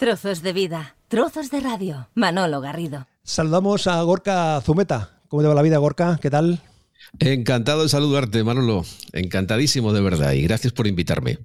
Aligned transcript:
Trozos 0.00 0.40
de 0.40 0.54
vida, 0.54 0.96
trozos 1.08 1.50
de 1.50 1.60
radio. 1.60 2.08
Manolo 2.14 2.62
Garrido. 2.62 3.06
Saludamos 3.22 3.86
a 3.86 4.00
Gorka 4.00 4.58
Zumeta. 4.62 5.10
¿Cómo 5.28 5.42
te 5.42 5.48
va 5.48 5.54
la 5.54 5.60
vida, 5.60 5.76
Gorka? 5.76 6.18
¿Qué 6.22 6.30
tal? 6.30 6.58
Encantado 7.18 7.82
de 7.82 7.90
saludarte, 7.90 8.42
Manolo. 8.42 8.86
Encantadísimo 9.12 9.92
de 9.92 10.00
verdad 10.00 10.32
y 10.32 10.40
gracias 10.40 10.72
por 10.72 10.86
invitarme. 10.86 11.40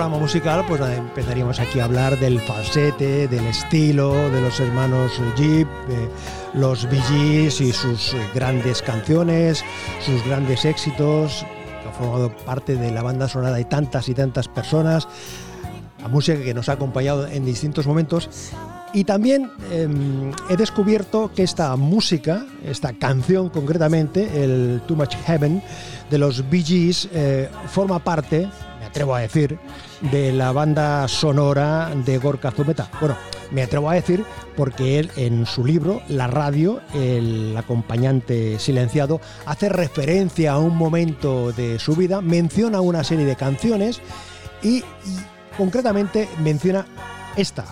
Programa 0.00 0.18
musical, 0.18 0.64
pues 0.66 0.80
empezaríamos 0.80 1.60
aquí 1.60 1.78
a 1.78 1.84
hablar 1.84 2.18
del 2.18 2.40
falsete, 2.40 3.28
del 3.28 3.46
estilo 3.46 4.30
de 4.30 4.40
los 4.40 4.58
hermanos 4.58 5.12
Jeep, 5.36 5.68
de 5.88 6.08
los 6.54 6.88
Gees 6.88 7.60
y 7.60 7.70
sus 7.70 8.16
grandes 8.34 8.80
canciones, 8.80 9.62
sus 10.00 10.24
grandes 10.24 10.64
éxitos, 10.64 11.44
que 11.82 11.88
han 11.88 11.94
formado 11.94 12.34
parte 12.46 12.76
de 12.76 12.90
la 12.90 13.02
banda 13.02 13.28
sonora 13.28 13.52
de 13.52 13.66
tantas 13.66 14.08
y 14.08 14.14
tantas 14.14 14.48
personas, 14.48 15.06
la 16.00 16.08
música 16.08 16.40
que 16.42 16.54
nos 16.54 16.70
ha 16.70 16.72
acompañado 16.72 17.26
en 17.26 17.44
distintos 17.44 17.86
momentos. 17.86 18.30
Y 18.94 19.04
también 19.04 19.50
em, 19.70 20.32
he 20.48 20.56
descubierto 20.56 21.30
que 21.34 21.42
esta 21.42 21.76
música, 21.76 22.46
esta 22.64 22.94
canción 22.94 23.50
concretamente, 23.50 24.42
el 24.42 24.80
Too 24.86 24.96
Much 24.96 25.14
Heaven 25.26 25.62
de 26.08 26.16
los 26.16 26.42
Gees, 26.50 27.06
eh, 27.12 27.50
forma 27.68 27.98
parte 27.98 28.48
atrevo 28.90 29.14
a 29.14 29.20
decir, 29.20 29.56
de 30.10 30.32
la 30.32 30.50
banda 30.50 31.06
sonora 31.06 31.92
de 31.94 32.18
Gorka 32.18 32.50
Zumeta. 32.50 32.90
Bueno, 32.98 33.16
me 33.52 33.62
atrevo 33.62 33.88
a 33.88 33.94
decir 33.94 34.24
porque 34.56 34.98
él 34.98 35.10
en 35.16 35.46
su 35.46 35.64
libro, 35.64 36.02
La 36.08 36.26
radio, 36.26 36.80
el 36.92 37.56
acompañante 37.56 38.58
silenciado, 38.58 39.20
hace 39.46 39.68
referencia 39.68 40.52
a 40.52 40.58
un 40.58 40.76
momento 40.76 41.52
de 41.52 41.78
su 41.78 41.94
vida, 41.94 42.20
menciona 42.20 42.80
una 42.80 43.04
serie 43.04 43.26
de 43.26 43.36
canciones 43.36 44.00
y, 44.60 44.82
concretamente 45.56 46.28
menciona 46.42 46.84
esta, 47.36 47.66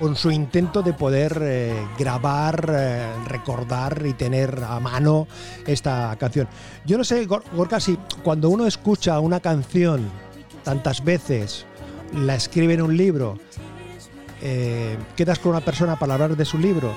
con 0.00 0.16
su 0.16 0.32
intento 0.32 0.82
de 0.82 0.92
poder 0.92 1.38
eh, 1.40 1.86
grabar, 1.96 2.68
eh, 2.76 3.12
recordar 3.28 4.02
y 4.04 4.14
tener 4.14 4.60
a 4.66 4.80
mano 4.80 5.28
esta 5.68 6.16
canción. 6.18 6.48
Yo 6.84 6.98
no 6.98 7.04
sé, 7.04 7.26
Gorka, 7.26 7.78
si 7.78 7.96
cuando 8.24 8.48
uno 8.48 8.66
escucha 8.66 9.20
una 9.20 9.38
canción 9.38 10.10
tantas 10.64 11.04
veces, 11.04 11.66
la 12.12 12.34
escribe 12.34 12.74
en 12.74 12.82
un 12.82 12.96
libro, 12.96 13.38
eh, 14.42 14.96
quedas 15.16 15.38
con 15.38 15.50
una 15.52 15.60
persona 15.60 15.96
para 15.96 16.14
hablar 16.14 16.36
de 16.36 16.44
su 16.44 16.58
libro 16.58 16.92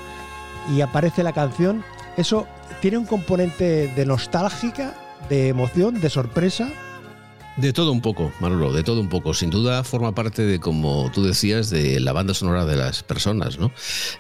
y 0.76 0.82
aparece 0.82 1.24
la 1.24 1.34
canción, 1.34 1.84
eso 2.18 2.48
tiene 2.82 2.98
un 2.98 3.06
componente 3.06 3.88
de 3.96 4.06
nostálgica, 4.06 4.96
de 5.30 5.50
emoción, 5.50 6.00
de 6.02 6.10
sorpresa 6.10 6.70
de 7.58 7.74
todo 7.74 7.92
un 7.92 8.02
poco, 8.02 8.32
Manolo, 8.40 8.72
de 8.72 8.84
todo 8.84 9.02
un 9.02 9.10
poco. 9.10 9.34
Sin 9.34 9.50
duda 9.50 9.84
forma 9.84 10.14
parte 10.14 10.44
de, 10.44 10.60
como 10.60 11.12
tú 11.12 11.24
decías, 11.24 11.70
de 11.70 12.00
la 12.00 12.14
banda 12.14 12.34
sonora 12.34 12.66
de 12.66 12.76
las 12.76 13.04
personas, 13.04 13.58
¿no? 13.58 13.72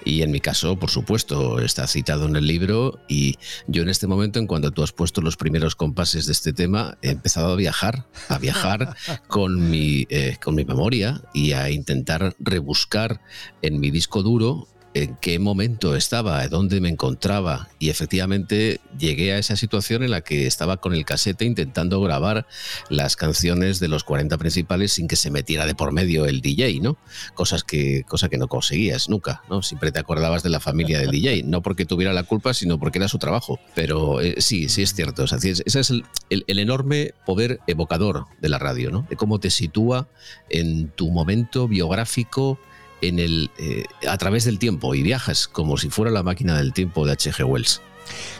Y 0.03 0.23
en 0.23 0.31
mi 0.31 0.39
caso, 0.39 0.77
por 0.77 0.89
supuesto, 0.89 1.59
está 1.59 1.87
citado 1.87 2.25
en 2.25 2.35
el 2.35 2.47
libro 2.47 2.99
y 3.07 3.35
yo 3.67 3.83
en 3.83 3.89
este 3.89 4.07
momento, 4.07 4.39
en 4.39 4.47
cuanto 4.47 4.71
tú 4.71 4.83
has 4.83 4.91
puesto 4.91 5.21
los 5.21 5.37
primeros 5.37 5.75
compases 5.75 6.25
de 6.25 6.33
este 6.33 6.51
tema, 6.51 6.97
he 7.01 7.09
empezado 7.11 7.53
a 7.53 7.55
viajar, 7.55 8.07
a 8.27 8.39
viajar 8.39 8.95
con 9.27 9.69
mi, 9.69 10.07
eh, 10.09 10.37
con 10.43 10.55
mi 10.55 10.65
memoria 10.65 11.21
y 11.33 11.51
a 11.51 11.69
intentar 11.69 12.35
rebuscar 12.39 13.21
en 13.61 13.79
mi 13.79 13.91
disco 13.91 14.23
duro 14.23 14.67
en 14.93 15.15
qué 15.15 15.39
momento 15.39 15.95
estaba, 15.95 16.47
dónde 16.47 16.81
me 16.81 16.89
encontraba 16.89 17.69
y 17.79 17.89
efectivamente 17.89 18.79
llegué 18.97 19.33
a 19.33 19.37
esa 19.37 19.55
situación 19.55 20.03
en 20.03 20.11
la 20.11 20.21
que 20.21 20.47
estaba 20.47 20.77
con 20.77 20.93
el 20.93 21.05
casete 21.05 21.45
intentando 21.45 22.01
grabar 22.01 22.47
las 22.89 23.15
canciones 23.15 23.79
de 23.79 23.87
los 23.87 24.03
40 24.03 24.37
principales 24.37 24.93
sin 24.93 25.07
que 25.07 25.15
se 25.15 25.31
metiera 25.31 25.65
de 25.65 25.75
por 25.75 25.91
medio 25.91 26.25
el 26.25 26.41
DJ, 26.41 26.79
¿no? 26.81 26.97
Cosas 27.33 27.63
que, 27.63 28.03
cosa 28.07 28.29
que 28.29 28.37
no 28.37 28.47
conseguías 28.47 29.09
nunca, 29.09 29.43
¿no? 29.49 29.61
Siempre 29.61 29.91
te 29.91 29.99
acordabas 29.99 30.43
de 30.43 30.49
la 30.49 30.59
familia 30.59 30.99
del 30.99 31.11
DJ, 31.11 31.43
no 31.43 31.61
porque 31.61 31.85
tuviera 31.85 32.13
la 32.13 32.23
culpa, 32.23 32.53
sino 32.53 32.79
porque 32.79 32.97
era 32.97 33.07
su 33.07 33.19
trabajo. 33.19 33.59
Pero 33.75 34.21
eh, 34.21 34.35
sí, 34.39 34.69
sí 34.69 34.81
es 34.81 34.93
cierto. 34.93 35.25
ese 35.25 35.63
es 35.65 35.89
el, 35.89 36.05
el 36.29 36.59
enorme 36.59 37.13
poder 37.25 37.59
evocador 37.67 38.25
de 38.41 38.49
la 38.49 38.59
radio, 38.59 38.91
¿no? 38.91 39.05
De 39.09 39.15
cómo 39.15 39.39
te 39.39 39.49
sitúa 39.49 40.07
en 40.49 40.89
tu 40.89 41.11
momento 41.11 41.67
biográfico 41.67 42.59
en 43.01 43.19
el, 43.19 43.51
eh, 43.57 43.85
a 44.07 44.17
través 44.17 44.45
del 44.45 44.59
tiempo 44.59 44.95
y 44.95 45.03
viajas 45.03 45.47
como 45.47 45.77
si 45.77 45.89
fuera 45.89 46.11
la 46.11 46.23
máquina 46.23 46.57
del 46.57 46.73
tiempo 46.73 47.05
de 47.05 47.13
H.G. 47.13 47.43
Wells. 47.45 47.81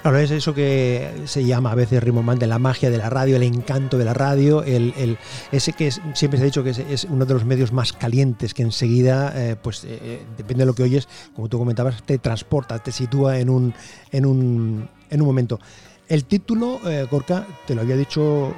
Claro, 0.01 0.17
es 0.19 0.31
eso 0.31 0.53
que 0.53 1.11
se 1.25 1.43
llama 1.43 1.71
a 1.71 1.75
veces 1.75 2.01
Rimomán 2.01 2.39
de 2.39 2.47
la 2.47 2.57
magia 2.57 2.89
de 2.89 2.97
la 2.97 3.09
radio, 3.09 3.35
el 3.35 3.43
encanto 3.43 3.97
de 3.97 4.05
la 4.05 4.13
radio, 4.13 4.63
el, 4.63 5.17
ese 5.51 5.73
que 5.73 5.91
siempre 5.91 6.37
se 6.37 6.43
ha 6.43 6.45
dicho 6.45 6.63
que 6.63 6.69
es, 6.69 7.05
uno 7.09 7.25
de 7.25 7.33
los 7.33 7.43
medios 7.43 7.73
más 7.73 7.91
calientes 7.91 8.53
que 8.53 8.63
enseguida, 8.63 9.33
eh, 9.35 9.57
pues 9.61 9.83
eh, 9.83 10.21
depende 10.37 10.61
de 10.61 10.67
lo 10.67 10.73
que 10.73 10.83
oyes, 10.83 11.09
como 11.35 11.49
tú 11.49 11.57
comentabas, 11.57 12.01
te 12.03 12.17
transporta, 12.17 12.79
te 12.79 12.93
sitúa 12.93 13.39
en 13.39 13.49
un, 13.49 13.73
en 14.13 14.25
un, 14.25 14.89
en 15.09 15.21
un 15.21 15.27
momento. 15.27 15.59
El 16.07 16.23
título, 16.23 16.79
Gorka, 17.11 17.45
te 17.65 17.75
lo 17.75 17.81
había 17.81 17.97
dicho 17.97 18.55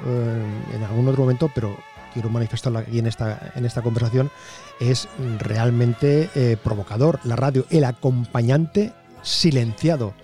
en 0.72 0.84
algún 0.84 1.08
otro 1.08 1.22
momento, 1.22 1.50
pero 1.52 1.76
quiero 2.12 2.28
manifestarlo 2.30 2.78
aquí 2.78 2.98
en 2.98 3.06
esta, 3.06 3.52
en 3.54 3.64
esta 3.64 3.82
conversación, 3.82 4.30
es 4.80 5.08
realmente 5.38 6.30
eh, 6.34 6.56
provocador. 6.62 7.20
La 7.24 7.36
radio, 7.36 7.66
el 7.70 7.84
acompañante 7.84 8.92
silenciado, 9.22 10.14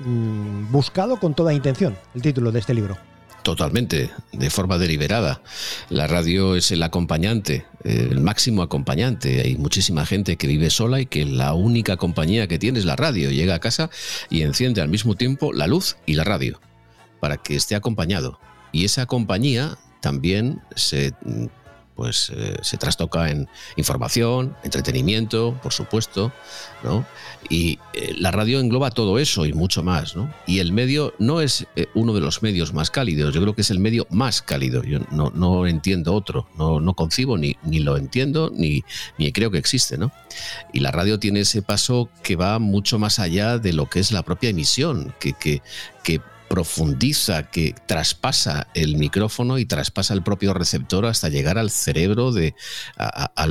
mm, 0.00 0.70
buscado 0.70 1.18
con 1.18 1.34
toda 1.34 1.52
intención, 1.54 1.96
el 2.14 2.22
título 2.22 2.52
de 2.52 2.60
este 2.60 2.74
libro. 2.74 2.96
Totalmente, 3.42 4.10
de 4.32 4.50
forma 4.50 4.76
deliberada. 4.76 5.40
La 5.88 6.06
radio 6.06 6.54
es 6.54 6.70
el 6.70 6.82
acompañante, 6.82 7.64
el 7.82 8.20
máximo 8.20 8.62
acompañante. 8.62 9.40
Hay 9.40 9.56
muchísima 9.56 10.04
gente 10.04 10.36
que 10.36 10.46
vive 10.46 10.68
sola 10.68 11.00
y 11.00 11.06
que 11.06 11.24
la 11.24 11.54
única 11.54 11.96
compañía 11.96 12.46
que 12.46 12.58
tiene 12.58 12.78
es 12.78 12.84
la 12.84 12.96
radio. 12.96 13.30
Llega 13.30 13.54
a 13.54 13.58
casa 13.58 13.88
y 14.28 14.42
enciende 14.42 14.82
al 14.82 14.88
mismo 14.88 15.14
tiempo 15.14 15.52
la 15.54 15.66
luz 15.66 15.96
y 16.04 16.14
la 16.14 16.24
radio 16.24 16.60
para 17.20 17.38
que 17.38 17.56
esté 17.56 17.74
acompañado. 17.74 18.38
Y 18.72 18.84
esa 18.84 19.06
compañía 19.06 19.78
también 20.00 20.60
se 20.76 21.14
pues 21.98 22.30
eh, 22.32 22.56
se 22.62 22.76
trastoca 22.76 23.28
en 23.28 23.48
información, 23.74 24.56
entretenimiento, 24.62 25.58
por 25.60 25.72
supuesto, 25.72 26.32
¿no? 26.84 27.04
Y 27.50 27.80
eh, 27.92 28.14
la 28.16 28.30
radio 28.30 28.60
engloba 28.60 28.92
todo 28.92 29.18
eso 29.18 29.46
y 29.46 29.52
mucho 29.52 29.82
más, 29.82 30.14
¿no? 30.14 30.32
Y 30.46 30.60
el 30.60 30.70
medio 30.70 31.12
no 31.18 31.40
es 31.40 31.66
eh, 31.74 31.88
uno 31.94 32.12
de 32.12 32.20
los 32.20 32.40
medios 32.40 32.72
más 32.72 32.92
cálidos, 32.92 33.34
yo 33.34 33.40
creo 33.40 33.56
que 33.56 33.62
es 33.62 33.72
el 33.72 33.80
medio 33.80 34.06
más 34.10 34.42
cálido. 34.42 34.84
Yo 34.84 35.00
no, 35.10 35.32
no 35.34 35.66
entiendo 35.66 36.14
otro, 36.14 36.46
no, 36.56 36.78
no 36.78 36.94
concibo 36.94 37.36
ni, 37.36 37.56
ni 37.64 37.80
lo 37.80 37.96
entiendo 37.96 38.52
ni, 38.54 38.84
ni 39.18 39.32
creo 39.32 39.50
que 39.50 39.58
existe, 39.58 39.98
¿no? 39.98 40.12
Y 40.72 40.78
la 40.78 40.92
radio 40.92 41.18
tiene 41.18 41.40
ese 41.40 41.62
paso 41.62 42.10
que 42.22 42.36
va 42.36 42.60
mucho 42.60 43.00
más 43.00 43.18
allá 43.18 43.58
de 43.58 43.72
lo 43.72 43.90
que 43.90 43.98
es 43.98 44.12
la 44.12 44.22
propia 44.22 44.50
emisión, 44.50 45.12
que, 45.18 45.32
que, 45.32 45.62
que 46.04 46.20
profundiza, 46.48 47.50
que 47.50 47.74
traspasa 47.86 48.68
el 48.74 48.96
micrófono 48.96 49.58
y 49.58 49.66
traspasa 49.66 50.14
el 50.14 50.22
propio 50.22 50.54
receptor 50.54 51.06
hasta 51.06 51.28
llegar 51.28 51.58
al 51.58 51.70
cerebro, 51.70 52.32
de, 52.32 52.54
a, 52.96 53.46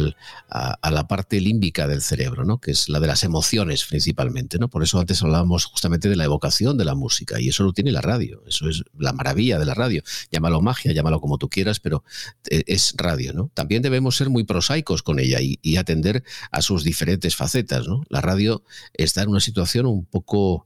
la 0.91 1.07
parte 1.07 1.39
límbica 1.39 1.87
del 1.87 2.01
cerebro, 2.01 2.43
¿no? 2.43 2.59
que 2.59 2.71
es 2.71 2.89
la 2.89 2.99
de 2.99 3.07
las 3.07 3.23
emociones 3.23 3.85
principalmente. 3.85 4.57
¿no? 4.57 4.69
Por 4.69 4.83
eso 4.83 4.99
antes 4.99 5.21
hablábamos 5.21 5.65
justamente 5.65 6.09
de 6.09 6.15
la 6.15 6.25
evocación 6.25 6.77
de 6.77 6.85
la 6.85 6.95
música 6.95 7.39
y 7.39 7.49
eso 7.49 7.63
lo 7.63 7.73
tiene 7.73 7.91
la 7.91 8.01
radio, 8.01 8.43
eso 8.47 8.67
es 8.67 8.83
la 8.97 9.13
maravilla 9.13 9.59
de 9.59 9.65
la 9.65 9.73
radio. 9.73 10.01
Llámalo 10.31 10.61
magia, 10.61 10.91
llámalo 10.91 11.21
como 11.21 11.37
tú 11.37 11.49
quieras, 11.49 11.79
pero 11.79 12.03
eh, 12.49 12.63
es 12.67 12.95
radio. 12.97 13.33
¿no? 13.33 13.51
También 13.53 13.81
debemos 13.81 14.17
ser 14.17 14.29
muy 14.29 14.43
prosaicos 14.43 15.03
con 15.03 15.19
ella 15.19 15.39
y, 15.39 15.59
y 15.61 15.77
atender 15.77 16.23
a 16.51 16.61
sus 16.61 16.83
diferentes 16.83 17.35
facetas. 17.35 17.87
¿no? 17.87 18.03
La 18.09 18.21
radio 18.21 18.63
está 18.93 19.21
en 19.21 19.29
una 19.29 19.39
situación 19.39 19.85
un 19.85 20.05
poco 20.05 20.65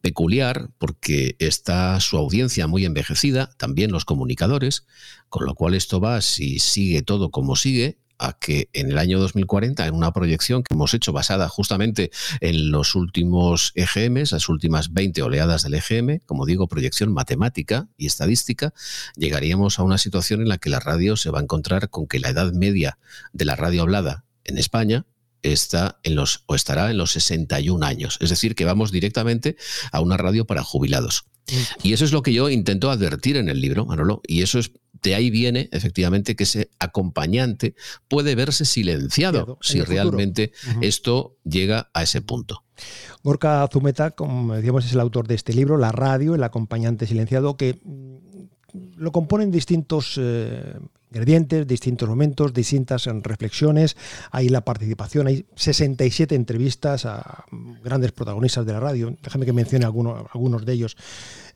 peculiar 0.00 0.70
porque 0.78 1.36
está 1.38 1.98
su 2.00 2.16
audiencia 2.16 2.66
muy 2.66 2.84
envejecida, 2.84 3.50
también 3.56 3.92
los 3.92 4.04
comunicadores, 4.04 4.86
con 5.28 5.46
lo 5.46 5.54
cual 5.54 5.74
esto 5.74 6.00
va, 6.00 6.20
si 6.20 6.58
sigue 6.58 7.02
todo 7.02 7.30
como 7.30 7.56
sigue, 7.56 7.98
a 8.20 8.34
que 8.34 8.68
en 8.74 8.90
el 8.90 8.98
año 8.98 9.18
2040, 9.18 9.86
en 9.86 9.94
una 9.94 10.12
proyección 10.12 10.62
que 10.62 10.74
hemos 10.74 10.92
hecho 10.92 11.12
basada 11.12 11.48
justamente 11.48 12.10
en 12.40 12.70
los 12.70 12.94
últimos 12.94 13.72
EGMs, 13.74 14.32
las 14.32 14.48
últimas 14.48 14.92
20 14.92 15.22
oleadas 15.22 15.62
del 15.62 15.74
EGM, 15.74 16.20
como 16.26 16.44
digo, 16.44 16.68
proyección 16.68 17.12
matemática 17.12 17.88
y 17.96 18.06
estadística, 18.06 18.74
llegaríamos 19.16 19.78
a 19.78 19.84
una 19.84 19.96
situación 19.96 20.42
en 20.42 20.48
la 20.48 20.58
que 20.58 20.68
la 20.68 20.80
radio 20.80 21.16
se 21.16 21.30
va 21.30 21.40
a 21.40 21.42
encontrar 21.42 21.88
con 21.88 22.06
que 22.06 22.20
la 22.20 22.28
edad 22.28 22.52
media 22.52 22.98
de 23.32 23.46
la 23.46 23.56
radio 23.56 23.82
hablada 23.82 24.24
en 24.44 24.58
España 24.58 25.06
está 25.42 25.98
en 26.02 26.14
los, 26.14 26.44
o 26.46 26.54
estará 26.54 26.90
en 26.90 26.98
los 26.98 27.12
61 27.12 27.84
años. 27.84 28.18
Es 28.20 28.30
decir, 28.30 28.54
que 28.54 28.64
vamos 28.64 28.92
directamente 28.92 29.56
a 29.92 30.00
una 30.00 30.16
radio 30.16 30.46
para 30.46 30.62
jubilados. 30.62 31.24
Y 31.82 31.92
eso 31.92 32.04
es 32.04 32.12
lo 32.12 32.22
que 32.22 32.32
yo 32.32 32.48
intento 32.48 32.90
advertir 32.90 33.36
en 33.36 33.48
el 33.48 33.60
libro, 33.60 33.84
Manolo, 33.84 34.20
y 34.26 34.42
eso 34.42 34.58
es 34.58 34.70
de 35.02 35.14
ahí 35.14 35.30
viene 35.30 35.68
efectivamente 35.72 36.36
que 36.36 36.44
ese 36.44 36.70
acompañante 36.78 37.74
puede 38.08 38.34
verse 38.34 38.64
silenciado 38.64 39.58
si 39.62 39.80
realmente 39.80 40.52
esto 40.82 41.36
llega 41.44 41.90
a 41.94 42.02
ese 42.02 42.20
punto. 42.20 42.64
Gorka 43.22 43.66
Zumeta, 43.72 44.10
como 44.10 44.54
decíamos, 44.54 44.84
es 44.84 44.92
el 44.92 45.00
autor 45.00 45.26
de 45.26 45.34
este 45.34 45.54
libro, 45.54 45.78
La 45.78 45.92
radio, 45.92 46.34
el 46.34 46.42
acompañante 46.42 47.06
silenciado, 47.06 47.56
que 47.56 47.78
lo 48.96 49.12
componen 49.12 49.50
distintos 49.50 50.18
eh, 50.18 50.74
ingredientes, 51.10 51.66
distintos 51.66 52.08
momentos, 52.08 52.52
distintas 52.52 53.06
reflexiones. 53.22 53.96
Hay 54.30 54.48
la 54.48 54.62
participación, 54.62 55.26
hay 55.26 55.46
67 55.56 56.34
entrevistas 56.34 57.04
a 57.06 57.44
grandes 57.82 58.12
protagonistas 58.12 58.64
de 58.64 58.72
la 58.72 58.80
radio. 58.80 59.16
Déjame 59.22 59.46
que 59.46 59.52
mencione 59.52 59.84
algunos, 59.84 60.26
algunos 60.32 60.64
de 60.64 60.72
ellos. 60.72 60.96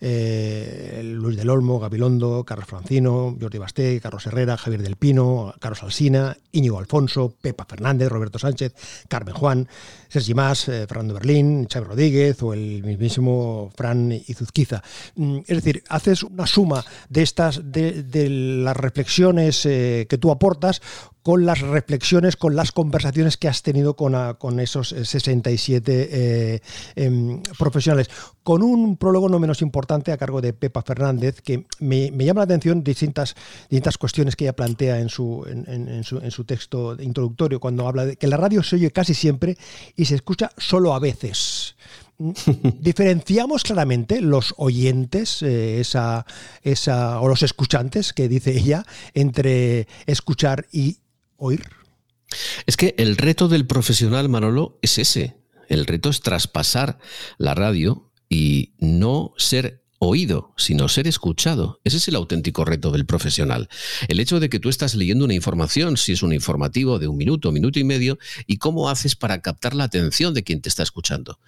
Eh, 0.07 1.01
Luis 1.03 1.35
del 1.39 1.49
Olmo, 1.49 1.81
Gabilondo, 1.81 2.45
Carlos 2.45 2.69
Francino, 2.69 3.35
Jordi 3.41 3.57
Basté, 3.57 4.01
Carlos 4.03 4.27
Herrera, 4.27 4.59
Javier 4.59 4.83
del 4.83 4.97
Pino, 4.97 5.55
Carlos 5.59 5.83
Alsina, 5.83 6.37
Íñigo 6.53 6.79
Alfonso, 6.79 7.33
Pepa 7.41 7.65
Fernández, 7.65 8.11
Roberto 8.11 8.39
Sánchez, 8.39 8.75
Carmen 9.09 9.35
Juan, 9.35 9.67
Sergi 10.09 10.35
Más, 10.35 10.69
eh, 10.69 10.87
Fernando 10.87 11.15
Berlín, 11.15 11.67
Xavi 11.73 11.87
Rodríguez 11.87 12.43
o 12.43 12.53
el 12.53 12.85
mismísimo 12.85 13.73
Fran 13.75 14.13
Izuzquiza. 14.13 14.83
Mm, 15.17 15.39
es 15.39 15.65
decir, 15.65 15.83
haces 15.89 16.23
una 16.23 16.47
suma 16.47 16.85
de 17.09 17.23
estas, 17.23 17.63
de 17.65 18.29
las 18.29 18.77
reflexiones 18.77 19.65
eh, 19.65 20.07
que 20.07 20.19
tú 20.19 20.31
aportas 20.31 20.83
con 21.25 21.47
las 21.47 21.63
reflexiones, 21.63 22.37
con 22.37 22.55
las 22.55 22.71
conversaciones 22.71 23.39
que 23.39 23.49
has 23.49 23.63
tenido 23.63 23.97
con, 23.97 24.15
con 24.35 24.61
esos 24.61 24.91
67 24.91 26.09
eh, 26.13 26.61
em, 26.97 27.43
profesionales. 27.59 28.11
Con 28.43 28.63
un 28.63 28.99
prólogo 28.99 29.31
no 29.31 29.39
menos 29.39 29.63
importante 29.63 30.13
a 30.13 30.19
cargo 30.19 30.43
de 30.43 30.53
Pepa 30.53 30.83
Fernández, 30.83 31.41
que 31.41 31.65
me, 31.81 32.11
llama 32.11 32.41
la 32.41 32.45
atención 32.45 32.85
distintas, 32.85 33.37
distintas 33.71 33.97
cuestiones 33.97 34.37
que 34.37 34.45
ella 34.45 34.55
plantea 34.55 35.01
en 35.01 35.09
su, 35.09 35.47
en, 35.49 36.05
su, 36.05 36.19
en 36.19 36.31
su 36.31 36.45
texto 36.45 36.95
introductorio, 37.01 37.59
cuando 37.59 37.89
habla 37.89 38.05
de 38.05 38.17
que 38.17 38.27
la 38.27 38.37
radio 38.37 38.63
se 38.63 38.77
oye 38.77 38.91
casi 38.91 39.15
siempre 39.15 39.57
y 39.97 40.05
se 40.05 40.17
escucha 40.17 40.51
solo 40.59 40.93
a 40.93 40.99
veces. 40.99 41.75
diferenciamos 42.81 43.63
claramente 43.63 44.21
los 44.21 44.55
oyentes, 44.59 45.43
eh, 45.43 45.81
esa, 45.81 46.27
esa, 46.63 47.19
o 47.21 47.29
los 47.29 47.43
escuchantes, 47.43 48.13
que 48.13 48.29
dice 48.29 48.53
ella, 48.53 48.85
entre 49.15 49.89
escuchar 50.07 50.67
y 50.71 50.99
oír. 51.37 51.65
Es 52.67 52.77
que 52.77 52.95
el 52.99 53.17
reto 53.17 53.49
del 53.49 53.67
profesional, 53.67 54.29
Manolo, 54.29 54.79
es 54.83 54.99
ese. 54.99 55.37
El 55.69 55.87
reto 55.87 56.11
es 56.11 56.21
traspasar 56.21 56.99
la 57.39 57.55
radio 57.55 58.11
y 58.29 58.75
no 58.79 59.33
ser 59.37 59.85
oído, 59.99 60.53
sino 60.57 60.89
ser 60.89 61.07
escuchado. 61.07 61.81
Ese 61.85 61.97
es 61.97 62.09
el 62.09 62.17
auténtico 62.17 62.65
reto 62.65 62.91
del 62.91 63.07
profesional. 63.07 63.69
El 64.09 64.21
hecho 64.21 64.41
de 64.41 64.49
que 64.49 64.61
tú 64.61 64.69
estás 64.69 64.95
leyendo 64.95 65.25
una 65.25 65.35
información, 65.35 65.97
si 65.97 66.13
es 66.13 66.23
un 66.23 66.33
informativo 66.33 66.99
de 66.99 67.09
un 67.09 67.17
minuto, 67.17 67.53
minuto 67.53 67.79
y 67.79 67.85
medio, 67.85 68.19
y 68.47 68.59
cómo 68.59 68.89
haces 68.89 69.17
para 69.17 69.41
captar 69.41 69.75
la 69.75 69.85
atención 69.85 70.35
de 70.35 70.45
quien 70.45 70.61
te 70.61 70.69
está 70.69 70.83
escuchando. 70.83 71.39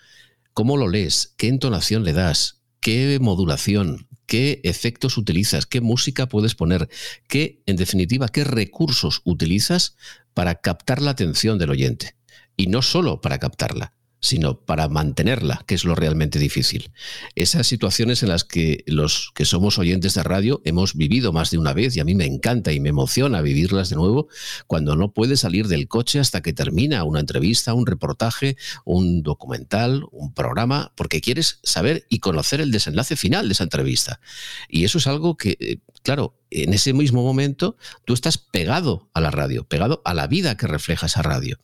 ¿Cómo 0.54 0.76
lo 0.76 0.88
lees? 0.88 1.34
¿Qué 1.36 1.48
entonación 1.48 2.04
le 2.04 2.12
das? 2.12 2.62
¿Qué 2.86 3.18
modulación? 3.20 4.06
¿Qué 4.26 4.60
efectos 4.62 5.18
utilizas? 5.18 5.66
¿Qué 5.66 5.80
música 5.80 6.28
puedes 6.28 6.54
poner? 6.54 6.88
¿Qué, 7.26 7.60
en 7.66 7.74
definitiva, 7.74 8.28
qué 8.28 8.44
recursos 8.44 9.22
utilizas 9.24 9.96
para 10.34 10.60
captar 10.60 11.02
la 11.02 11.10
atención 11.10 11.58
del 11.58 11.70
oyente? 11.70 12.14
Y 12.56 12.68
no 12.68 12.82
solo 12.82 13.20
para 13.20 13.40
captarla, 13.40 13.92
sino 14.20 14.58
para 14.60 14.88
mantenerla, 14.88 15.62
que 15.66 15.74
es 15.74 15.84
lo 15.84 15.94
realmente 15.94 16.38
difícil. 16.38 16.90
Esas 17.34 17.66
situaciones 17.66 18.22
en 18.22 18.30
las 18.30 18.44
que 18.44 18.82
los 18.86 19.30
que 19.34 19.44
somos 19.44 19.78
oyentes 19.78 20.14
de 20.14 20.22
radio 20.22 20.60
hemos 20.64 20.94
vivido 20.94 21.32
más 21.32 21.50
de 21.50 21.58
una 21.58 21.72
vez 21.72 21.96
y 21.96 22.00
a 22.00 22.04
mí 22.04 22.14
me 22.14 22.26
encanta 22.26 22.72
y 22.72 22.80
me 22.80 22.88
emociona 22.88 23.40
vivirlas 23.42 23.90
de 23.90 23.96
nuevo, 23.96 24.28
cuando 24.66 24.96
no 24.96 25.12
puedes 25.12 25.40
salir 25.40 25.68
del 25.68 25.88
coche 25.88 26.18
hasta 26.18 26.40
que 26.40 26.52
termina 26.52 27.04
una 27.04 27.20
entrevista, 27.20 27.74
un 27.74 27.86
reportaje, 27.86 28.56
un 28.84 29.22
documental, 29.22 30.04
un 30.10 30.32
programa, 30.32 30.92
porque 30.96 31.20
quieres 31.20 31.60
saber 31.62 32.06
y 32.08 32.20
conocer 32.20 32.60
el 32.60 32.70
desenlace 32.70 33.16
final 33.16 33.48
de 33.48 33.52
esa 33.52 33.64
entrevista. 33.64 34.20
Y 34.68 34.84
eso 34.84 34.98
es 34.98 35.06
algo 35.06 35.36
que, 35.36 35.56
eh, 35.60 35.78
claro, 36.02 36.35
en 36.64 36.72
ese 36.72 36.92
mismo 36.92 37.22
momento 37.22 37.76
tú 38.04 38.14
estás 38.14 38.38
pegado 38.38 39.10
a 39.14 39.20
la 39.20 39.30
radio, 39.30 39.64
pegado 39.64 40.02
a 40.04 40.14
la 40.14 40.26
vida 40.26 40.56
que 40.56 40.66
refleja 40.66 41.06
esa 41.06 41.22
radio. 41.22 41.58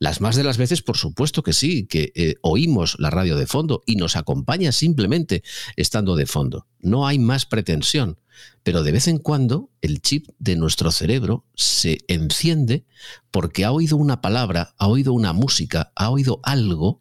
Las 0.00 0.20
más 0.20 0.36
de 0.36 0.44
las 0.44 0.58
veces, 0.58 0.82
por 0.82 0.96
supuesto 0.96 1.42
que 1.42 1.52
sí, 1.52 1.86
que 1.86 2.12
eh, 2.14 2.34
oímos 2.42 2.96
la 2.98 3.10
radio 3.10 3.36
de 3.36 3.46
fondo 3.46 3.82
y 3.86 3.96
nos 3.96 4.16
acompaña 4.16 4.72
simplemente 4.72 5.42
estando 5.76 6.16
de 6.16 6.26
fondo. 6.26 6.66
No 6.80 7.06
hay 7.06 7.18
más 7.18 7.46
pretensión. 7.46 8.18
Pero 8.64 8.82
de 8.82 8.92
vez 8.92 9.08
en 9.08 9.18
cuando 9.18 9.70
el 9.80 10.00
chip 10.00 10.28
de 10.38 10.56
nuestro 10.56 10.90
cerebro 10.90 11.44
se 11.54 11.98
enciende 12.08 12.84
porque 13.30 13.64
ha 13.64 13.72
oído 13.72 13.96
una 13.96 14.20
palabra, 14.20 14.74
ha 14.78 14.88
oído 14.88 15.12
una 15.12 15.32
música, 15.32 15.92
ha 15.94 16.10
oído 16.10 16.40
algo 16.42 17.00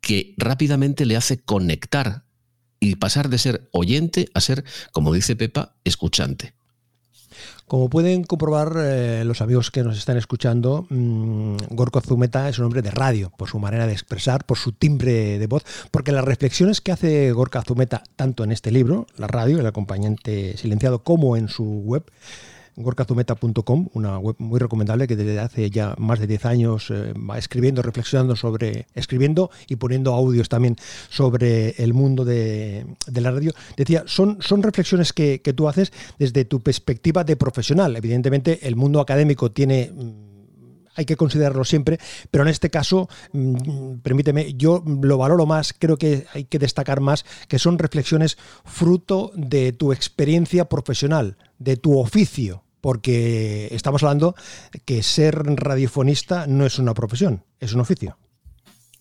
que 0.00 0.34
rápidamente 0.36 1.06
le 1.06 1.16
hace 1.16 1.40
conectar 1.40 2.24
y 2.80 2.96
pasar 2.96 3.28
de 3.28 3.38
ser 3.38 3.68
oyente 3.72 4.28
a 4.34 4.40
ser, 4.40 4.64
como 4.92 5.12
dice 5.12 5.36
Pepa, 5.36 5.76
escuchante. 5.84 6.54
Como 7.66 7.88
pueden 7.88 8.24
comprobar 8.24 8.72
eh, 8.78 9.22
los 9.24 9.40
amigos 9.40 9.70
que 9.70 9.84
nos 9.84 9.96
están 9.96 10.16
escuchando, 10.16 10.86
mm, 10.88 11.56
Gorko 11.70 12.00
Zumeta 12.00 12.48
es 12.48 12.58
un 12.58 12.64
hombre 12.64 12.82
de 12.82 12.90
radio, 12.90 13.30
por 13.36 13.48
su 13.48 13.58
manera 13.58 13.86
de 13.86 13.92
expresar, 13.92 14.44
por 14.44 14.58
su 14.58 14.72
timbre 14.72 15.38
de 15.38 15.46
voz, 15.46 15.64
porque 15.90 16.10
las 16.10 16.24
reflexiones 16.24 16.80
que 16.80 16.92
hace 16.92 17.30
Gorka 17.32 17.62
Zumeta, 17.62 18.02
tanto 18.16 18.44
en 18.44 18.52
este 18.52 18.70
libro, 18.70 19.06
la 19.16 19.28
radio, 19.28 19.60
el 19.60 19.66
acompañante 19.66 20.56
silenciado, 20.56 21.04
como 21.04 21.36
en 21.36 21.48
su 21.48 21.64
web, 21.64 22.04
gorkazumeta.com, 22.82 23.88
una 23.94 24.18
web 24.18 24.36
muy 24.38 24.58
recomendable 24.58 25.06
que 25.06 25.16
desde 25.16 25.38
hace 25.38 25.70
ya 25.70 25.94
más 25.98 26.18
de 26.18 26.26
10 26.26 26.44
años 26.46 26.90
eh, 26.90 27.12
va 27.14 27.38
escribiendo, 27.38 27.82
reflexionando 27.82 28.36
sobre, 28.36 28.86
escribiendo 28.94 29.50
y 29.68 29.76
poniendo 29.76 30.14
audios 30.14 30.48
también 30.48 30.76
sobre 31.08 31.70
el 31.82 31.94
mundo 31.94 32.24
de, 32.24 32.86
la 33.12 33.30
radio. 33.30 33.52
Decía, 33.76 34.04
son, 34.06 34.38
son 34.40 34.62
reflexiones 34.62 35.12
que, 35.12 35.40
tú 35.56 35.68
haces 35.68 35.92
desde 36.18 36.44
tu 36.44 36.60
perspectiva 36.60 37.24
de 37.24 37.36
profesional. 37.36 37.96
Evidentemente, 37.96 38.66
el 38.68 38.76
mundo 38.76 39.00
académico 39.00 39.50
tiene 39.50 39.90
mm, 39.92 40.30
hay 40.94 41.04
que 41.04 41.16
considerarlo 41.16 41.64
siempre, 41.64 41.98
pero 42.30 42.44
en 42.44 42.48
este 42.48 42.70
caso, 42.70 43.08
mm, 43.32 43.98
permíteme, 44.02 44.54
yo 44.54 44.82
lo 44.84 45.18
valoro 45.18 45.46
más, 45.46 45.74
creo 45.76 45.96
que 45.96 46.26
hay 46.34 46.44
que 46.44 46.58
destacar 46.58 47.00
más 47.00 47.24
que 47.48 47.58
son 47.58 47.78
reflexiones 47.78 48.38
fruto 48.64 49.32
de 49.34 49.72
tu 49.72 49.92
experiencia 49.92 50.68
profesional, 50.68 51.36
de 51.58 51.76
tu 51.76 51.98
oficio, 51.98 52.64
porque 52.80 53.68
estamos 53.72 54.02
hablando 54.02 54.34
que 54.84 55.02
ser 55.02 55.36
radiofonista 55.36 56.46
no 56.46 56.66
es 56.66 56.78
una 56.78 56.94
profesión, 56.94 57.44
es 57.60 57.72
un 57.74 57.80
oficio. 57.80 58.16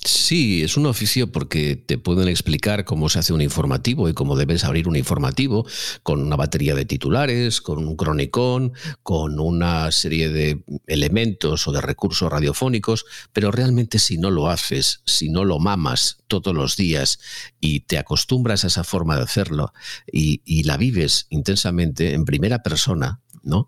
Sí, 0.01 0.63
es 0.63 0.77
un 0.77 0.85
oficio 0.85 1.29
porque 1.29 1.75
te 1.75 1.97
pueden 1.97 2.29
explicar 2.29 2.85
cómo 2.85 3.09
se 3.09 3.19
hace 3.19 3.33
un 3.33 3.41
informativo 3.41 4.07
y 4.07 4.13
cómo 4.13 4.37
debes 4.37 4.63
abrir 4.63 4.87
un 4.87 4.95
informativo 4.95 5.65
con 6.03 6.21
una 6.21 6.37
batería 6.37 6.73
de 6.73 6.85
titulares, 6.85 7.59
con 7.59 7.85
un 7.85 7.97
cronicón, 7.97 8.71
con 9.03 9.41
una 9.41 9.91
serie 9.91 10.29
de 10.29 10.63
elementos 10.87 11.67
o 11.67 11.73
de 11.73 11.81
recursos 11.81 12.31
radiofónicos, 12.31 13.05
pero 13.33 13.51
realmente 13.51 13.99
si 13.99 14.17
no 14.17 14.31
lo 14.31 14.49
haces, 14.49 15.01
si 15.05 15.27
no 15.29 15.43
lo 15.43 15.59
mamas 15.59 16.23
todos 16.27 16.55
los 16.55 16.77
días 16.77 17.19
y 17.59 17.81
te 17.81 17.97
acostumbras 17.97 18.63
a 18.63 18.67
esa 18.67 18.85
forma 18.85 19.17
de 19.17 19.23
hacerlo 19.23 19.73
y, 20.09 20.41
y 20.45 20.63
la 20.63 20.77
vives 20.77 21.27
intensamente 21.29 22.13
en 22.13 22.23
primera 22.23 22.63
persona, 22.63 23.19
¿no? 23.43 23.67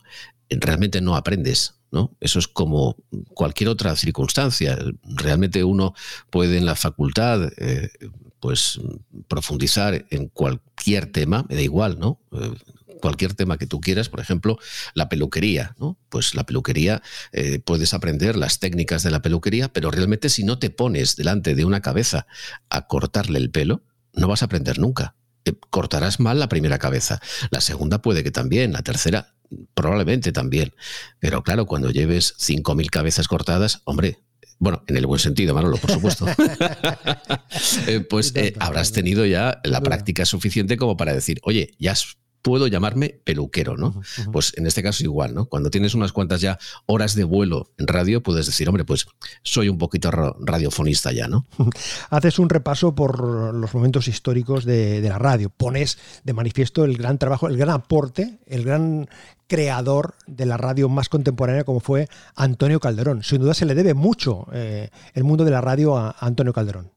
Realmente 0.50 1.02
no 1.02 1.16
aprendes 1.16 1.76
¿no? 1.92 2.16
Eso 2.20 2.40
es 2.40 2.48
como 2.48 2.96
cualquier 3.34 3.70
otra 3.70 3.96
circunstancia. 3.96 4.80
Realmente 5.04 5.64
uno 5.64 5.94
puede 6.30 6.58
en 6.58 6.66
la 6.66 6.76
facultad 6.76 7.52
eh, 7.58 7.90
pues 8.40 8.80
profundizar 9.28 10.06
en 10.10 10.28
cualquier 10.30 11.12
tema, 11.12 11.46
me 11.50 11.56
da 11.56 11.62
igual, 11.62 12.00
¿no? 12.00 12.20
Eh, 12.32 12.54
cualquier 13.02 13.34
tema 13.34 13.58
que 13.58 13.68
tú 13.68 13.82
quieras, 13.82 14.10
por 14.10 14.20
ejemplo, 14.20 14.58
la 14.94 15.10
peluquería, 15.10 15.76
¿no? 15.80 15.98
Pues 16.10 16.36
la 16.36 16.46
peluquería, 16.46 17.02
eh, 17.34 17.60
puedes 17.60 17.94
aprender 17.94 18.36
las 18.36 18.60
técnicas 18.60 19.04
de 19.04 19.12
la 19.12 19.22
peluquería, 19.22 19.74
pero 19.74 19.92
realmente 19.92 20.30
si 20.30 20.44
no 20.44 20.60
te 20.60 20.70
pones 20.70 21.16
delante 21.16 21.56
de 21.56 21.66
una 21.66 21.82
cabeza 21.82 22.28
a 22.70 22.88
cortarle 22.88 23.40
el 23.40 23.52
pelo, 23.52 23.84
no 24.14 24.28
vas 24.28 24.44
a 24.44 24.46
aprender 24.46 24.80
nunca. 24.80 25.16
Cortarás 25.70 26.20
mal 26.20 26.40
la 26.40 26.50
primera 26.50 26.80
cabeza, 26.80 27.22
la 27.50 27.62
segunda 27.62 28.02
puede 28.02 28.24
que 28.24 28.32
también, 28.32 28.74
la 28.74 28.82
tercera 28.82 29.34
probablemente 29.74 30.32
también. 30.32 30.74
Pero 31.20 31.44
claro, 31.44 31.66
cuando 31.66 31.92
lleves 31.92 32.36
5.000 32.38 32.90
cabezas 32.90 33.28
cortadas, 33.28 33.82
hombre, 33.86 34.20
bueno, 34.60 34.84
en 34.88 34.98
el 34.98 35.08
buen 35.08 35.20
sentido, 35.20 35.56
Manolo, 35.56 35.78
por 35.78 35.92
supuesto, 35.92 36.28
eh, 37.88 38.00
pues 38.02 38.34
eh, 38.36 38.54
habrás 38.60 38.92
tenido 38.92 39.26
ya 39.26 39.60
la 39.64 39.82
práctica 39.82 40.26
suficiente 40.26 40.78
como 40.78 40.98
para 40.98 41.14
decir, 41.14 41.40
oye, 41.44 41.74
ya 41.80 41.96
puedo 42.42 42.68
llamarme 42.68 43.20
peluquero, 43.24 43.78
¿no? 43.78 44.02
Pues 44.32 44.54
en 44.58 44.68
este 44.68 44.84
caso 44.84 45.04
igual, 45.04 45.34
¿no? 45.34 45.46
Cuando 45.46 45.70
tienes 45.70 45.94
unas 45.94 46.12
cuantas 46.12 46.42
ya 46.42 46.60
horas 46.86 47.16
de 47.16 47.24
vuelo 47.24 47.70
en 47.78 47.88
radio, 47.88 48.24
puedes 48.24 48.46
decir, 48.46 48.68
hombre, 48.68 48.86
pues 48.86 49.06
soy 49.44 49.70
un 49.70 49.78
poquito 49.78 50.12
radiofonista 50.12 51.12
ya, 51.12 51.28
¿no? 51.28 51.46
Haces 52.10 52.40
un 52.40 52.50
repaso 52.50 52.96
por 52.96 53.54
los 53.54 53.74
momentos 53.74 54.08
históricos 54.08 54.66
de, 54.66 55.02
de 55.02 55.10
la 55.10 55.20
radio, 55.20 55.50
pones 55.50 55.98
de 56.24 56.34
manifiesto 56.34 56.84
el 56.84 56.98
gran 56.98 57.18
trabajo, 57.18 57.48
el 57.48 57.58
gran 57.58 57.76
aporte, 57.76 58.40
el 58.48 58.64
gran 58.64 59.08
creador 59.48 60.16
de 60.28 60.46
la 60.46 60.56
radio 60.56 60.88
más 60.88 61.10
contemporánea 61.10 61.66
como 61.66 61.82
fue 61.82 62.08
Antonio 62.36 62.80
Calderón. 62.80 63.22
Sin 63.22 63.42
duda 63.42 63.54
se 63.54 63.66
le 63.66 63.76
debe 63.76 63.94
mucho 63.94 64.48
eh, 64.54 64.90
el 65.14 65.26
mundo 65.26 65.44
de 65.44 65.52
la 65.52 65.60
radio 65.60 65.98
a 65.98 66.16
Antonio 66.20 66.54
Calderón. 66.54 66.92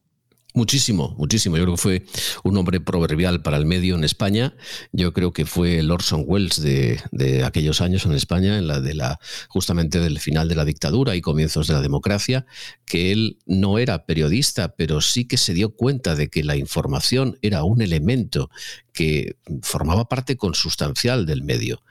Muchísimo, 0.55 1.13
muchísimo. 1.17 1.57
Yo 1.57 1.63
creo 1.63 1.75
que 1.75 1.81
fue 1.81 2.05
un 2.45 2.55
hombre 2.55 2.79
proverbial 2.79 3.41
para 3.41 3.57
el 3.57 3.65
medio 3.65 3.95
en 3.95 4.05
España. 4.05 4.55
Yo 4.93 5.11
creo 5.11 5.33
que 5.33 5.45
fue 5.45 5.79
el 5.79 5.91
Orson 5.91 6.23
Welles 6.25 6.61
de, 6.61 7.01
de, 7.11 7.43
aquellos 7.43 7.81
años 7.81 8.05
en 8.05 8.13
España, 8.13 8.57
en 8.57 8.67
la 8.67 8.79
de 8.79 8.93
la 8.93 9.19
justamente 9.49 9.99
del 9.99 10.17
final 10.17 10.47
de 10.47 10.55
la 10.55 10.63
dictadura 10.63 11.13
y 11.13 11.19
comienzos 11.19 11.67
de 11.67 11.73
la 11.73 11.81
democracia, 11.81 12.45
que 12.85 13.11
él 13.11 13.37
no 13.45 13.79
era 13.79 14.05
periodista, 14.05 14.75
pero 14.77 15.01
sí 15.01 15.25
que 15.25 15.35
se 15.35 15.53
dio 15.53 15.75
cuenta 15.75 16.15
de 16.15 16.29
que 16.29 16.41
la 16.41 16.55
información 16.55 17.37
era 17.41 17.65
un 17.65 17.81
elemento 17.81 18.49
que 18.93 19.35
formaba 19.61 20.07
parte 20.07 20.37
consustancial 20.37 21.25
del 21.25 21.43
medio, 21.43 21.83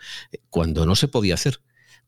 cuando 0.49 0.87
no 0.87 0.97
se 0.97 1.09
podía 1.09 1.35
hacer 1.35 1.61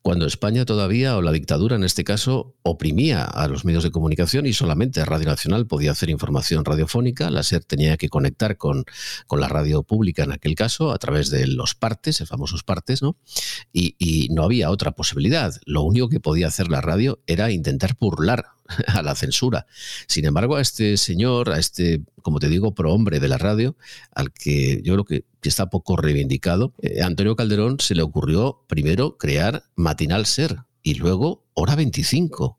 cuando 0.07 0.25
España 0.29 0.65
todavía, 0.65 1.17
o 1.17 1.21
la 1.21 1.33
dictadura 1.33 1.75
en 1.75 1.83
este 1.83 2.05
caso, 2.05 2.55
oprimía 2.63 3.25
a 3.25 3.49
los 3.49 3.65
medios 3.65 3.83
de 3.83 3.91
comunicación 3.91 4.47
y 4.47 4.53
solamente 4.53 5.05
Radio 5.05 5.27
Nacional 5.27 5.67
podía 5.67 5.91
hacer 5.91 6.11
información 6.11 6.65
radiofónica, 6.65 7.29
la 7.29 7.43
SER 7.43 7.65
tenía 7.65 7.97
que 7.97 8.09
conectar 8.09 8.57
con, 8.57 8.85
con 9.27 9.41
la 9.41 9.49
radio 9.49 9.83
pública 9.83 10.23
en 10.23 10.31
aquel 10.31 10.55
caso 10.55 10.93
a 10.93 10.99
través 10.99 11.31
de 11.31 11.49
los 11.49 11.75
partes, 11.75 12.21
los 12.21 12.29
famosos 12.29 12.63
partes, 12.63 13.03
¿no? 13.03 13.17
Y, 13.73 13.97
y 13.99 14.29
no 14.29 14.45
había 14.45 14.71
otra 14.71 14.93
posibilidad. 14.93 15.53
Lo 15.65 15.83
único 15.83 16.09
que 16.09 16.21
podía 16.21 16.47
hacer 16.47 16.69
la 16.69 16.81
radio 16.81 17.21
era 17.27 17.51
intentar 17.51 17.97
burlar 17.99 18.45
a 18.87 19.03
la 19.03 19.15
censura. 19.15 19.67
Sin 20.07 20.25
embargo, 20.25 20.57
a 20.57 20.61
este 20.61 20.97
señor, 20.97 21.51
a 21.51 21.59
este, 21.59 22.03
como 22.23 22.39
te 22.39 22.49
digo, 22.49 22.75
prohombre 22.75 23.21
de 23.21 23.29
la 23.29 23.39
radio, 23.39 23.77
al 24.15 24.33
que 24.33 24.81
yo 24.83 24.95
creo 24.95 25.05
que 25.05 25.25
está 25.43 25.71
poco 25.71 25.97
reivindicado, 25.97 26.75
eh, 26.83 27.03
Antonio 27.03 27.37
Calderón 27.37 27.79
se 27.81 27.95
le 27.95 28.03
ocurrió 28.03 28.65
primero 28.67 29.17
crear 29.17 29.65
Matinal 29.77 30.27
Ser 30.27 30.59
y 30.83 30.95
luego 30.95 31.45
Hora 31.55 31.75
25. 31.75 32.59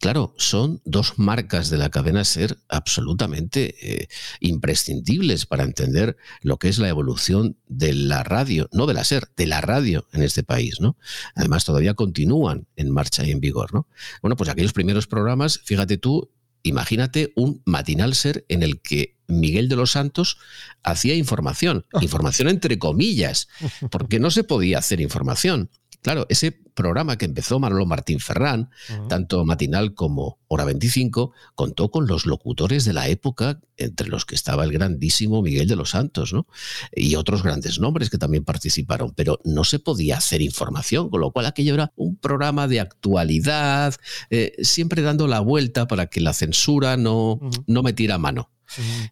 Claro, 0.00 0.32
son 0.36 0.80
dos 0.84 1.18
marcas 1.18 1.70
de 1.70 1.76
la 1.76 1.90
cadena 1.90 2.24
SER 2.24 2.56
absolutamente 2.68 3.74
eh, 3.82 4.08
imprescindibles 4.38 5.44
para 5.44 5.64
entender 5.64 6.16
lo 6.40 6.58
que 6.58 6.68
es 6.68 6.78
la 6.78 6.88
evolución 6.88 7.56
de 7.66 7.94
la 7.94 8.22
radio, 8.22 8.68
no 8.72 8.86
de 8.86 8.94
la 8.94 9.02
SER, 9.02 9.28
de 9.36 9.46
la 9.46 9.60
radio 9.60 10.06
en 10.12 10.22
este 10.22 10.44
país, 10.44 10.80
¿no? 10.80 10.96
Además, 11.34 11.64
todavía 11.64 11.94
continúan 11.94 12.68
en 12.76 12.90
marcha 12.90 13.24
y 13.24 13.32
en 13.32 13.40
vigor, 13.40 13.74
¿no? 13.74 13.88
Bueno, 14.22 14.36
pues 14.36 14.48
aquellos 14.48 14.72
primeros 14.72 15.08
programas, 15.08 15.60
fíjate 15.64 15.98
tú, 15.98 16.30
imagínate 16.62 17.32
un 17.34 17.60
matinal 17.64 18.14
SER 18.14 18.44
en 18.48 18.62
el 18.62 18.80
que 18.80 19.16
Miguel 19.26 19.68
de 19.68 19.76
los 19.76 19.92
Santos 19.92 20.38
hacía 20.84 21.16
información, 21.16 21.86
información 22.00 22.48
entre 22.48 22.78
comillas, 22.78 23.48
porque 23.90 24.20
no 24.20 24.30
se 24.30 24.44
podía 24.44 24.78
hacer 24.78 25.00
información. 25.00 25.70
Claro, 26.02 26.26
ese 26.28 26.52
programa 26.52 27.18
que 27.18 27.24
empezó 27.24 27.58
Manolo 27.58 27.84
Martín 27.84 28.20
Ferrán, 28.20 28.70
tanto 29.08 29.44
matinal 29.44 29.94
como 29.94 30.38
Hora 30.46 30.64
25, 30.64 31.32
contó 31.56 31.90
con 31.90 32.06
los 32.06 32.24
locutores 32.24 32.84
de 32.84 32.92
la 32.92 33.08
época, 33.08 33.60
entre 33.76 34.08
los 34.08 34.24
que 34.24 34.36
estaba 34.36 34.62
el 34.62 34.72
grandísimo 34.72 35.42
Miguel 35.42 35.66
de 35.66 35.74
los 35.74 35.90
Santos, 35.90 36.32
¿no? 36.32 36.46
Y 36.92 37.16
otros 37.16 37.42
grandes 37.42 37.80
nombres 37.80 38.10
que 38.10 38.18
también 38.18 38.44
participaron, 38.44 39.12
pero 39.14 39.40
no 39.44 39.64
se 39.64 39.80
podía 39.80 40.18
hacer 40.18 40.40
información, 40.40 41.10
con 41.10 41.20
lo 41.20 41.32
cual 41.32 41.46
aquello 41.46 41.74
era 41.74 41.92
un 41.96 42.16
programa 42.16 42.68
de 42.68 42.78
actualidad, 42.78 43.96
eh, 44.30 44.52
siempre 44.62 45.02
dando 45.02 45.26
la 45.26 45.40
vuelta 45.40 45.88
para 45.88 46.06
que 46.06 46.20
la 46.20 46.32
censura 46.32 46.96
no, 46.96 47.40
no 47.66 47.82
metiera 47.82 48.18
mano. 48.18 48.50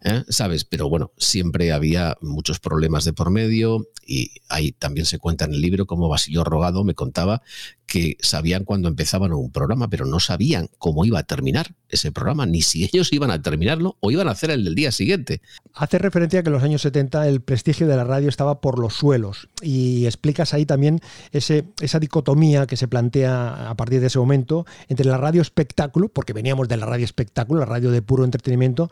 ¿Eh? 0.02 0.24
¿Sabes? 0.28 0.64
Pero 0.64 0.88
bueno, 0.88 1.12
siempre 1.16 1.72
había 1.72 2.16
muchos 2.20 2.60
problemas 2.60 3.04
de 3.04 3.12
por 3.12 3.30
medio 3.30 3.88
y 4.06 4.32
ahí 4.48 4.72
también 4.72 5.06
se 5.06 5.18
cuenta 5.18 5.44
en 5.44 5.54
el 5.54 5.60
libro 5.60 5.86
como 5.86 6.08
Basilio 6.08 6.44
Rogado 6.44 6.84
me 6.84 6.94
contaba 6.94 7.42
que 7.86 8.16
sabían 8.20 8.64
cuándo 8.64 8.88
empezaban 8.88 9.32
un 9.32 9.50
programa, 9.50 9.88
pero 9.88 10.06
no 10.06 10.18
sabían 10.20 10.68
cómo 10.78 11.04
iba 11.04 11.20
a 11.20 11.22
terminar 11.22 11.74
ese 11.88 12.10
programa, 12.10 12.44
ni 12.44 12.62
si 12.62 12.84
ellos 12.92 13.12
iban 13.12 13.30
a 13.30 13.40
terminarlo 13.40 13.96
o 14.00 14.10
iban 14.10 14.28
a 14.28 14.32
hacer 14.32 14.50
el 14.50 14.64
del 14.64 14.74
día 14.74 14.92
siguiente. 14.92 15.40
Hace 15.72 15.98
referencia 15.98 16.40
a 16.40 16.42
que 16.42 16.48
en 16.48 16.54
los 16.54 16.62
años 16.62 16.82
70 16.82 17.28
el 17.28 17.40
prestigio 17.40 17.86
de 17.86 17.96
la 17.96 18.04
radio 18.04 18.28
estaba 18.28 18.60
por 18.60 18.78
los 18.78 18.94
suelos 18.94 19.48
y 19.62 20.04
explicas 20.06 20.52
ahí 20.52 20.66
también 20.66 21.00
ese, 21.32 21.64
esa 21.80 22.00
dicotomía 22.00 22.66
que 22.66 22.76
se 22.76 22.88
plantea 22.88 23.70
a 23.70 23.74
partir 23.76 24.00
de 24.00 24.08
ese 24.08 24.18
momento 24.18 24.66
entre 24.88 25.06
la 25.06 25.18
radio 25.18 25.42
espectáculo, 25.42 26.08
porque 26.08 26.32
veníamos 26.32 26.68
de 26.68 26.76
la 26.76 26.86
radio 26.86 27.04
espectáculo, 27.04 27.60
la 27.60 27.66
radio 27.66 27.90
de 27.90 28.02
puro 28.02 28.24
entretenimiento, 28.24 28.90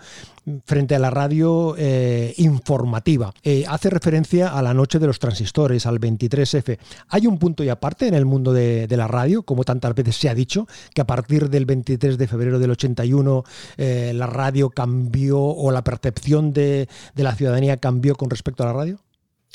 frente 0.66 0.94
a 0.94 0.98
la 0.98 1.10
radio 1.10 1.74
eh, 1.78 2.34
informativa. 2.36 3.32
Eh, 3.42 3.64
hace 3.68 3.90
referencia 3.90 4.48
a 4.48 4.62
la 4.62 4.74
noche 4.74 4.98
de 4.98 5.06
los 5.06 5.18
transistores, 5.18 5.86
al 5.86 6.00
23F. 6.00 6.78
¿Hay 7.08 7.26
un 7.26 7.38
punto 7.38 7.64
y 7.64 7.68
aparte 7.68 8.06
en 8.06 8.14
el 8.14 8.26
mundo 8.26 8.52
de 8.52 8.83
de, 8.86 8.96
la 8.96 9.08
radio, 9.08 9.42
como 9.42 9.64
tantas 9.64 9.94
veces 9.94 10.16
se 10.16 10.28
ha 10.28 10.34
dicho, 10.34 10.66
que 10.94 11.00
a 11.00 11.06
partir 11.06 11.50
del 11.50 11.66
23 11.66 12.18
de 12.18 12.28
febrero 12.28 12.58
del 12.58 12.70
81 12.70 13.44
eh, 13.76 14.12
la 14.14 14.26
radio 14.26 14.70
cambió 14.70 15.40
o 15.40 15.70
la 15.70 15.84
percepción 15.84 16.52
de, 16.52 16.88
de 17.14 17.22
la 17.22 17.34
ciudadanía 17.34 17.76
cambió 17.76 18.14
con 18.14 18.30
respecto 18.30 18.62
a 18.62 18.66
la 18.66 18.72
radio? 18.72 19.00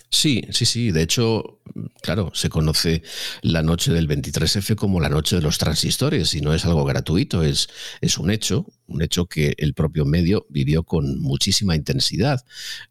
Sí, 0.10 0.44
sí, 0.52 0.66
sí. 0.66 0.92
De 0.92 1.04
hecho, 1.04 1.60
claro, 2.02 2.32
se 2.34 2.50
conoce 2.50 3.04
la 3.42 3.62
noche 3.62 3.92
del 3.92 4.08
23F 4.08 4.76
como 4.76 5.00
la 5.00 5.10
noche 5.10 5.36
de 5.36 5.42
los 5.42 5.58
transistores 5.58 6.34
y 6.34 6.42
no 6.42 6.54
es 6.54 6.66
algo 6.66 6.84
gratuito, 6.84 7.44
es, 7.44 7.70
es 8.02 8.18
un 8.18 8.32
hecho, 8.32 8.66
un 8.90 9.02
hecho 9.02 9.28
que 9.28 9.54
el 9.58 9.74
propio 9.74 10.06
medio 10.06 10.46
vivió 10.50 10.84
con 10.84 11.20
muchísima 11.22 11.76
intensidad. 11.76 12.44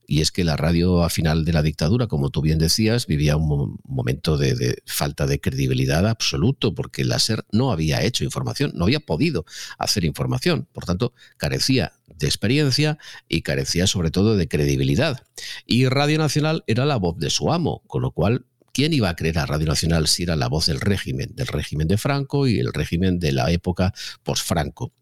Y 0.07 0.21
es 0.21 0.33
que 0.33 0.45
la 0.45 0.57
radio 0.57 1.03
a 1.03 1.11
final 1.11 1.45
de 1.45 1.53
la 1.53 1.63
dictadura, 1.63 2.07
como 2.07 2.31
tú 2.31 2.41
bien 2.41 2.59
decías, 2.59 3.07
vivía 3.07 3.37
un 3.37 3.79
momento 3.85 4.39
de, 4.39 4.83
falta 4.87 5.27
de 5.27 5.41
credibilidad 5.41 6.07
absoluto, 6.07 6.75
porque 6.75 7.05
la 7.05 7.19
SER 7.19 7.45
no 7.53 7.73
había 7.73 8.03
hecho 8.03 8.25
información, 8.25 8.73
no 8.75 8.85
había 8.85 9.01
podido 9.01 9.45
hacer 9.79 10.05
información. 10.05 10.67
Por 10.73 10.85
tanto, 10.87 11.13
carecía 11.37 11.93
de 12.07 12.27
experiencia 12.27 12.99
y 13.29 13.43
carecía 13.43 13.87
sobre 13.87 14.11
todo 14.11 14.37
de 14.37 14.49
credibilidad. 14.49 15.23
Y 15.67 15.87
Radio 15.87 16.19
Nacional 16.19 16.65
era 16.67 16.87
la 16.87 16.97
voz 16.97 17.19
de 17.19 17.31
su 17.31 17.53
amo, 17.53 17.83
con 17.87 18.03
lo 18.03 18.13
cual 18.13 18.47
¿quién 18.79 18.93
iba 18.93 19.09
a 19.09 19.17
creer 19.17 19.41
a 19.41 19.47
Radio 19.47 19.67
Nacional 19.67 20.07
si 20.07 20.23
era 20.23 20.37
la 20.37 20.47
voz 20.47 20.67
del 20.67 20.81
régimen, 20.81 21.35
del 21.35 21.49
régimen 21.49 21.89
de 21.89 21.99
Franco 21.99 22.47
y 22.47 22.61
el 22.61 22.73
régimen 22.73 23.19
de 23.19 23.33
la 23.33 23.51
época 23.51 23.93
post-Franco? 24.23 24.93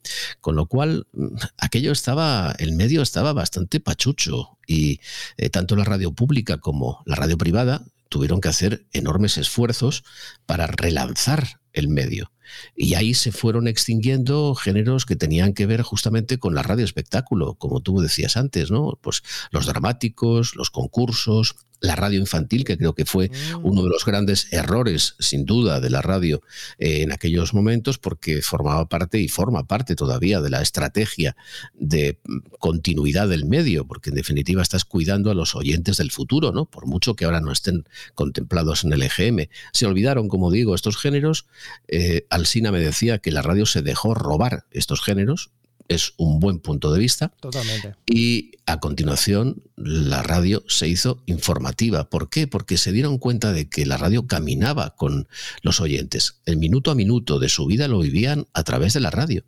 Con 0.41 0.57
lo 0.57 0.65
cual, 0.65 1.07
mm, 1.13 1.37
aquello 1.59 1.93
estaba, 1.93 2.55
el 2.59 2.73
medio 2.73 3.03
estaba 3.03 3.35
bastante 3.35 3.79
pachucho 3.79 4.57
y 4.67 5.01
eh, 5.37 5.51
tanto 5.51 5.77
la 5.77 5.85
radio 5.85 6.11
pública 6.11 6.57
como 6.57 7.03
la 7.05 7.17
radio 7.17 7.37
privada 7.37 7.85
tuvieron 8.09 8.41
que 8.41 8.49
hacer 8.49 8.87
enormes 8.95 9.37
esfuerzos 9.37 10.05
para 10.47 10.67
relanzar 10.69 11.61
el 11.77 11.89
medio. 11.89 12.33
Y 12.75 12.95
ahí 12.95 13.15
se 13.15 13.33
fueron 13.33 13.69
extinguiendo 13.69 14.55
géneros 14.55 15.05
que 15.05 15.17
tenían 15.17 15.53
que 15.53 15.67
ver 15.67 15.83
justamente 15.83 16.39
con 16.39 16.55
la 16.55 16.63
radio 16.63 16.85
espectáculo, 16.85 17.55
como 17.55 17.81
tú 17.81 18.01
decías 18.01 18.37
antes, 18.37 18.71
¿no? 18.71 18.99
Pues 19.03 19.23
los 19.51 19.67
dramáticos, 19.67 20.57
los 20.57 20.71
concursos, 20.71 21.57
la 21.81 21.95
radio 21.95 22.19
infantil, 22.19 22.65
que 22.65 22.79
creo 22.79 22.95
que 22.95 23.05
fue 23.05 23.29
mm. 23.29 23.65
uno 23.65 23.83
de 23.83 23.91
los 23.91 24.05
grandes 24.05 24.53
errores, 24.53 25.15
sin 25.19 25.45
duda, 25.45 25.81
de 25.81 25.91
la 25.91 26.03
radio 26.03 26.43
eh, 26.79 27.03
en 27.03 27.13
aquellos 27.13 27.55
momentos, 27.55 27.99
porque 27.99 28.43
formaba 28.43 28.89
parte 28.89 29.19
y 29.21 29.29
forma 29.29 29.67
parte 29.67 29.95
todavía 29.95 30.41
de 30.41 30.51
la 30.51 30.63
estrategia 30.63 31.37
de 31.75 32.19
mm, 32.25 32.39
continuidad 32.59 33.29
del 33.29 33.45
medio, 33.45 33.87
porque 33.87 34.11
en 34.11 34.17
definitiva 34.17 34.63
estás 34.63 34.85
cuidando 34.85 35.31
a 35.31 35.35
los 35.35 35.55
oyentes 35.55 35.99
del 35.99 36.11
futuro, 36.11 36.53
¿no? 36.53 36.65
Por 36.65 36.87
mucho 36.87 37.15
que 37.15 37.25
ahora 37.25 37.41
no 37.41 37.53
estén 37.53 37.85
contemplados 38.15 38.85
en 38.85 38.93
el 38.93 39.03
EGM. 39.03 39.49
Se 39.73 39.87
olvidaron, 39.87 40.29
como 40.29 40.51
digo, 40.51 40.75
estos 40.75 40.97
géneros. 40.97 41.47
Eh, 41.89 42.27
Alsina 42.31 42.73
me 42.73 42.81
decía 42.81 43.19
que 43.19 43.31
la 43.31 43.43
radio 43.43 43.67
se 43.67 43.83
dejó 43.83 44.15
robar 44.15 44.67
estos 44.71 45.03
géneros 45.03 45.51
es 45.89 46.15
un 46.17 46.41
buen 46.41 46.59
punto 46.59 46.93
de 46.93 46.99
vista. 46.99 47.33
Totalmente. 47.41 47.95
Y 48.07 48.53
a 48.67 48.81
continuación 48.81 49.63
la 49.77 50.23
radio 50.23 50.65
se 50.69 50.89
hizo 50.89 51.23
informativa. 51.27 52.09
¿Por 52.09 52.29
qué? 52.29 52.47
Porque 52.47 52.77
se 52.77 52.93
dieron 52.93 53.19
cuenta 53.19 53.53
de 53.53 53.69
que 53.69 53.87
la 53.87 53.97
radio 53.97 54.27
caminaba 54.27 54.95
con 54.97 55.29
los 55.63 55.81
oyentes. 55.81 56.41
El 56.45 56.57
minuto 56.57 56.91
a 56.91 56.95
minuto 56.95 57.39
de 57.39 57.49
su 57.49 57.67
vida 57.67 57.89
lo 57.89 58.01
vivían 58.01 58.47
a 58.53 58.65
través 58.65 58.95
de 58.95 59.01
la 59.01 59.11
radio 59.11 59.45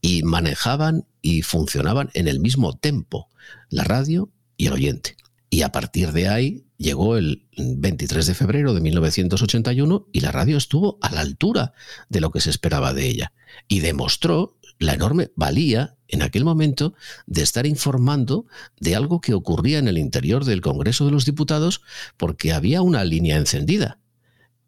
y 0.00 0.22
manejaban 0.22 1.06
y 1.22 1.42
funcionaban 1.42 2.10
en 2.14 2.28
el 2.28 2.40
mismo 2.40 2.76
tempo, 2.76 3.28
la 3.70 3.84
radio 3.84 4.30
y 4.56 4.66
el 4.66 4.74
oyente. 4.74 5.16
Y 5.50 5.62
a 5.62 5.72
partir 5.72 6.12
de 6.12 6.28
ahí 6.28 6.66
llegó 6.76 7.16
el 7.16 7.46
23 7.56 8.26
de 8.26 8.34
febrero 8.34 8.74
de 8.74 8.80
1981 8.80 10.08
y 10.12 10.20
la 10.20 10.32
radio 10.32 10.56
estuvo 10.56 10.98
a 11.00 11.10
la 11.10 11.20
altura 11.20 11.72
de 12.08 12.20
lo 12.20 12.30
que 12.30 12.40
se 12.40 12.50
esperaba 12.50 12.92
de 12.92 13.06
ella. 13.06 13.32
Y 13.66 13.80
demostró 13.80 14.58
la 14.78 14.94
enorme 14.94 15.30
valía 15.34 15.96
en 16.06 16.22
aquel 16.22 16.44
momento 16.44 16.94
de 17.26 17.42
estar 17.42 17.66
informando 17.66 18.46
de 18.80 18.94
algo 18.94 19.20
que 19.20 19.34
ocurría 19.34 19.78
en 19.78 19.88
el 19.88 19.98
interior 19.98 20.44
del 20.44 20.60
Congreso 20.60 21.04
de 21.04 21.12
los 21.12 21.24
Diputados 21.24 21.82
porque 22.16 22.52
había 22.52 22.82
una 22.82 23.04
línea 23.04 23.36
encendida 23.36 23.98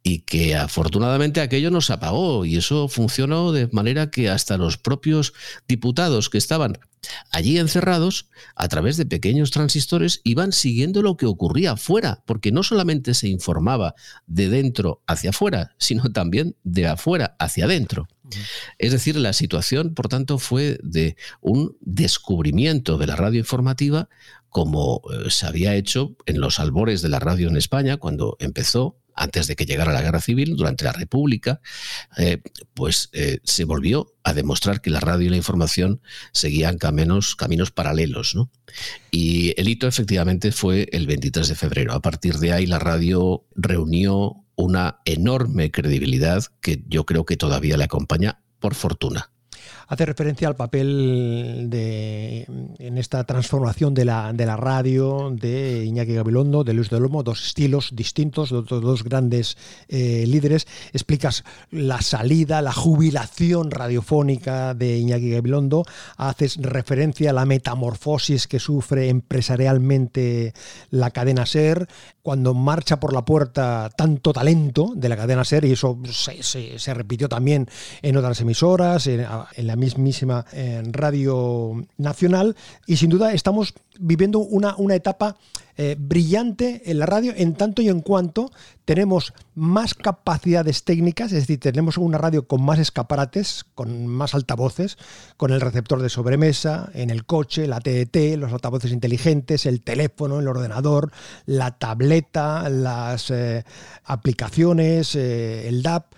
y 0.02 0.20
que 0.20 0.56
afortunadamente 0.56 1.40
aquello 1.40 1.70
nos 1.70 1.90
apagó 1.90 2.44
y 2.44 2.56
eso 2.56 2.88
funcionó 2.88 3.52
de 3.52 3.68
manera 3.72 4.10
que 4.10 4.30
hasta 4.30 4.56
los 4.56 4.78
propios 4.78 5.34
diputados 5.68 6.30
que 6.30 6.38
estaban 6.38 6.78
allí 7.30 7.58
encerrados, 7.58 8.28
a 8.54 8.68
través 8.68 8.96
de 8.96 9.06
pequeños 9.06 9.50
transistores, 9.50 10.20
iban 10.24 10.52
siguiendo 10.52 11.02
lo 11.02 11.16
que 11.16 11.26
ocurría 11.26 11.72
afuera, 11.72 12.22
porque 12.26 12.52
no 12.52 12.62
solamente 12.62 13.14
se 13.14 13.28
informaba 13.28 13.94
de 14.26 14.48
dentro 14.48 15.02
hacia 15.06 15.30
afuera, 15.30 15.74
sino 15.78 16.12
también 16.12 16.56
de 16.62 16.86
afuera 16.86 17.36
hacia 17.38 17.64
adentro. 17.64 18.08
Es 18.78 18.92
decir, 18.92 19.16
la 19.16 19.32
situación, 19.32 19.94
por 19.94 20.08
tanto, 20.08 20.38
fue 20.38 20.78
de 20.82 21.16
un 21.40 21.76
descubrimiento 21.80 22.96
de 22.96 23.06
la 23.06 23.16
radio 23.16 23.40
informativa 23.40 24.08
como 24.50 25.02
eh, 25.12 25.30
se 25.30 25.46
había 25.46 25.74
hecho 25.74 26.16
en 26.26 26.40
los 26.40 26.60
albores 26.60 27.02
de 27.02 27.08
la 27.08 27.18
radio 27.18 27.48
en 27.48 27.56
España 27.56 27.96
cuando 27.96 28.36
empezó 28.40 28.99
antes 29.20 29.46
de 29.46 29.54
que 29.54 29.66
llegara 29.66 29.92
la 29.92 30.00
guerra 30.00 30.20
civil, 30.20 30.56
durante 30.56 30.84
la 30.84 30.92
República, 30.92 31.60
eh, 32.16 32.38
pues 32.72 33.10
eh, 33.12 33.40
se 33.44 33.64
volvió 33.64 34.14
a 34.24 34.32
demostrar 34.32 34.80
que 34.80 34.88
la 34.88 34.98
radio 34.98 35.26
y 35.26 35.30
la 35.30 35.36
información 35.36 36.00
seguían 36.32 36.78
caminos, 36.78 37.36
caminos 37.36 37.70
paralelos. 37.70 38.34
Y 39.10 39.52
el 39.60 39.68
hito 39.68 39.86
efectivamente 39.86 40.52
fue 40.52 40.88
el 40.92 41.06
23 41.06 41.48
de 41.48 41.54
febrero. 41.54 41.92
A 41.92 42.00
partir 42.00 42.38
de 42.38 42.54
ahí 42.54 42.64
la 42.64 42.78
radio 42.78 43.44
reunió 43.54 44.42
una 44.56 45.00
enorme 45.04 45.70
credibilidad 45.70 46.44
que 46.62 46.82
yo 46.88 47.04
creo 47.04 47.26
que 47.26 47.36
todavía 47.36 47.76
le 47.76 47.84
acompaña 47.84 48.40
por 48.58 48.74
fortuna 48.74 49.30
hace 49.90 50.06
referencia 50.06 50.46
al 50.46 50.54
papel 50.54 51.66
de, 51.68 52.46
en 52.78 52.96
esta 52.96 53.24
transformación 53.24 53.92
de 53.92 54.04
la, 54.04 54.32
de 54.32 54.46
la 54.46 54.56
radio 54.56 55.32
de 55.34 55.84
Iñaki 55.84 56.14
Gabilondo, 56.14 56.62
de 56.62 56.74
Luis 56.74 56.90
de 56.90 57.00
Lomo, 57.00 57.24
dos 57.24 57.44
estilos 57.44 57.90
distintos, 57.92 58.50
dos, 58.50 58.66
dos 58.68 59.02
grandes 59.02 59.58
eh, 59.88 60.24
líderes. 60.28 60.68
Explicas 60.92 61.42
la 61.72 62.00
salida, 62.02 62.62
la 62.62 62.72
jubilación 62.72 63.72
radiofónica 63.72 64.74
de 64.74 64.96
Iñaki 64.96 65.32
Gabilondo, 65.32 65.84
haces 66.16 66.58
referencia 66.62 67.30
a 67.30 67.32
la 67.32 67.44
metamorfosis 67.44 68.46
que 68.46 68.60
sufre 68.60 69.08
empresarialmente 69.08 70.54
la 70.90 71.10
cadena 71.10 71.46
SER, 71.46 71.88
cuando 72.22 72.54
marcha 72.54 73.00
por 73.00 73.12
la 73.12 73.24
puerta 73.24 73.90
tanto 73.96 74.32
talento 74.32 74.92
de 74.94 75.08
la 75.08 75.16
cadena 75.16 75.44
SER, 75.44 75.64
y 75.64 75.72
eso 75.72 75.98
se, 76.04 76.44
se, 76.44 76.94
repitió 76.94 77.28
también 77.28 77.66
en 78.02 78.16
otras 78.16 78.40
emisoras, 78.40 79.08
en, 79.08 79.26
en 79.56 79.66
la 79.66 79.79
mismísima 79.80 80.44
eh, 80.52 80.82
Radio 80.92 81.82
Nacional 81.96 82.54
y 82.86 82.96
sin 82.96 83.10
duda 83.10 83.32
estamos 83.32 83.74
viviendo 83.98 84.38
una, 84.38 84.76
una 84.76 84.94
etapa 84.94 85.36
eh, 85.76 85.96
brillante 85.98 86.82
en 86.90 86.98
la 86.98 87.06
radio 87.06 87.32
en 87.36 87.54
tanto 87.54 87.82
y 87.82 87.88
en 87.88 88.02
cuanto 88.02 88.52
tenemos 88.84 89.32
más 89.54 89.94
capacidades 89.94 90.84
técnicas, 90.84 91.32
es 91.32 91.46
decir, 91.46 91.58
tenemos 91.58 91.96
una 91.96 92.18
radio 92.18 92.46
con 92.46 92.62
más 92.62 92.78
escaparates, 92.78 93.64
con 93.74 94.06
más 94.06 94.34
altavoces, 94.34 94.98
con 95.36 95.52
el 95.52 95.60
receptor 95.60 96.02
de 96.02 96.08
sobremesa, 96.08 96.90
en 96.94 97.10
el 97.10 97.24
coche, 97.24 97.66
la 97.66 97.80
TET, 97.80 98.36
los 98.36 98.52
altavoces 98.52 98.92
inteligentes, 98.92 99.66
el 99.66 99.82
teléfono, 99.82 100.38
el 100.38 100.48
ordenador, 100.48 101.12
la 101.46 101.72
tableta, 101.78 102.68
las 102.68 103.30
eh, 103.30 103.64
aplicaciones, 104.04 105.14
el 105.14 105.82
DAP. 105.82 106.14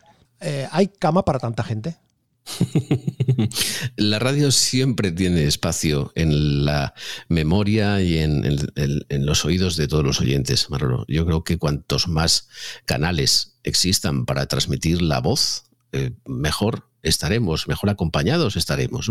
¿Hay 0.72 0.88
cama 0.88 1.24
para 1.24 1.38
tanta 1.38 1.62
gente? 1.62 2.01
la 3.96 4.18
radio 4.18 4.50
siempre 4.50 5.12
tiene 5.12 5.44
espacio 5.44 6.12
en 6.14 6.64
la 6.64 6.94
memoria 7.28 8.02
y 8.02 8.18
en, 8.18 8.56
los 9.26 9.44
oídos 9.44 9.76
de 9.76 9.88
todos 9.88 10.04
los 10.04 10.20
oyentes, 10.20 10.68
Yo 11.08 11.26
creo 11.26 11.44
que 11.44 11.58
cuantos 11.58 12.08
más 12.08 12.48
canales 12.84 13.58
existan 13.62 14.26
para 14.26 14.46
transmitir 14.46 15.02
la 15.02 15.20
voz, 15.20 15.64
eh, 15.92 16.10
mejor 16.26 16.88
estaremos, 17.02 17.68
mejor 17.68 17.90
acompañados 17.90 18.56
estaremos. 18.56 19.10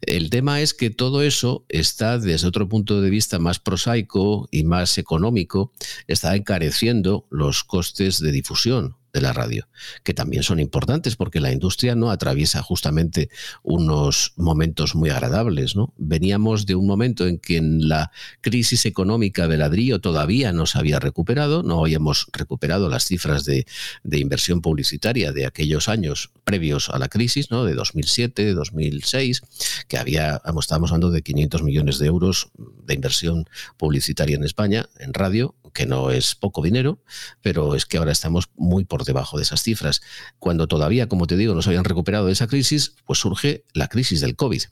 El 0.00 0.30
tema 0.30 0.60
es 0.60 0.74
que 0.74 0.90
todo 0.90 1.22
eso 1.22 1.64
está 1.68 2.18
desde 2.18 2.46
otro 2.46 2.68
punto 2.68 3.00
de 3.00 3.10
vista 3.10 3.38
más 3.38 3.58
prosaico 3.58 4.48
y 4.50 4.64
más 4.64 4.98
económico, 4.98 5.72
está 6.06 6.34
encareciendo 6.36 7.26
los 7.30 7.64
costes 7.64 8.18
de 8.18 8.32
difusión 8.32 8.96
de 9.12 9.20
la 9.20 9.32
radio, 9.32 9.68
que 10.04 10.14
también 10.14 10.42
son 10.42 10.58
importantes 10.58 11.16
porque 11.16 11.40
la 11.40 11.52
industria 11.52 11.94
no 11.94 12.10
atraviesa 12.10 12.62
justamente 12.62 13.28
unos 13.62 14.32
momentos 14.36 14.94
muy 14.94 15.10
agradables. 15.10 15.76
¿no? 15.76 15.92
Veníamos 15.98 16.64
de 16.64 16.74
un 16.74 16.86
momento 16.86 17.26
en 17.26 17.38
que 17.38 17.58
en 17.58 17.88
la 17.88 18.10
crisis 18.40 18.86
económica 18.86 19.48
de 19.48 19.58
ladrillo 19.58 20.00
todavía 20.00 20.52
no 20.52 20.66
se 20.66 20.78
había 20.78 20.98
recuperado, 20.98 21.62
no 21.62 21.80
habíamos 21.80 22.26
recuperado 22.32 22.88
las 22.88 23.04
cifras 23.04 23.44
de, 23.44 23.66
de 24.02 24.18
inversión 24.18 24.62
publicitaria 24.62 25.32
de 25.32 25.44
aquellos 25.44 25.88
años 25.88 26.30
previos 26.44 26.88
a 26.88 26.98
la 26.98 27.08
crisis, 27.08 27.50
¿no? 27.50 27.64
de 27.64 27.74
2007, 27.74 28.44
de 28.44 28.54
2006, 28.54 29.42
que 29.88 29.98
había, 29.98 30.40
estábamos 30.58 30.90
hablando 30.90 31.10
de 31.10 31.22
500 31.22 31.62
millones 31.62 31.98
de 31.98 32.06
euros 32.06 32.50
de 32.56 32.94
inversión 32.94 33.46
publicitaria 33.76 34.36
en 34.36 34.44
España, 34.44 34.88
en 34.98 35.12
radio, 35.12 35.54
que 35.72 35.86
no 35.86 36.10
es 36.10 36.34
poco 36.34 36.62
dinero, 36.62 37.02
pero 37.40 37.74
es 37.74 37.86
que 37.86 37.98
ahora 37.98 38.12
estamos 38.12 38.50
muy 38.56 38.84
por 38.84 39.04
debajo 39.04 39.36
de 39.36 39.44
esas 39.44 39.62
cifras. 39.62 40.02
Cuando 40.38 40.66
todavía, 40.68 41.08
como 41.08 41.26
te 41.26 41.36
digo, 41.36 41.54
no 41.54 41.62
se 41.62 41.70
habían 41.70 41.84
recuperado 41.84 42.26
de 42.26 42.32
esa 42.32 42.46
crisis, 42.46 42.94
pues 43.04 43.18
surge 43.18 43.64
la 43.72 43.88
crisis 43.88 44.20
del 44.20 44.36
COVID, 44.36 44.62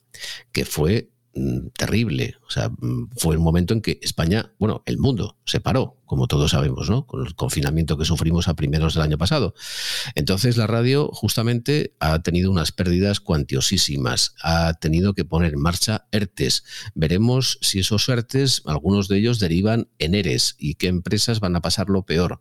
que 0.53 0.65
fue 0.65 1.11
terrible. 1.77 2.37
O 2.47 2.51
sea, 2.51 2.69
mm, 2.69 3.11
fue 3.17 3.37
un 3.37 3.43
momento 3.43 3.73
en 3.73 3.81
que 3.81 3.99
España, 4.03 4.53
bueno, 4.59 4.83
el 4.87 4.99
mundo 4.99 5.37
se 5.45 5.61
paró, 5.61 5.97
como 6.05 6.27
todos 6.27 6.51
sabemos, 6.51 6.91
¿no? 6.91 7.07
Con 7.07 7.25
el 7.25 7.35
confinamiento 7.37 7.97
que 7.97 8.05
sufrimos 8.05 8.49
a 8.49 8.55
primeros 8.55 8.95
del 8.95 9.05
año 9.05 9.17
pasado. 9.17 9.55
Entonces 10.17 10.57
la 10.57 10.67
radio 10.67 11.09
justamente 11.13 11.95
ha 12.01 12.21
tenido 12.23 12.51
unas 12.51 12.73
pérdidas 12.73 13.21
cuantiosísimas, 13.21 14.35
ha 14.43 14.75
tenido 14.75 15.15
que 15.15 15.25
poner 15.25 15.55
en 15.55 15.61
marcha 15.61 16.09
ERTES. 16.11 16.65
Veremos 16.95 17.59
si 17.61 17.79
esos 17.79 18.09
ERTES, 18.09 18.63
algunos 18.67 19.07
de 19.07 19.19
ellos 19.19 19.39
derivan 19.39 19.89
en 19.99 20.15
ERES 20.17 20.57
y 20.59 20.75
qué 20.75 20.89
empresas 20.89 21.39
van 21.39 21.55
a 21.55 21.63
pasar 21.63 21.89
lo 21.89 22.03
peor. 22.03 22.41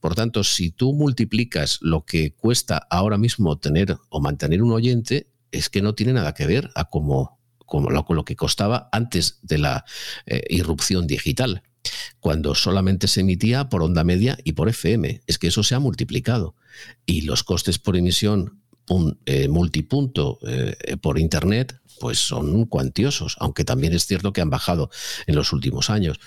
Por 0.00 0.14
tanto, 0.14 0.42
si 0.42 0.70
tú 0.70 0.94
multiplicas 0.94 1.78
lo 1.82 2.06
que 2.06 2.32
cuesta 2.34 2.86
ahora 2.90 3.18
mismo 3.18 3.58
tener 3.58 3.98
o 4.08 4.20
mantener 4.20 4.62
un 4.62 4.72
oyente, 4.72 5.28
es 5.50 5.68
que 5.68 5.82
no 5.82 5.94
tiene 5.94 6.14
nada 6.14 6.32
que 6.32 6.46
ver 6.46 6.70
a 6.74 6.86
cómo 6.86 7.41
como 7.72 7.88
lo, 7.88 8.24
que 8.26 8.36
costaba 8.36 8.90
antes 8.92 9.38
de 9.40 9.56
la 9.56 9.86
eh, 10.26 10.42
irrupción 10.50 11.06
digital, 11.06 11.62
cuando 12.20 12.54
solamente 12.54 13.08
se 13.08 13.22
emitía 13.22 13.70
por 13.70 13.82
onda 13.82 14.04
media 14.04 14.36
y 14.44 14.52
por 14.52 14.68
FM. 14.68 15.22
Es 15.26 15.38
que 15.38 15.46
eso 15.46 15.62
se 15.62 15.74
ha 15.74 15.78
multiplicado 15.78 16.54
y 17.06 17.22
los 17.22 17.44
costes 17.44 17.78
por 17.78 17.96
emisión 17.96 18.61
multipunto 19.48 20.38
por 21.00 21.18
Internet, 21.18 21.80
pues 22.02 22.18
son 22.18 22.64
cuantiosos, 22.66 23.36
aunque 23.38 23.64
también 23.64 23.92
es 23.92 24.06
cierto 24.06 24.32
que 24.32 24.40
han 24.40 24.50
bajado 24.50 24.90
en 25.28 25.36
los 25.36 25.52
últimos 25.52 25.88
años. 25.88 26.18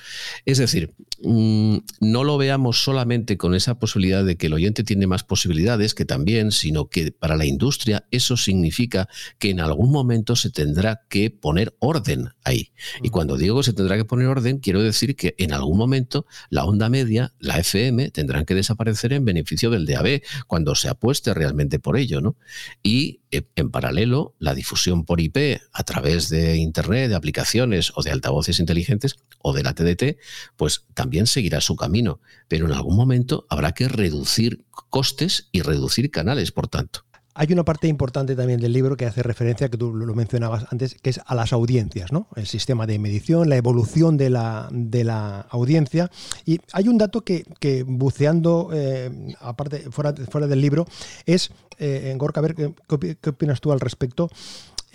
Es 0.46 0.58
decir, 0.58 0.94
mm, 1.22 1.80
no 2.00 2.24
lo 2.24 2.38
veamos 2.38 2.82
solamente 2.82 3.38
con 3.38 3.54
esa 3.56 3.78
posibilidad 3.78 4.24
de 4.24 4.38
que 4.38 4.48
el 4.48 4.54
oyente 4.54 4.86
tiene 4.86 5.06
más 5.06 5.26
posibilidades, 5.26 5.94
que 5.94 6.06
también, 6.06 6.52
sino 6.52 6.88
que 6.88 7.12
para 7.12 7.36
la 7.36 7.46
industria 7.46 8.08
eso 8.10 8.38
significa 8.38 9.10
que 9.38 9.50
en 9.50 9.60
algún 9.60 9.92
momento 9.92 10.38
se 10.38 10.50
tendrá 10.50 11.02
que 11.10 11.30
poner 11.30 11.76
orden 11.80 12.30
ahí. 12.46 12.72
Y 13.04 13.10
cuando 13.10 13.36
digo 13.36 13.62
se 13.62 13.74
tendrá 13.74 13.98
que 13.98 14.06
poner 14.06 14.28
orden, 14.28 14.60
quiero 14.60 14.82
decir 14.82 15.18
que 15.18 15.36
en 15.38 15.52
algún 15.52 15.78
momento 15.78 16.26
la 16.50 16.64
onda 16.64 16.88
media, 16.88 17.34
la 17.40 17.60
FM, 17.60 18.12
tendrán 18.12 18.46
que 18.46 18.56
desaparecer 18.56 19.12
en 19.12 19.26
beneficio 19.26 19.70
del 19.70 19.86
DAB, 19.86 20.22
cuando 20.48 20.74
se 20.76 20.88
apueste 20.88 21.34
realmente 21.34 21.80
por 21.80 21.98
ello, 21.98 22.22
¿no? 22.22 22.38
Y 22.84 23.22
eh, 23.32 23.44
en 23.56 23.72
paralelo, 23.72 24.36
la 24.40 24.54
difusión 24.54 25.06
por 25.06 25.22
IP 25.22 25.62
a 25.72 25.84
través 25.84 26.30
de 26.30 26.58
Internet, 26.58 27.10
de 27.10 27.16
aplicaciones 27.16 27.92
o 27.96 28.04
de 28.04 28.12
altavoces 28.12 28.60
inteligentes 28.60 29.16
o 29.40 29.54
de 29.54 29.64
la 29.64 29.74
TDT, 29.74 30.18
pues 30.56 30.86
también 30.94 31.28
seguirá 31.28 31.62
su 31.62 31.76
camino. 31.76 32.20
Pero 32.48 32.66
en 32.66 32.74
algún 32.74 32.96
momento 32.96 33.46
habrá 33.50 33.74
que 33.74 33.88
reducir 33.88 34.66
costes 34.90 35.50
y 35.52 35.62
reducir 35.62 36.12
canales, 36.12 36.52
por 36.52 36.68
tanto. 36.68 37.05
Hay 37.38 37.52
una 37.52 37.66
parte 37.66 37.90
importante 37.90 38.34
también 38.34 38.62
del 38.62 38.72
libro 38.72 38.96
que 38.96 39.06
hace 39.06 39.22
referencia, 39.22 39.68
que 39.68 39.78
tú 39.78 39.94
lo 39.94 40.16
mencionabas 40.16 40.68
antes, 40.72 40.96
que 40.96 41.10
es 41.10 41.20
a 41.26 41.36
las 41.36 41.52
audiencias, 41.52 42.14
¿no? 42.14 42.28
El 42.38 42.48
sistema 42.48 42.88
de 42.88 42.98
medición, 42.98 43.50
la 43.50 43.58
evolución 43.58 44.16
de 44.16 44.30
la, 44.30 44.70
de 44.72 45.04
la 45.04 45.42
audiencia. 45.50 46.10
Y 46.46 46.62
hay 46.72 46.88
un 46.88 46.98
dato 46.98 47.26
que, 47.26 47.44
buceando, 47.86 48.70
eh, 48.74 49.36
aparte, 49.42 49.92
fuera, 49.92 50.14
fuera 50.14 50.48
del 50.48 50.62
libro, 50.62 50.86
es, 51.26 51.52
eh, 51.78 52.14
Gorka, 52.18 52.40
a 52.40 52.44
ver, 52.44 52.56
¿qué, 52.56 52.74
¿qué, 53.22 53.30
opinas 53.30 53.60
tú 53.60 53.74
al 53.74 53.82
respecto? 53.82 54.30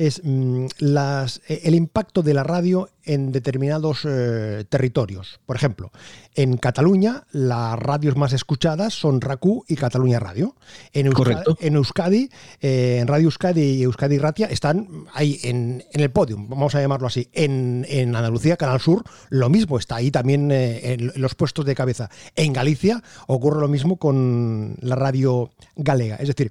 Es 0.01 0.23
mm, 0.25 0.67
las, 0.79 1.43
e, 1.47 1.61
el 1.65 1.75
impacto 1.75 2.23
de 2.23 2.33
la 2.33 2.43
radio 2.43 2.89
en 3.05 3.33
determinados 3.33 4.01
eh, 4.05 4.65
territorios. 4.69 5.41
Por 5.45 5.57
ejemplo, 5.57 5.91
en 6.35 6.57
Cataluña 6.57 7.25
las 7.33 7.79
radios 7.79 8.17
más 8.17 8.33
escuchadas 8.33 8.95
son 8.95 9.21
RACU 9.21 9.65
y 9.69 9.77
Cataluña 9.77 10.19
Radio. 10.19 10.57
En 10.93 11.07
Euskadi, 11.07 11.57
en, 11.61 11.77
Euskadi 11.77 12.31
eh, 12.61 12.99
en 13.01 13.09
Radio 13.09 13.27
Euskadi 13.27 13.63
y 13.63 13.83
Euskadi 13.83 14.19
Ratia 14.19 14.47
están 14.47 15.07
ahí 15.13 15.39
en, 15.43 15.85
el 15.93 16.11
podio, 16.11 16.37
vamos 16.39 16.75
a 16.75 16.81
llamarlo 16.81 17.07
así. 17.07 17.29
En, 17.33 17.85
Andalucía, 18.15 18.57
Canal 18.57 18.81
Sur, 18.81 19.05
lo 19.29 19.51
mismo, 19.51 19.79
está 19.79 19.97
ahí 19.97 20.11
también 20.11 20.51
eh, 20.51 20.95
en 20.95 21.13
los 21.17 21.35
puestos 21.35 21.67
de 21.67 21.75
cabeza. 21.75 22.11
En 22.37 22.53
Galicia 22.53 23.03
ocurre 23.27 23.61
lo 23.61 23.69
mismo 23.69 23.99
con 23.99 24.77
la 24.81 24.97
radio 24.97 25.51
galega. 25.77 26.17
Es 26.17 26.29
decir, 26.29 26.51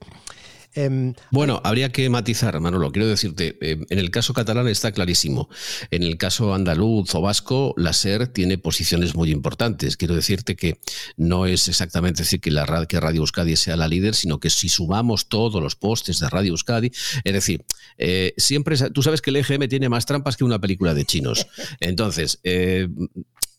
Em, 0.76 1.14
bueno, 1.32 1.62
habría 1.64 1.92
que 1.92 2.10
matizar, 2.10 2.60
Manolo. 2.60 2.92
Quiero 2.92 3.08
decirte, 3.08 3.58
em, 3.62 3.86
en 3.90 4.00
el 4.00 4.12
caso 4.12 4.34
catalán 4.34 4.68
está 4.68 4.92
clarísimo. 4.92 5.50
En 5.92 6.04
el 6.04 6.18
caso 6.18 6.54
andaluz 6.54 7.14
o 7.16 7.22
vasco, 7.22 7.74
la 7.78 7.94
SER 7.94 8.28
tiene 8.28 8.58
posiciones 8.58 9.16
muy 9.16 9.32
importantes. 9.32 9.98
Quiero 9.98 10.16
decirte 10.16 10.56
que 10.56 10.80
no 11.18 11.46
es 11.46 11.68
exactamente 11.68 12.24
decir 12.24 12.40
que, 12.40 12.52
la, 12.52 12.86
que 12.88 13.00
Radio 13.00 13.22
Euskadi 13.22 13.56
sea 13.56 13.76
la 13.76 13.88
líder, 13.88 14.16
sino 14.16 14.40
que 14.40 14.50
si 14.50 14.70
sumamos 14.70 15.28
todos 15.28 15.62
los 15.62 15.76
postes 15.76 16.20
de 16.20 16.30
Radio 16.30 16.52
Euskadi, 16.52 16.92
es 17.24 17.34
decir, 17.34 17.66
eh, 17.98 18.34
siempre, 18.38 18.78
tú 18.92 19.02
sabes 19.02 19.22
que 19.22 19.32
el 19.32 19.38
EGM 19.38 19.68
tiene 19.68 19.90
más 19.90 20.06
trampas 20.06 20.38
que 20.38 20.44
una 20.44 20.60
película 20.60 20.94
de 20.94 21.06
chinos. 21.06 21.48
Entonces, 21.80 22.40
eh, 22.44 22.88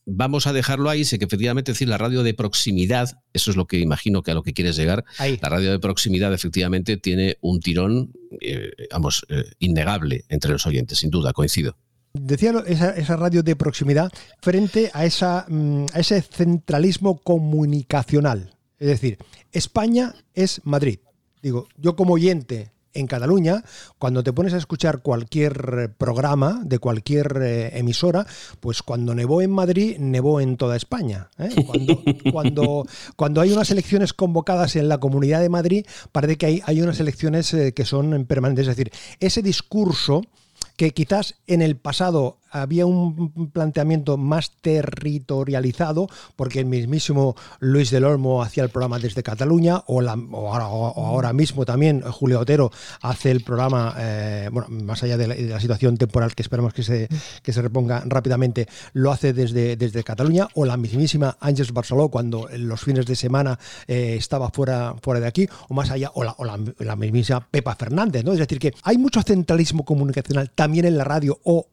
vamos 0.07 0.47
a 0.47 0.53
dejarlo 0.53 0.91
ahí. 0.91 1.05
Sé 1.05 1.19
que 1.19 1.25
efectivamente 1.25 1.73
decir 1.73 1.89
la 1.89 1.99
radio 1.99 2.23
de 2.23 2.35
proximidad, 2.35 3.21
eso 3.33 3.51
es 3.51 3.57
lo 3.57 3.67
que 3.67 3.79
imagino 3.79 4.23
que 4.23 4.31
a 4.31 4.35
lo 4.35 4.43
que 4.43 4.53
quieres 4.53 4.77
llegar. 4.77 5.05
La 5.19 5.49
radio 5.49 5.71
de 5.73 5.79
proximidad 5.79 6.33
efectivamente 6.33 6.97
tiene 6.97 7.37
un 7.41 7.61
tirón, 7.61 8.13
eh, 8.41 8.71
vamos, 8.91 9.25
eh, 9.29 9.45
innegable 9.59 10.25
entre 10.29 10.53
los 10.53 10.67
oyentes, 10.67 10.99
sin 10.99 11.11
duda, 11.11 11.33
coincido. 11.33 11.77
Decía 12.13 12.53
esa, 12.67 13.17
radio 13.17 13.43
de 13.43 13.55
proximidad 13.55 14.11
frente 14.41 14.91
a, 14.93 15.05
esa, 15.05 15.47
mm, 15.49 15.87
a 15.93 16.01
ese 16.01 16.21
centralismo 16.23 17.21
comunicacional. 17.21 18.57
Es 18.79 18.89
decir, 18.89 19.19
España 19.53 20.15
es 20.35 20.61
Madrid. 20.65 20.99
Digo, 21.41 21.69
yo 21.77 21.95
como 21.95 22.15
oyente 22.15 22.73
en 22.95 23.07
Cataluña, 23.07 23.63
cuando 23.99 24.23
te 24.23 24.33
pones 24.33 24.55
a 24.55 24.57
escuchar 24.57 25.03
cualquier 25.03 25.95
programa 25.97 26.61
de 26.65 26.79
cualquier 26.79 27.39
eh, 27.43 27.79
emisora, 27.79 28.27
pues 28.61 28.83
cuando 28.83 29.15
nevó 29.15 29.43
en 29.43 29.51
Madrid, 29.51 29.97
nevó 29.99 30.41
en 30.41 30.57
toda 30.57 30.77
España. 30.77 31.31
¿eh? 31.39 31.51
Cuando, 32.33 32.87
cuando, 33.17 33.41
hay 33.41 33.53
unas 33.53 33.71
elecciones 33.71 34.13
convocadas 34.13 34.77
en 34.77 34.89
la 34.89 34.99
Comunidad 34.99 35.41
de 35.41 35.49
Madrid, 35.49 35.87
parece 36.13 36.37
que 36.37 36.47
hay, 36.47 36.63
hay 36.65 36.81
unas 36.81 37.01
elecciones 37.01 37.53
eh, 37.55 37.73
que 37.73 37.85
son 37.85 38.25
permanentes. 38.27 38.69
Es 38.69 38.77
decir, 38.77 38.93
ese 39.21 39.43
discurso 39.43 40.23
que 40.77 40.93
quizás 40.93 41.37
en 41.47 41.63
el 41.63 41.77
pasado 41.77 42.39
había 42.51 42.87
un 42.87 43.51
planteamiento 43.53 44.17
más 44.17 44.53
territorializado, 44.61 46.09
porque 46.37 46.61
el 46.61 46.67
mismísimo 46.67 47.37
Luis 47.61 47.91
del 47.91 48.05
Olmo 48.05 48.43
hacía 48.43 48.63
el 48.63 48.71
programa 48.71 48.99
desde 48.99 49.23
Cataluña, 49.23 49.83
o, 49.87 50.01
ahora, 50.03 51.33
mismo 51.33 51.65
también 51.65 52.03
Julio 52.03 52.41
Otero 52.41 52.71
hace 53.03 53.31
el 53.31 53.43
programa, 53.43 53.95
eh, 53.99 54.49
bueno, 54.53 54.69
más 54.69 55.03
allá 55.03 55.17
de 55.17 55.27
la, 55.27 55.61
situación 55.61 55.97
temporal 55.97 56.35
que 56.35 56.43
esperamos 56.43 56.75
que 56.75 56.83
se, 56.83 57.09
que 57.43 57.53
se 57.53 57.63
reponga 57.63 58.03
rápidamente, 58.07 58.67
lo 58.93 59.13
hace 59.13 59.33
desde, 59.33 59.77
desde 59.77 60.03
Cataluña, 60.03 60.49
o 60.55 60.65
la 60.65 60.77
mismísima 60.77 61.37
Ángeles 61.41 61.73
Barceló 61.73 62.09
cuando 62.09 62.49
los 62.57 62.81
fines 62.81 63.07
de 63.07 63.17
semana 63.17 63.59
eh, 63.87 64.17
estaba 64.17 64.51
fuera, 64.51 64.95
fuera 65.03 65.21
de 65.21 65.27
aquí, 65.27 65.49
o 65.69 65.75
más 65.75 65.91
allá, 65.91 66.11
o 66.15 66.25
la, 66.25 66.33
o 66.33 66.45
la 66.45 66.97
mismísima 66.97 67.47
Pepa 67.51 67.75
Fernández, 67.75 68.25
¿no? 68.25 68.33
Es 68.33 68.39
decir, 68.39 68.59
que 68.59 68.75
hay 68.83 68.99
mucho 68.99 69.23
centralismo 69.23 69.85
comunicacional 69.85 70.51
también 70.51 70.87
en 70.87 70.97
la 70.97 71.05
radio, 71.05 71.39
o 71.45 71.67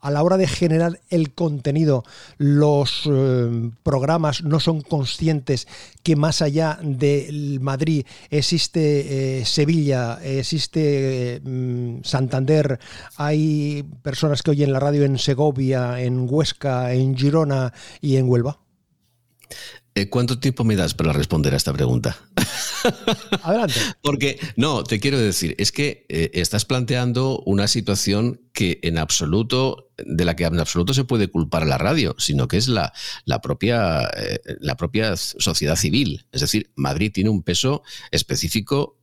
a 0.00 0.10
la 0.10 0.22
hora 0.22 0.36
de 0.36 0.48
generar 0.48 1.00
el 1.10 1.32
contenido, 1.32 2.04
los 2.38 3.02
eh, 3.06 3.70
programas 3.82 4.42
no 4.42 4.60
son 4.60 4.80
conscientes 4.80 5.68
que 6.02 6.16
más 6.16 6.42
allá 6.42 6.78
de 6.82 7.58
Madrid 7.60 8.06
existe 8.30 9.40
eh, 9.40 9.44
Sevilla, 9.44 10.18
existe 10.22 11.40
mm, 11.44 12.02
Santander, 12.02 12.78
hay 13.16 13.84
personas 14.02 14.42
que 14.42 14.52
oyen 14.52 14.72
la 14.72 14.80
radio 14.80 15.04
en 15.04 15.18
Segovia, 15.18 16.00
en 16.00 16.26
Huesca, 16.28 16.92
en 16.92 17.16
Girona 17.16 17.72
y 18.00 18.16
en 18.16 18.28
Huelva? 18.28 18.58
Eh, 19.96 20.08
¿Cuánto 20.08 20.38
tiempo 20.38 20.62
me 20.62 20.76
das 20.76 20.94
para 20.94 21.12
responder 21.12 21.52
a 21.52 21.56
esta 21.56 21.72
pregunta? 21.72 22.16
Adelante. 23.42 23.74
Porque, 24.00 24.38
no, 24.56 24.84
te 24.84 25.00
quiero 25.00 25.18
decir, 25.18 25.56
es 25.58 25.72
que 25.72 26.06
estás 26.08 26.64
planteando 26.64 27.40
una 27.40 27.66
situación 27.66 28.40
que 28.52 28.78
en 28.82 28.98
absoluto 28.98 29.89
de 30.06 30.24
la 30.24 30.36
que 30.36 30.44
en 30.44 30.58
absoluto 30.58 30.94
se 30.94 31.04
puede 31.04 31.28
culpar 31.28 31.62
a 31.62 31.66
la 31.66 31.78
radio, 31.78 32.14
sino 32.18 32.48
que 32.48 32.56
es 32.56 32.68
la, 32.68 32.92
la, 33.24 33.40
propia, 33.40 34.02
eh, 34.16 34.40
la 34.60 34.76
propia 34.76 35.16
sociedad 35.16 35.76
civil. 35.76 36.26
Es 36.32 36.40
decir, 36.40 36.70
Madrid 36.74 37.12
tiene 37.12 37.30
un 37.30 37.42
peso 37.42 37.82
específico 38.10 38.98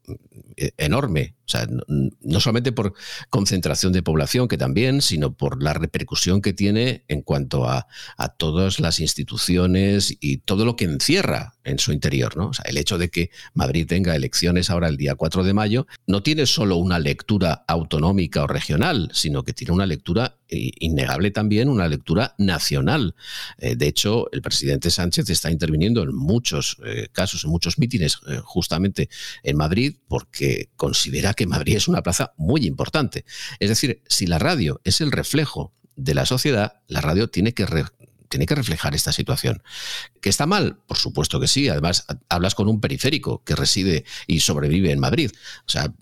eh, 0.56 0.72
enorme. 0.78 1.37
O 1.48 1.50
sea, 1.50 1.66
no, 1.88 2.40
solamente 2.42 2.74
por 2.74 2.94
concentración 3.30 3.94
de 3.94 4.04
población, 4.04 4.50
que 4.50 4.58
también, 4.58 5.02
sino 5.02 5.34
por 5.34 5.64
la 5.64 5.74
repercusión 5.74 6.42
que 6.42 6.52
tiene 6.52 7.06
en 7.08 7.22
cuanto 7.22 7.70
a, 7.70 7.88
todas 8.38 8.82
las 8.82 9.00
instituciones 9.00 10.16
y 10.20 10.40
todo 10.40 10.66
lo 10.66 10.76
que 10.76 10.86
encierra 10.86 11.54
en 11.64 11.80
su 11.80 11.94
interior. 11.94 12.36
¿no? 12.36 12.50
O 12.50 12.54
sea, 12.54 12.66
el 12.68 12.78
hecho 12.78 12.98
de 12.98 13.10
que 13.10 13.32
Madrid 13.54 13.88
tenga 13.88 14.16
elecciones 14.16 14.70
ahora 14.70 14.90
el 14.90 14.98
día 14.98 15.16
4 15.16 15.44
de 15.44 15.54
mayo 15.54 15.88
no 16.06 16.22
tiene 16.22 16.46
solo 16.46 16.76
una 16.76 17.00
lectura 17.00 17.64
autonómica 17.68 18.44
o 18.44 18.48
regional, 18.48 19.10
sino 19.14 19.44
que 19.44 19.54
tiene 19.54 19.74
una 19.74 19.86
lectura 19.86 20.38
eh, 20.50 20.72
innegable 20.80 21.32
también, 21.32 21.68
una 21.68 21.90
lectura 21.90 22.34
nacional. 22.38 23.16
Eh, 23.58 23.76
de 23.76 23.88
hecho, 23.88 24.32
el 24.32 24.42
presidente 24.42 24.90
Sánchez 24.90 25.30
está 25.30 25.52
interviniendo 25.52 26.04
en 26.04 26.16
muchos 26.16 26.78
eh, 26.86 27.10
casos, 27.12 27.44
en 27.44 27.50
muchos 27.50 27.78
mítines, 27.78 28.18
justamente 28.44 29.10
en 29.44 29.58
Madrid, 29.58 29.98
porque 30.08 30.70
considera 30.78 31.34
que 31.38 31.48
Madrid 31.48 31.78
es 31.78 31.88
una 31.88 32.04
plaza 32.04 32.34
muy 32.36 32.66
importante. 32.66 33.24
Es 33.60 33.70
decir, 33.70 34.02
si 34.10 34.28
la 34.28 34.40
radio 34.40 34.82
es 34.84 35.00
el 35.00 35.14
reflejo 35.14 35.74
de 35.96 36.14
la 36.14 36.26
sociedad, 36.26 36.82
la 36.88 37.00
radio 37.00 37.30
tiene 37.30 37.54
que 37.54 37.66
tiene 38.30 38.46
que 38.46 38.56
reflejar 38.56 38.96
esta 38.96 39.12
situación. 39.12 39.62
¿Que 40.22 40.30
está 40.30 40.46
mal? 40.46 40.78
Por 40.88 40.98
supuesto 40.98 41.40
que 41.40 41.48
sí. 41.48 41.70
Además, 41.70 42.06
hablas 42.30 42.56
con 42.56 42.68
un 42.68 42.82
periférico 42.82 43.44
que 43.44 43.56
reside 43.56 44.06
y 44.28 44.40
sobrevive 44.40 44.92
en 44.92 45.00
Madrid. 45.00 45.32
O 45.66 45.70
sea, 45.70 45.94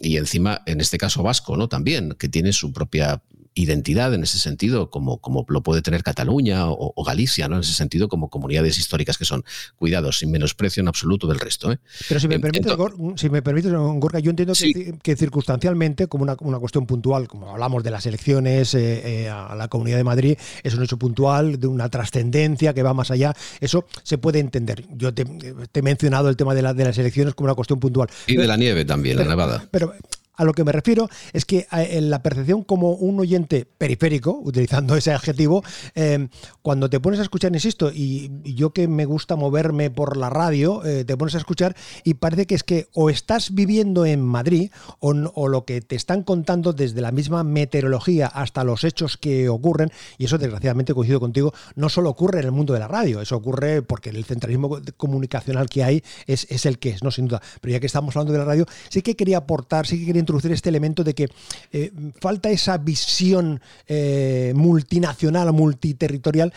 y 0.00 0.16
encima, 0.16 0.62
en 0.66 0.80
este 0.80 0.98
caso 0.98 1.22
vasco, 1.22 1.56
¿no? 1.56 1.68
También, 1.68 2.16
que 2.18 2.28
tiene 2.28 2.52
su 2.52 2.72
propia 2.72 3.22
identidad 3.54 4.14
en 4.14 4.22
ese 4.22 4.38
sentido, 4.38 4.90
como, 4.90 5.18
como 5.18 5.44
lo 5.48 5.62
puede 5.62 5.82
tener 5.82 6.02
Cataluña 6.02 6.66
o, 6.68 7.04
Galicia, 7.04 7.48
¿no? 7.48 7.56
En 7.56 7.62
ese 7.62 7.72
sentido, 7.72 8.08
como 8.08 8.30
comunidades 8.30 8.78
históricas 8.78 9.18
que 9.18 9.24
son, 9.24 9.44
cuidados, 9.76 10.18
sin 10.18 10.30
menosprecio 10.30 10.80
en 10.80 10.88
absoluto 10.88 11.26
del 11.26 11.40
resto. 11.40 11.72
¿eh? 11.72 11.78
Pero 12.08 12.20
si 12.20 12.28
me, 12.28 12.38
permites, 12.38 12.72
si 13.16 13.30
me 13.30 13.42
permites, 13.42 13.72
Gorka, 13.72 14.20
yo 14.20 14.30
entiendo 14.30 14.54
que, 15.02 15.16
circunstancialmente, 15.16 16.06
como 16.06 16.22
una, 16.22 16.36
una, 16.40 16.58
cuestión 16.58 16.86
puntual, 16.86 17.26
como 17.26 17.50
hablamos 17.50 17.82
de 17.82 17.90
las 17.90 18.06
elecciones 18.06 18.74
eh, 18.74 19.24
eh, 19.24 19.28
a 19.28 19.54
la 19.56 19.68
Comunidad 19.68 19.96
de 19.96 20.04
Madrid, 20.04 20.38
es 20.62 20.74
un 20.74 20.84
hecho 20.84 20.98
puntual, 20.98 21.58
de 21.58 21.66
una 21.70 21.88
trascendencia 21.88 22.74
que 22.74 22.82
va 22.82 22.94
más 22.94 23.10
allá, 23.10 23.34
eso 23.60 23.86
se 24.02 24.18
puede 24.18 24.38
entender. 24.38 24.84
Yo 24.90 25.14
te, 25.14 25.24
he 25.72 25.82
mencionado 25.82 26.28
el 26.28 26.36
tema 26.36 26.54
de, 26.54 26.62
la, 26.62 26.74
de 26.74 26.84
las 26.84 26.98
elecciones 26.98 27.34
como 27.34 27.46
una 27.46 27.54
cuestión 27.54 27.80
puntual. 27.80 28.08
Y 28.26 28.36
de 28.36 28.46
la 28.46 28.56
nieve 28.56 28.84
también, 28.84 29.16
la 29.16 29.24
nevada. 29.24 29.66
Pero 29.70 29.94
a 30.40 30.44
lo 30.44 30.54
que 30.54 30.64
me 30.64 30.72
refiero 30.72 31.10
es 31.34 31.44
que 31.44 31.58
eh, 31.70 31.88
en 31.92 32.08
la 32.08 32.22
percepción 32.22 32.64
como 32.64 32.92
un 32.92 33.20
oyente 33.20 33.66
periférico, 33.66 34.40
utilizando 34.42 34.96
ese 34.96 35.12
adjetivo, 35.12 35.62
eh, 35.94 36.28
cuando 36.62 36.88
te 36.88 36.98
pones 36.98 37.20
a 37.20 37.22
escuchar, 37.22 37.52
insisto, 37.52 37.90
y, 37.92 38.30
yo 38.42 38.70
que 38.70 38.88
me 38.88 39.04
gusta 39.04 39.36
moverme 39.36 39.90
por 39.90 40.16
la 40.16 40.30
radio, 40.30 40.82
eh, 40.84 41.04
te 41.04 41.14
pones 41.16 41.34
a 41.34 41.38
escuchar 41.38 41.76
y 42.04 42.14
parece 42.14 42.46
que 42.46 42.54
es 42.54 42.64
que 42.64 42.88
o 42.94 43.10
estás 43.10 43.54
viviendo 43.54 44.06
en 44.06 44.22
Madrid 44.22 44.70
o, 44.98 45.10
o, 45.10 45.48
lo 45.48 45.66
que 45.66 45.82
te 45.82 45.94
están 45.94 46.22
contando 46.22 46.72
desde 46.72 47.02
la 47.02 47.12
misma 47.12 47.44
meteorología 47.44 48.26
hasta 48.26 48.64
los 48.64 48.84
hechos 48.84 49.18
que 49.18 49.50
ocurren, 49.50 49.90
y 50.16 50.24
eso 50.24 50.38
desgraciadamente 50.38 50.94
coincido 50.94 51.20
contigo, 51.20 51.52
no 51.74 51.90
solo 51.90 52.08
ocurre 52.08 52.40
en 52.40 52.46
el 52.46 52.52
mundo 52.52 52.72
de 52.72 52.80
la 52.80 52.88
radio, 52.88 53.20
eso 53.20 53.36
ocurre 53.36 53.82
porque 53.82 54.08
el 54.08 54.24
centralismo 54.24 54.78
comunicacional 54.96 55.68
que 55.68 55.84
hay 55.84 56.02
es, 56.26 56.46
es 56.48 56.64
el 56.64 56.78
que 56.78 56.88
es, 56.90 57.02
no 57.02 57.10
sin 57.10 57.28
duda. 57.28 57.42
Pero 57.60 57.72
ya 57.72 57.80
que 57.80 57.86
estamos 57.86 58.16
hablando 58.16 58.32
de 58.32 58.38
la 58.38 58.46
radio, 58.46 58.64
sí 58.88 59.02
que 59.02 59.16
quería 59.16 59.36
aportar, 59.36 59.86
sí 59.86 60.00
que 60.00 60.06
quería 60.06 60.20
introducir 60.30 60.52
este 60.52 60.68
elemento 60.68 61.04
de 61.04 61.14
que 61.14 61.28
eh, 61.72 61.92
falta 62.20 62.50
esa 62.50 62.78
visión 62.78 63.60
eh, 63.86 64.52
multinacional, 64.54 65.52
multiterritorial 65.52 66.52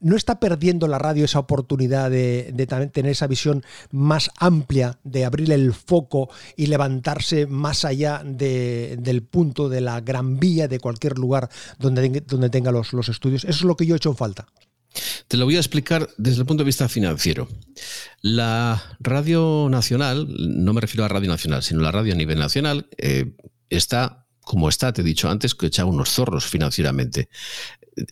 ¿No 0.00 0.14
está 0.14 0.38
perdiendo 0.38 0.88
la 0.88 0.98
radio 0.98 1.24
esa 1.24 1.38
oportunidad 1.38 2.10
de, 2.10 2.52
tener 2.92 3.10
esa 3.10 3.26
visión 3.26 3.64
más 3.90 4.30
amplia, 4.38 4.98
de 5.04 5.24
abrir 5.24 5.50
el 5.52 5.72
foco 5.72 6.28
y 6.54 6.66
levantarse 6.66 7.46
más 7.46 7.84
allá 7.84 8.22
del 8.22 9.22
punto 9.22 9.70
de 9.70 9.80
la 9.80 10.00
gran 10.02 10.38
vía 10.38 10.68
de 10.68 10.80
cualquier 10.80 11.18
lugar 11.18 11.48
donde, 11.78 12.22
donde 12.26 12.50
tenga 12.50 12.72
los, 12.72 12.92
los 12.92 13.08
estudios? 13.08 13.44
Eso 13.44 13.58
es 13.60 13.62
lo 13.64 13.76
que 13.76 13.86
yo 13.86 13.94
he 13.94 13.96
hecho 13.96 14.10
en 14.10 14.16
falta. 14.16 14.46
Te 15.28 15.36
lo 15.36 15.44
voy 15.44 15.56
a 15.56 15.60
explicar 15.60 16.08
desde 16.16 16.40
el 16.40 16.46
punto 16.46 16.62
de 16.62 16.66
vista 16.66 16.88
financiero. 16.88 17.48
La 18.22 18.82
Radio 19.00 19.68
Nacional, 19.70 20.26
no 20.28 20.72
me 20.72 20.80
refiero 20.80 21.04
a 21.04 21.08
Radio 21.08 21.28
Nacional, 21.28 21.62
sino 21.62 21.80
la 21.80 21.92
radio 21.92 22.14
a 22.14 22.16
nivel 22.16 22.38
nacional, 22.38 22.88
eh, 22.98 23.32
está, 23.70 24.26
como 24.40 24.68
está, 24.68 24.92
te 24.92 25.02
he 25.02 25.04
dicho 25.04 25.28
antes, 25.28 25.54
que 25.54 25.66
echa 25.66 25.84
unos 25.84 26.10
zorros 26.10 26.46
financieramente. 26.46 27.28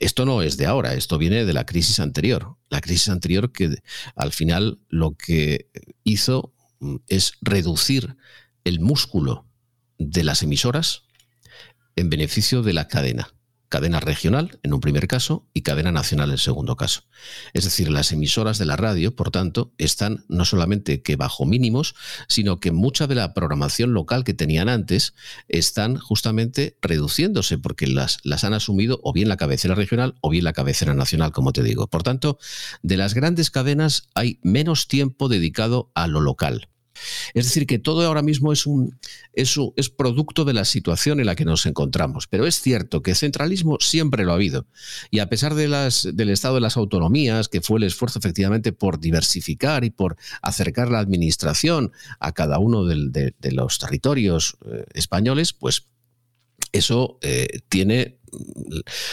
Esto 0.00 0.24
no 0.24 0.42
es 0.42 0.56
de 0.56 0.66
ahora, 0.66 0.94
esto 0.94 1.18
viene 1.18 1.44
de 1.44 1.52
la 1.52 1.66
crisis 1.66 2.00
anterior. 2.00 2.56
La 2.70 2.80
crisis 2.80 3.08
anterior 3.08 3.52
que 3.52 3.76
al 4.16 4.32
final 4.32 4.80
lo 4.88 5.14
que 5.14 5.68
hizo 6.04 6.54
mm, 6.80 6.96
es 7.08 7.34
reducir 7.42 8.16
el 8.64 8.80
músculo 8.80 9.46
de 9.98 10.24
las 10.24 10.42
emisoras 10.42 11.02
en 11.96 12.10
beneficio 12.10 12.62
de 12.62 12.72
la 12.72 12.88
cadena 12.88 13.33
cadena 13.74 13.98
regional 13.98 14.60
en 14.62 14.72
un 14.72 14.78
primer 14.78 15.08
caso 15.08 15.48
y 15.52 15.62
cadena 15.62 15.90
nacional 15.90 16.30
en 16.30 16.38
segundo 16.38 16.76
caso. 16.76 17.08
Es 17.54 17.64
decir, 17.64 17.90
las 17.90 18.12
emisoras 18.12 18.56
de 18.56 18.66
la 18.66 18.76
radio, 18.76 19.16
por 19.16 19.32
tanto, 19.32 19.74
están 19.78 20.24
no 20.28 20.44
solamente 20.44 21.02
que 21.02 21.16
bajo 21.16 21.44
mínimos, 21.44 21.96
sino 22.28 22.60
que 22.60 22.70
mucha 22.70 23.08
de 23.08 23.16
la 23.16 23.34
programación 23.34 23.92
local 23.92 24.22
que 24.22 24.32
tenían 24.32 24.68
antes 24.68 25.14
están 25.48 25.98
justamente 25.98 26.78
reduciéndose 26.82 27.58
porque 27.58 27.88
las, 27.88 28.18
las 28.22 28.44
han 28.44 28.54
asumido 28.54 29.00
o 29.02 29.12
bien 29.12 29.28
la 29.28 29.36
cabecera 29.36 29.74
regional 29.74 30.14
o 30.20 30.30
bien 30.30 30.44
la 30.44 30.52
cabecera 30.52 30.94
nacional, 30.94 31.32
como 31.32 31.52
te 31.52 31.64
digo. 31.64 31.88
Por 31.88 32.04
tanto, 32.04 32.38
de 32.84 32.96
las 32.96 33.12
grandes 33.14 33.50
cadenas 33.50 34.08
hay 34.14 34.38
menos 34.44 34.86
tiempo 34.86 35.28
dedicado 35.28 35.90
a 35.96 36.06
lo 36.06 36.20
local. 36.20 36.68
Es 37.34 37.46
decir, 37.46 37.66
que 37.66 37.78
todo 37.78 38.06
ahora 38.06 38.22
mismo 38.22 38.52
es, 38.52 38.66
un, 38.66 38.98
es, 39.32 39.56
es 39.76 39.90
producto 39.90 40.44
de 40.44 40.52
la 40.52 40.64
situación 40.64 41.20
en 41.20 41.26
la 41.26 41.36
que 41.36 41.44
nos 41.44 41.66
encontramos. 41.66 42.26
Pero 42.26 42.46
es 42.46 42.60
cierto 42.60 43.02
que 43.02 43.14
centralismo 43.14 43.78
siempre 43.80 44.24
lo 44.24 44.32
ha 44.32 44.36
habido. 44.36 44.66
Y 45.10 45.18
a 45.18 45.28
pesar 45.28 45.54
de 45.54 45.68
las, 45.68 46.08
del 46.12 46.30
estado 46.30 46.56
de 46.56 46.60
las 46.60 46.76
autonomías, 46.76 47.48
que 47.48 47.60
fue 47.60 47.78
el 47.78 47.84
esfuerzo 47.84 48.18
efectivamente 48.18 48.72
por 48.72 49.00
diversificar 49.00 49.84
y 49.84 49.90
por 49.90 50.16
acercar 50.42 50.90
la 50.90 50.98
administración 50.98 51.92
a 52.20 52.32
cada 52.32 52.58
uno 52.58 52.84
de, 52.84 53.34
los 53.52 53.78
territorios 53.78 54.56
eh, 54.66 54.84
españoles, 54.94 55.52
pues 55.52 55.86
eso 56.72 57.18
eh, 57.22 57.60
tiene 57.68 58.18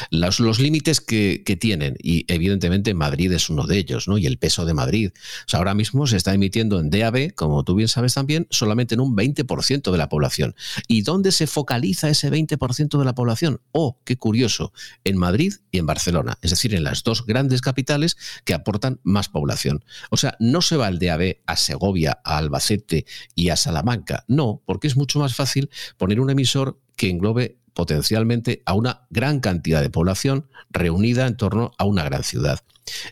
los, 0.10 0.40
los 0.40 0.60
límites 0.60 1.02
que, 1.02 1.58
tienen, 1.60 1.96
y 2.02 2.26
evidentemente 2.32 2.94
Madrid 2.94 3.32
es 3.32 3.50
uno 3.50 3.68
de 3.68 3.78
ellos, 3.78 4.08
¿no? 4.08 4.18
Y 4.18 4.26
el 4.26 4.38
peso 4.38 4.66
de 4.66 4.74
Madrid. 4.74 5.12
ahora 5.54 5.74
mismo 5.74 6.08
se 6.08 6.18
está 6.18 6.34
emitiendo 6.34 6.80
en 6.80 6.90
DAB, 6.90 7.34
como 7.36 7.64
tú 7.64 7.76
bien 7.76 7.88
sabes 7.88 8.14
también, 8.14 8.48
solamente 8.50 8.96
en 8.96 9.02
un 9.02 9.16
20% 9.16 9.92
de 9.92 9.98
la 9.98 10.10
población. 10.10 10.56
¿Y 10.88 11.02
dónde 11.02 11.32
se 11.32 11.48
focaliza 11.48 12.10
ese 12.10 12.32
20% 12.32 12.98
de 12.98 13.06
la 13.06 13.14
población? 13.14 13.62
Oh, 13.72 14.00
qué 14.06 14.18
curioso, 14.18 14.74
en 15.04 15.18
Madrid 15.18 15.54
y 15.72 15.78
en 15.78 15.86
Barcelona, 15.86 16.38
es 16.42 16.52
decir, 16.52 16.74
en 16.74 16.84
las 16.84 17.04
dos 17.04 17.26
grandes 17.26 17.62
capitales 17.62 18.18
que 18.46 18.54
aportan 18.54 19.00
más 19.04 19.30
población. 19.30 19.84
O 20.10 20.18
sea, 20.18 20.36
no 20.40 20.62
se 20.62 20.78
va 20.78 20.88
el 20.88 21.00
DAB 21.00 21.38
a 21.46 21.56
Segovia, 21.58 22.20
a 22.24 22.38
Albacete 22.38 23.06
y 23.36 23.50
a 23.50 23.56
Salamanca, 23.56 24.26
no, 24.28 24.62
porque 24.66 24.88
es 24.88 24.96
mucho 24.96 25.20
más 25.20 25.36
fácil 25.36 25.70
poner 25.98 26.20
un 26.20 26.30
emisor 26.30 26.80
que 26.96 27.10
englobe 27.10 27.58
potencialmente 27.74 28.62
a 28.66 28.74
una 28.74 29.08
gran 29.10 29.40
cantidad 29.40 29.82
de 29.82 29.90
población 29.90 30.48
reunida 30.70 31.28
en 31.28 31.38
torno 31.38 31.72
a 31.78 31.86
una 31.86 32.04
gran 32.04 32.24
ciudad. 32.24 32.62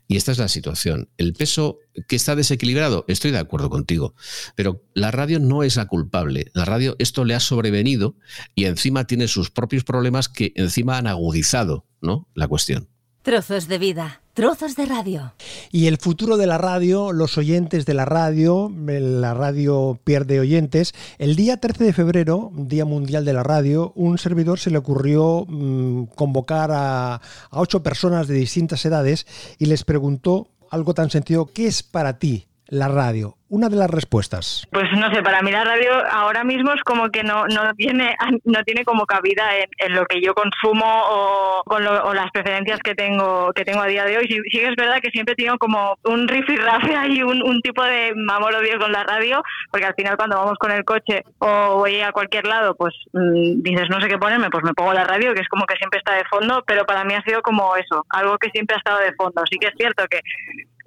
Y 0.08 0.18
esta 0.18 0.32
es 0.32 0.38
la 0.38 0.48
situación. 0.48 1.10
El 1.18 1.34
peso 1.34 1.80
que 2.08 2.16
está 2.16 2.36
desequilibrado, 2.36 3.06
estoy 3.08 3.32
de 3.32 3.38
acuerdo 3.38 3.70
contigo, 3.70 4.16
pero 4.56 4.84
la 4.94 5.12
radio 5.12 5.40
no 5.40 5.64
es 5.64 5.76
la 5.76 5.88
culpable. 5.88 6.52
La 6.54 6.66
radio 6.66 6.96
esto 7.00 7.26
le 7.26 7.36
ha 7.36 7.40
sobrevenido 7.40 8.16
y 8.56 8.66
encima 8.66 9.06
tiene 9.06 9.28
sus 9.28 9.50
propios 9.50 9.84
problemas 9.84 10.30
que 10.30 10.52
encima 10.56 10.98
han 10.98 11.08
agudizado 11.08 11.86
¿no? 12.02 12.28
la 12.34 12.48
cuestión. 12.48 12.90
Trozos 13.22 13.68
de 13.68 13.78
vida, 13.78 14.22
trozos 14.40 14.78
de 14.78 14.86
radio. 14.86 15.34
Y 15.70 15.88
el 15.88 15.98
futuro 15.98 16.38
de 16.38 16.48
la 16.48 16.58
radio, 16.58 17.12
los 17.12 17.38
oyentes 17.38 17.86
de 17.86 17.94
la 17.94 18.06
radio, 18.06 18.72
la 18.74 19.34
radio 19.34 20.00
pierde 20.06 20.40
oyentes. 20.40 20.94
El 21.18 21.36
día 21.36 21.58
13 21.58 21.84
de 21.84 21.92
febrero, 21.92 22.50
Día 22.56 22.86
Mundial 22.86 23.26
de 23.26 23.34
la 23.34 23.44
Radio, 23.44 23.92
un 23.98 24.18
servidor 24.18 24.58
se 24.58 24.72
le 24.72 24.78
ocurrió 24.78 25.46
mm, 25.46 26.06
convocar 26.16 26.72
a, 26.72 27.16
a 27.16 27.22
ocho 27.52 27.84
personas 27.84 28.30
de 28.30 28.36
distintas 28.36 28.86
edades 28.86 29.28
y 29.58 29.66
les 29.66 29.84
preguntó 29.84 30.48
algo 30.72 30.94
tan 30.94 31.10
sencillo, 31.10 31.48
¿qué 31.48 31.68
es 31.68 31.84
para 31.84 32.18
ti 32.18 32.49
la 32.70 32.88
radio? 32.88 33.36
una 33.50 33.68
de 33.68 33.76
las 33.76 33.90
respuestas. 33.90 34.68
Pues 34.72 34.86
no 34.96 35.12
sé, 35.14 35.22
para 35.24 35.42
mí 35.42 35.52
la 35.52 35.64
radio 35.64 35.92
ahora 36.12 36.44
mismo 36.44 36.72
es 36.74 36.82
como 36.84 37.10
que 37.10 37.24
no, 37.24 37.48
no, 37.48 37.74
tiene, 37.76 38.16
no 38.46 38.64
tiene 38.64 38.86
como 38.86 39.06
cabida 39.06 39.50
en, 39.78 39.94
lo 39.94 40.06
que 40.06 40.22
yo 40.22 40.34
consumo 40.34 40.86
o, 40.86 41.64
con 41.66 41.84
las 41.84 42.32
preferencias 42.32 42.80
que 42.80 42.96
tengo, 42.96 43.52
que 43.54 43.66
tengo 43.66 43.82
a 43.82 43.88
día 43.88 44.06
de 44.06 44.18
hoy. 44.18 44.28
Sí, 44.28 44.60
es 44.60 44.76
verdad 44.76 45.00
que 45.02 45.10
siempre 45.10 45.36
tengo 45.36 45.58
como 45.58 45.98
un 46.06 46.28
rifirrafe 46.28 46.94
y 47.10 47.24
un, 47.24 47.42
un 47.42 47.62
tipo 47.62 47.84
de 47.84 48.14
amor 48.32 48.56
odio 48.56 48.80
con 48.80 48.92
la 48.92 49.04
radio, 49.04 49.42
porque 49.72 49.88
al 49.88 49.96
final 49.96 50.16
cuando 50.16 50.38
vamos 50.38 50.58
con 50.60 50.72
el 50.72 50.86
coche 50.86 51.24
o 51.40 51.78
voy 51.78 52.00
a 52.02 52.12
cualquier 52.12 52.46
lado, 52.46 52.76
pues 52.76 52.94
mm, 53.14 53.62
dices 53.64 53.90
no 53.90 54.00
sé 54.00 54.08
qué 54.08 54.18
ponerme, 54.18 54.50
pues 54.50 54.64
me 54.64 54.74
pongo 54.74 54.94
la 54.94 55.06
radio, 55.06 55.34
que 55.34 55.42
es 55.42 55.48
como 55.48 55.66
que 55.66 55.76
siempre 55.76 56.00
está 56.00 56.14
de 56.14 56.26
fondo, 56.26 56.64
pero 56.68 56.86
para 56.86 57.04
mí 57.04 57.16
ha 57.16 57.24
sido 57.24 57.42
como 57.42 57.76
eso, 57.76 58.06
algo 58.10 58.38
que 58.38 58.52
siempre 58.52 58.76
ha 58.76 58.80
estado 58.80 59.00
de 59.00 59.14
fondo. 59.14 59.42
Sí 59.50 59.58
que 59.58 59.68
es 59.68 59.74
cierto 59.76 60.06
que 60.10 60.20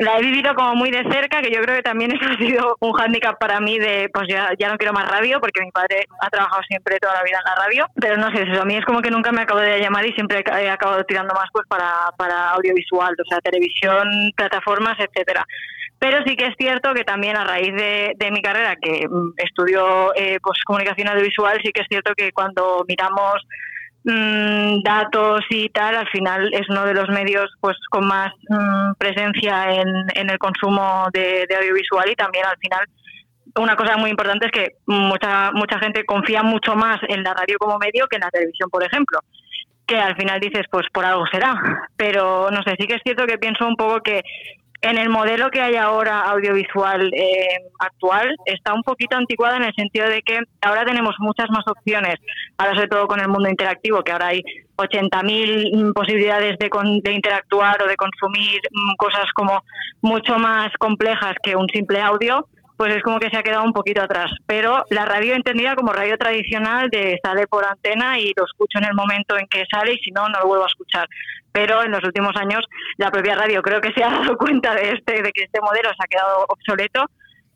la 0.02 0.18
he 0.18 0.22
vivido 0.22 0.54
como 0.54 0.74
muy 0.74 0.90
de 0.90 1.04
cerca, 1.10 1.40
que 1.40 1.50
yo 1.50 1.60
creo 1.62 1.76
que 1.76 1.82
también 1.82 2.12
eso 2.16 2.24
ha 2.30 2.36
sido 2.36 2.76
un 2.80 2.92
hándicap 2.92 3.38
para 3.38 3.60
mí 3.60 3.78
de, 3.78 4.10
pues 4.12 4.26
ya, 4.28 4.50
ya 4.58 4.68
no 4.68 4.76
quiero 4.76 4.92
más 4.92 5.08
radio, 5.08 5.40
porque 5.40 5.62
mi 5.62 5.70
padre 5.70 6.06
ha 6.20 6.28
trabajado 6.28 6.62
siempre 6.68 6.98
toda 6.98 7.14
la 7.14 7.22
vida 7.22 7.38
en 7.38 7.50
la 7.50 7.62
radio, 7.64 7.86
pero 7.94 8.16
no 8.16 8.30
sé, 8.30 8.42
eso 8.42 8.62
a 8.62 8.64
mí 8.64 8.76
es 8.76 8.84
como 8.84 9.00
que 9.00 9.10
nunca 9.10 9.32
me 9.32 9.42
acabo 9.42 9.60
de 9.60 9.80
llamar 9.80 10.06
y 10.06 10.12
siempre 10.12 10.44
he 10.46 10.70
acabado 10.70 11.04
tirando 11.04 11.34
más 11.34 11.48
pues 11.52 11.66
para, 11.68 12.10
para 12.16 12.50
audiovisual, 12.50 13.14
o 13.14 13.28
sea, 13.28 13.40
televisión, 13.40 14.32
plataformas, 14.36 14.98
etcétera. 14.98 15.44
Pero 15.98 16.18
sí 16.26 16.34
que 16.34 16.46
es 16.46 16.54
cierto 16.58 16.92
que 16.94 17.04
también 17.04 17.36
a 17.36 17.44
raíz 17.44 17.72
de, 17.76 18.14
de 18.16 18.30
mi 18.32 18.42
carrera 18.42 18.74
que 18.74 19.06
mm, 19.08 19.34
estudio 19.36 20.12
eh, 20.16 20.38
pues, 20.42 20.58
comunicación 20.64 21.08
audiovisual 21.08 21.60
sí 21.62 21.70
que 21.72 21.82
es 21.82 21.86
cierto 21.88 22.12
que 22.16 22.32
cuando 22.32 22.84
miramos 22.88 23.40
Mm, 24.04 24.82
datos 24.82 25.42
y 25.50 25.68
tal, 25.68 25.94
al 25.94 26.08
final 26.08 26.52
es 26.52 26.68
uno 26.68 26.84
de 26.84 26.94
los 26.94 27.08
medios 27.08 27.48
pues 27.60 27.76
con 27.88 28.04
más 28.04 28.32
mm, 28.48 28.94
presencia 28.98 29.74
en, 29.74 29.86
en, 30.16 30.28
el 30.28 30.38
consumo 30.38 31.06
de, 31.12 31.46
audiovisual 31.56 32.10
y 32.10 32.16
también 32.16 32.44
al 32.44 32.56
final 32.58 32.84
una 33.54 33.76
cosa 33.76 33.96
muy 33.98 34.10
importante 34.10 34.46
es 34.46 34.52
que 34.52 34.68
mucha 34.86 35.52
mucha 35.52 35.78
gente 35.78 36.04
confía 36.04 36.42
mucho 36.42 36.74
más 36.74 36.98
en 37.08 37.22
la 37.22 37.32
radio 37.32 37.58
como 37.60 37.78
medio 37.78 38.08
que 38.08 38.16
en 38.16 38.22
la 38.22 38.30
televisión, 38.30 38.68
por 38.70 38.82
ejemplo. 38.82 39.20
Que 39.86 39.96
al 40.00 40.16
final 40.16 40.40
dices, 40.40 40.66
pues 40.70 40.86
por 40.92 41.04
algo 41.04 41.24
será. 41.30 41.54
Pero 41.96 42.50
no 42.50 42.62
sé, 42.62 42.74
sí 42.80 42.88
que 42.88 42.94
es 42.94 43.02
cierto 43.04 43.26
que 43.26 43.38
pienso 43.38 43.66
un 43.66 43.76
poco 43.76 44.00
que 44.00 44.22
en 44.83 44.99
el 44.99 45.09
modelo 45.09 45.51
que 45.51 45.61
hay 45.61 45.77
ahora 45.77 46.21
audiovisual 46.23 47.09
eh, 47.14 47.47
actual 47.79 48.35
está 48.45 48.75
un 48.75 48.83
poquito 48.83 49.16
anticuada 49.16 49.57
en 49.57 49.64
el 49.64 49.75
sentido 49.75 50.09
de 50.09 50.23
que 50.23 50.40
ahora 50.61 50.85
tenemos 50.85 51.14
muchas 51.21 51.49
más 51.51 51.64
opciones, 51.68 52.16
ahora 52.59 52.75
sobre 52.75 52.88
todo 52.88 53.07
con 53.07 53.21
el 53.21 53.29
mundo 53.29 53.49
interactivo, 53.49 54.03
que 54.03 54.11
ahora 54.11 54.29
hay 54.29 54.42
80.000 54.77 55.92
posibilidades 55.95 56.59
de, 56.59 56.68
de 57.03 57.12
interactuar 57.12 57.81
o 57.83 57.87
de 57.87 57.97
consumir 57.97 58.61
mm, 58.71 58.97
cosas 58.97 59.27
como 59.35 59.62
mucho 60.01 60.37
más 60.38 60.73
complejas 60.79 61.35
que 61.42 61.55
un 61.55 61.68
simple 61.68 62.01
audio 62.01 62.47
pues 62.83 62.97
es 62.97 63.03
como 63.05 63.21
que 63.21 63.31
se 63.31 63.37
ha 63.37 63.45
quedado 63.45 63.62
un 63.62 63.73
poquito 63.73 64.03
atrás. 64.03 64.29
Pero 64.45 64.85
la 64.90 65.05
radio 65.05 65.35
entendida 65.35 65.77
como 65.77 65.92
radio 65.92 66.18
tradicional 66.18 66.90
de 66.90 67.16
sale 67.23 67.47
por 67.47 67.64
antena 67.64 68.18
y 68.18 68.33
lo 68.37 68.45
escucho 68.45 68.79
en 68.79 68.87
el 68.87 68.95
momento 68.95 69.38
en 69.38 69.47
que 69.47 69.62
sale 69.71 69.95
y 69.95 69.99
si 69.99 70.11
no, 70.11 70.29
no 70.29 70.40
lo 70.40 70.49
vuelvo 70.49 70.64
a 70.64 70.68
escuchar. 70.68 71.07
Pero 71.52 71.82
en 71.82 71.90
los 71.90 72.02
últimos 72.02 72.34
años 72.36 72.64
la 72.96 73.10
propia 73.10 73.34
radio 73.34 73.62
creo 73.62 73.80
que 73.80 73.92
se 73.92 74.02
ha 74.02 74.10
dado 74.20 74.36
cuenta 74.36 74.74
de 74.74 74.92
este, 74.92 75.22
de 75.22 75.32
que 75.32 75.44
este 75.44 75.60
modelo 75.60 75.90
se 75.90 76.04
ha 76.04 76.08
quedado 76.08 76.46
obsoleto 76.48 77.04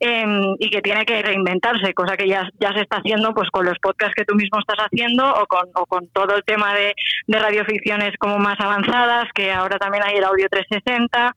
em, 0.00 0.54
y 0.59 0.70
que 0.70 0.82
tiene 0.82 1.04
que 1.04 1.22
reinventarse, 1.22 1.94
cosa 1.94 2.16
que 2.16 2.28
ya, 2.28 2.48
ya 2.61 2.72
se 2.72 2.82
está 2.82 2.98
haciendo 2.98 3.32
pues 3.35 3.48
con 3.50 3.64
los 3.64 3.78
podcasts 3.78 4.14
que 4.14 4.24
tú 4.24 4.35
mismo 4.35 4.61
estás 4.61 4.87
haciendo 4.87 5.28
o 5.28 5.46
con, 5.46 5.68
o 5.74 5.87
con 5.87 6.09
todo 6.09 6.37
el 6.37 6.44
tema 6.44 6.74
de, 6.74 6.94
de 7.26 7.38
radioficciones 7.38 8.12
como 8.18 8.38
más 8.38 8.61
avanzadas, 8.61 9.26
que 9.35 9.52
ahora 9.52 9.78
también 9.78 10.04
hay 10.04 10.16
el 10.16 10.24
audio 10.24 10.48
360 10.50 11.35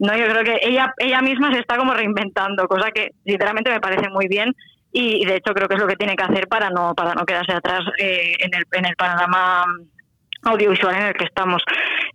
no, 0.00 0.16
yo 0.16 0.26
creo 0.28 0.42
que 0.42 0.66
ella, 0.66 0.94
ella 0.96 1.20
misma 1.20 1.52
se 1.52 1.60
está 1.60 1.76
como 1.76 1.92
reinventando, 1.92 2.66
cosa 2.66 2.90
que 2.90 3.10
sinceramente 3.22 3.70
me 3.70 3.80
parece 3.80 4.08
muy 4.08 4.28
bien 4.28 4.56
y 4.92 5.26
de 5.26 5.36
hecho 5.36 5.52
creo 5.52 5.68
que 5.68 5.74
es 5.74 5.80
lo 5.80 5.86
que 5.86 5.96
tiene 5.96 6.16
que 6.16 6.24
hacer 6.24 6.48
para 6.48 6.70
no, 6.70 6.94
para 6.94 7.12
no 7.12 7.26
quedarse 7.26 7.52
atrás 7.52 7.80
eh, 7.98 8.32
en, 8.38 8.54
el, 8.54 8.64
en 8.72 8.86
el 8.86 8.96
panorama 8.96 9.66
audiovisual 10.44 10.94
en 10.96 11.02
el 11.02 11.12
que 11.12 11.26
estamos 11.26 11.62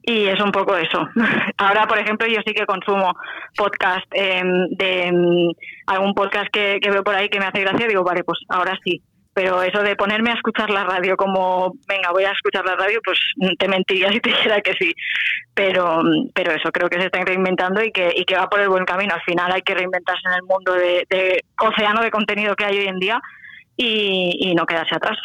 y 0.05 0.27
es 0.27 0.39
un 0.39 0.51
poco 0.51 0.75
eso. 0.77 1.07
Ahora, 1.57 1.87
por 1.87 1.97
ejemplo, 1.97 2.27
yo 2.27 2.39
sí 2.45 2.53
que 2.53 2.65
consumo 2.65 3.13
podcast 3.57 4.05
em, 4.11 4.67
de 4.69 5.07
em, 5.07 5.51
algún 5.87 6.13
podcast 6.13 6.47
que, 6.51 6.79
veo 6.81 7.03
por 7.03 7.15
ahí 7.15 7.29
que 7.29 7.39
me 7.39 7.45
hace 7.45 7.61
gracia, 7.61 7.87
digo, 7.87 8.03
vale, 8.03 8.23
pues 8.23 8.39
ahora 8.49 8.77
sí, 8.83 9.01
pero 9.33 9.63
eso 9.63 9.81
de 9.81 9.95
ponerme 9.95 10.31
a 10.31 10.35
escuchar 10.35 10.69
la 10.69 10.83
radio 10.83 11.17
como, 11.17 11.73
venga, 11.87 12.11
voy 12.11 12.23
a 12.23 12.31
escuchar 12.31 12.65
la 12.65 12.75
radio, 12.75 12.99
pues 13.03 13.19
te 13.57 13.67
mentiría 13.67 14.11
si 14.11 14.19
te 14.19 14.29
dijera 14.29 14.61
que 14.61 14.73
sí. 14.73 14.93
Pero, 15.53 16.01
pero 16.33 16.51
eso 16.51 16.69
creo 16.71 16.89
que 16.89 16.99
se 16.99 17.05
está 17.05 17.23
reinventando 17.23 17.81
y 17.81 17.91
que, 17.91 18.11
y 18.15 18.25
que 18.25 18.35
va 18.35 18.49
por 18.49 18.59
el 18.59 18.69
buen 18.69 18.85
camino. 18.85 19.13
Al 19.13 19.21
final 19.21 19.51
hay 19.51 19.61
que 19.61 19.73
reinventarse 19.73 20.27
en 20.27 20.33
el 20.33 20.43
mundo 20.43 20.73
de, 20.73 21.43
océano 21.59 22.01
de 22.01 22.11
contenido 22.11 22.55
que 22.55 22.65
hay 22.65 22.77
hoy 22.77 22.87
en 22.87 22.99
día 22.99 23.21
y 23.77 24.53
no 24.55 24.65
quedarse 24.65 24.95
atrás. 24.95 25.17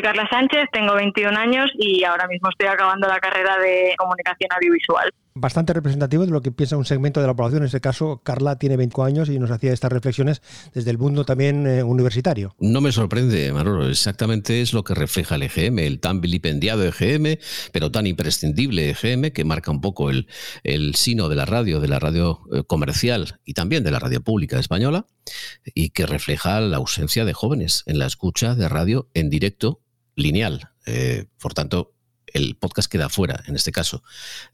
Soy 0.00 0.04
Carla 0.06 0.26
Sánchez, 0.30 0.70
tengo 0.72 0.94
21 0.94 1.38
años 1.38 1.70
y 1.74 2.04
ahora 2.04 2.26
mismo 2.26 2.48
estoy 2.48 2.68
acabando 2.68 3.06
la 3.06 3.20
carrera 3.20 3.58
de 3.58 3.92
comunicación 3.98 4.48
audiovisual 4.50 5.12
bastante 5.34 5.72
representativo 5.72 6.26
de 6.26 6.32
lo 6.32 6.42
que 6.42 6.52
piensa 6.52 6.76
un 6.76 6.84
segmento 6.84 7.20
de 7.20 7.26
la 7.26 7.34
población. 7.34 7.62
En 7.62 7.66
este 7.66 7.80
caso, 7.80 8.20
Carla 8.22 8.58
tiene 8.58 8.76
25 8.76 9.04
años 9.04 9.28
y 9.28 9.38
nos 9.38 9.50
hacía 9.50 9.72
estas 9.72 9.92
reflexiones 9.92 10.42
desde 10.74 10.90
el 10.90 10.98
mundo 10.98 11.24
también 11.24 11.66
eh, 11.66 11.82
universitario. 11.82 12.54
No 12.58 12.80
me 12.80 12.92
sorprende, 12.92 13.52
Manolo. 13.52 13.88
Exactamente 13.88 14.60
es 14.60 14.72
lo 14.72 14.84
que 14.84 14.94
refleja 14.94 15.36
el 15.36 15.42
EGM, 15.42 15.78
el 15.78 16.00
tan 16.00 16.20
vilipendiado 16.20 16.84
EGM, 16.84 17.38
pero 17.72 17.90
tan 17.90 18.06
imprescindible 18.06 18.90
EGM 18.90 19.30
que 19.30 19.44
marca 19.44 19.70
un 19.70 19.80
poco 19.80 20.10
el, 20.10 20.26
el 20.62 20.94
sino 20.94 21.28
de 21.28 21.36
la 21.36 21.46
radio, 21.46 21.80
de 21.80 21.88
la 21.88 21.98
radio 21.98 22.40
eh, 22.52 22.62
comercial 22.66 23.38
y 23.44 23.54
también 23.54 23.84
de 23.84 23.90
la 23.90 23.98
radio 23.98 24.20
pública 24.20 24.58
española, 24.58 25.06
y 25.74 25.90
que 25.90 26.06
refleja 26.06 26.60
la 26.60 26.78
ausencia 26.78 27.24
de 27.24 27.32
jóvenes 27.32 27.82
en 27.86 27.98
la 27.98 28.06
escucha 28.06 28.54
de 28.54 28.68
radio 28.68 29.08
en 29.14 29.30
directo 29.30 29.80
lineal. 30.22 30.70
Eh, 30.86 31.26
por 31.38 31.54
tanto, 31.54 31.94
el 32.32 32.56
podcast 32.56 32.90
queda 32.90 33.08
fuera, 33.08 33.42
en 33.46 33.56
este 33.56 33.72
caso. 33.72 34.02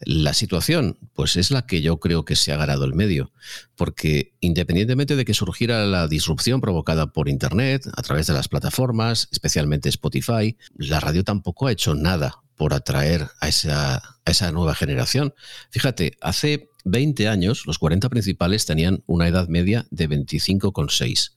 La 0.01 0.35
situación, 0.35 0.99
pues 1.15 1.37
es 1.37 1.51
la 1.51 1.67
que 1.67 1.83
yo 1.83 1.99
creo 2.01 2.25
que 2.25 2.37
se 2.37 2.53
ha 2.53 2.57
ganado 2.57 2.85
el 2.85 2.95
medio, 2.95 3.33
porque 3.75 4.35
independientemente 4.41 5.17
de 5.17 5.25
que 5.25 5.35
surgiera 5.35 5.85
la 5.85 6.09
disrupción 6.09 6.61
provocada 6.61 7.13
por 7.13 7.29
Internet, 7.29 7.87
a 7.97 8.03
través 8.03 8.27
de 8.27 8.33
las 8.33 8.49
plataformas, 8.49 9.29
especialmente 9.31 9.89
Spotify, 9.89 10.57
la 10.77 11.01
radio 11.01 11.25
tampoco 11.25 11.67
ha 11.67 11.73
hecho 11.73 11.95
nada 11.95 12.43
por 12.57 12.73
atraer 12.73 13.29
a 13.41 13.49
esa, 13.49 13.97
a 13.97 14.31
esa 14.31 14.51
nueva 14.51 14.75
generación. 14.75 15.35
Fíjate, 15.71 16.17
hace 16.23 16.71
20 16.85 17.29
años 17.29 17.67
los 17.67 17.79
40 17.79 18.09
principales 18.09 18.65
tenían 18.65 19.03
una 19.07 19.29
edad 19.29 19.49
media 19.49 19.87
de 19.91 20.09
25,6. 20.09 21.33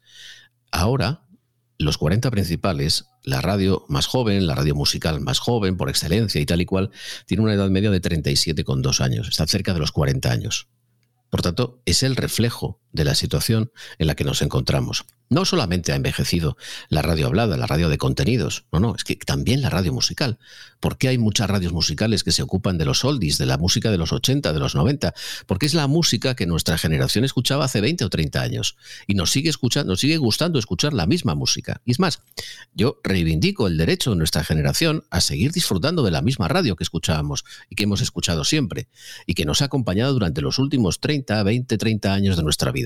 Ahora, 0.71 1.23
los 1.79 1.97
40 1.97 2.29
principales, 2.29 3.05
la 3.23 3.41
radio 3.41 3.85
más 3.87 4.05
joven, 4.05 4.45
la 4.45 4.53
radio 4.53 4.75
musical 4.75 5.21
más 5.21 5.39
joven 5.39 5.77
por 5.77 5.89
excelencia 5.89 6.39
y 6.41 6.45
tal 6.45 6.61
y 6.61 6.65
cual, 6.65 6.91
tiene 7.25 7.41
una 7.41 7.53
edad 7.53 7.69
media 7.69 7.89
de 7.89 8.01
37,2 8.01 8.99
años, 8.99 9.29
está 9.29 9.47
cerca 9.47 9.73
de 9.73 9.79
los 9.79 9.93
40 9.93 10.29
años. 10.29 10.67
Por 11.29 11.41
tanto, 11.41 11.81
es 11.85 12.03
el 12.03 12.17
reflejo 12.17 12.81
de 12.91 13.03
la 13.03 13.15
situación 13.15 13.71
en 13.97 14.07
la 14.07 14.15
que 14.15 14.23
nos 14.23 14.41
encontramos. 14.41 15.05
No 15.31 15.45
solamente 15.45 15.91
ha 15.91 15.95
envejecido 15.95 16.57
la 16.89 17.03
radio 17.03 17.27
hablada, 17.27 17.55
la 17.55 17.67
radio 17.67 17.87
de 17.87 17.99
contenidos, 17.99 18.65
no, 18.71 18.79
no, 18.79 18.95
es 18.95 19.03
que 19.03 19.15
también 19.15 19.61
la 19.61 19.69
radio 19.69 19.93
musical. 19.93 20.39
¿Por 20.79 20.97
qué 20.97 21.09
hay 21.09 21.19
muchas 21.19 21.47
radios 21.47 21.71
musicales 21.71 22.23
que 22.23 22.31
se 22.31 22.41
ocupan 22.41 22.79
de 22.79 22.85
los 22.85 23.05
oldies, 23.05 23.37
de 23.37 23.45
la 23.45 23.59
música 23.59 23.91
de 23.91 23.99
los 23.99 24.11
80, 24.11 24.53
de 24.53 24.59
los 24.59 24.73
90? 24.73 25.13
Porque 25.45 25.67
es 25.67 25.75
la 25.75 25.85
música 25.85 26.35
que 26.35 26.47
nuestra 26.47 26.79
generación 26.79 27.25
escuchaba 27.25 27.65
hace 27.65 27.79
20 27.79 28.05
o 28.05 28.09
30 28.09 28.41
años 28.41 28.75
y 29.05 29.13
nos 29.13 29.29
sigue 29.29 29.51
escuchando, 29.51 29.91
nos 29.91 29.99
sigue 29.99 30.17
gustando 30.17 30.57
escuchar 30.57 30.93
la 30.93 31.05
misma 31.05 31.35
música. 31.35 31.81
Y 31.85 31.91
es 31.91 31.99
más, 31.99 32.23
yo 32.73 32.99
reivindico 33.03 33.67
el 33.67 33.77
derecho 33.77 34.11
de 34.11 34.15
nuestra 34.15 34.43
generación 34.43 35.03
a 35.11 35.21
seguir 35.21 35.51
disfrutando 35.51 36.01
de 36.01 36.09
la 36.09 36.23
misma 36.23 36.47
radio 36.47 36.75
que 36.75 36.83
escuchábamos 36.83 37.45
y 37.69 37.75
que 37.75 37.83
hemos 37.83 38.01
escuchado 38.01 38.45
siempre 38.45 38.87
y 39.27 39.35
que 39.35 39.45
nos 39.45 39.61
ha 39.61 39.65
acompañado 39.65 40.13
durante 40.13 40.41
los 40.41 40.57
últimos 40.57 41.01
30, 41.01 41.43
20, 41.43 41.77
30 41.77 42.13
años 42.13 42.35
de 42.35 42.41
nuestra 42.41 42.71
vida 42.71 42.78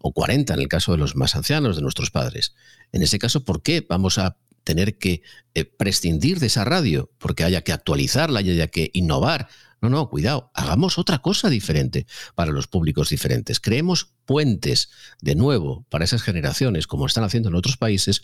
o 0.00 0.12
40 0.12 0.54
en 0.54 0.60
el 0.60 0.68
caso 0.68 0.92
de 0.92 0.98
los 0.98 1.16
más 1.16 1.36
ancianos, 1.36 1.76
de 1.76 1.82
nuestros 1.82 2.10
padres. 2.10 2.54
En 2.92 3.02
ese 3.02 3.18
caso, 3.18 3.44
¿por 3.44 3.62
qué 3.62 3.84
vamos 3.88 4.18
a 4.18 4.36
tener 4.64 4.98
que 4.98 5.22
eh, 5.54 5.64
prescindir 5.64 6.38
de 6.38 6.46
esa 6.46 6.64
radio? 6.64 7.10
Porque 7.18 7.44
haya 7.44 7.62
que 7.62 7.72
actualizarla 7.72 8.40
y 8.40 8.50
haya 8.50 8.68
que 8.68 8.90
innovar. 8.92 9.48
No, 9.82 9.90
no, 9.90 10.08
cuidado, 10.08 10.50
hagamos 10.54 10.98
otra 10.98 11.18
cosa 11.18 11.50
diferente 11.50 12.06
para 12.34 12.50
los 12.50 12.66
públicos 12.66 13.10
diferentes. 13.10 13.60
Creemos 13.60 14.14
puentes 14.24 14.90
de 15.20 15.34
nuevo 15.34 15.84
para 15.90 16.04
esas 16.04 16.22
generaciones, 16.22 16.86
como 16.86 17.06
están 17.06 17.24
haciendo 17.24 17.50
en 17.50 17.54
otros 17.54 17.76
países, 17.76 18.22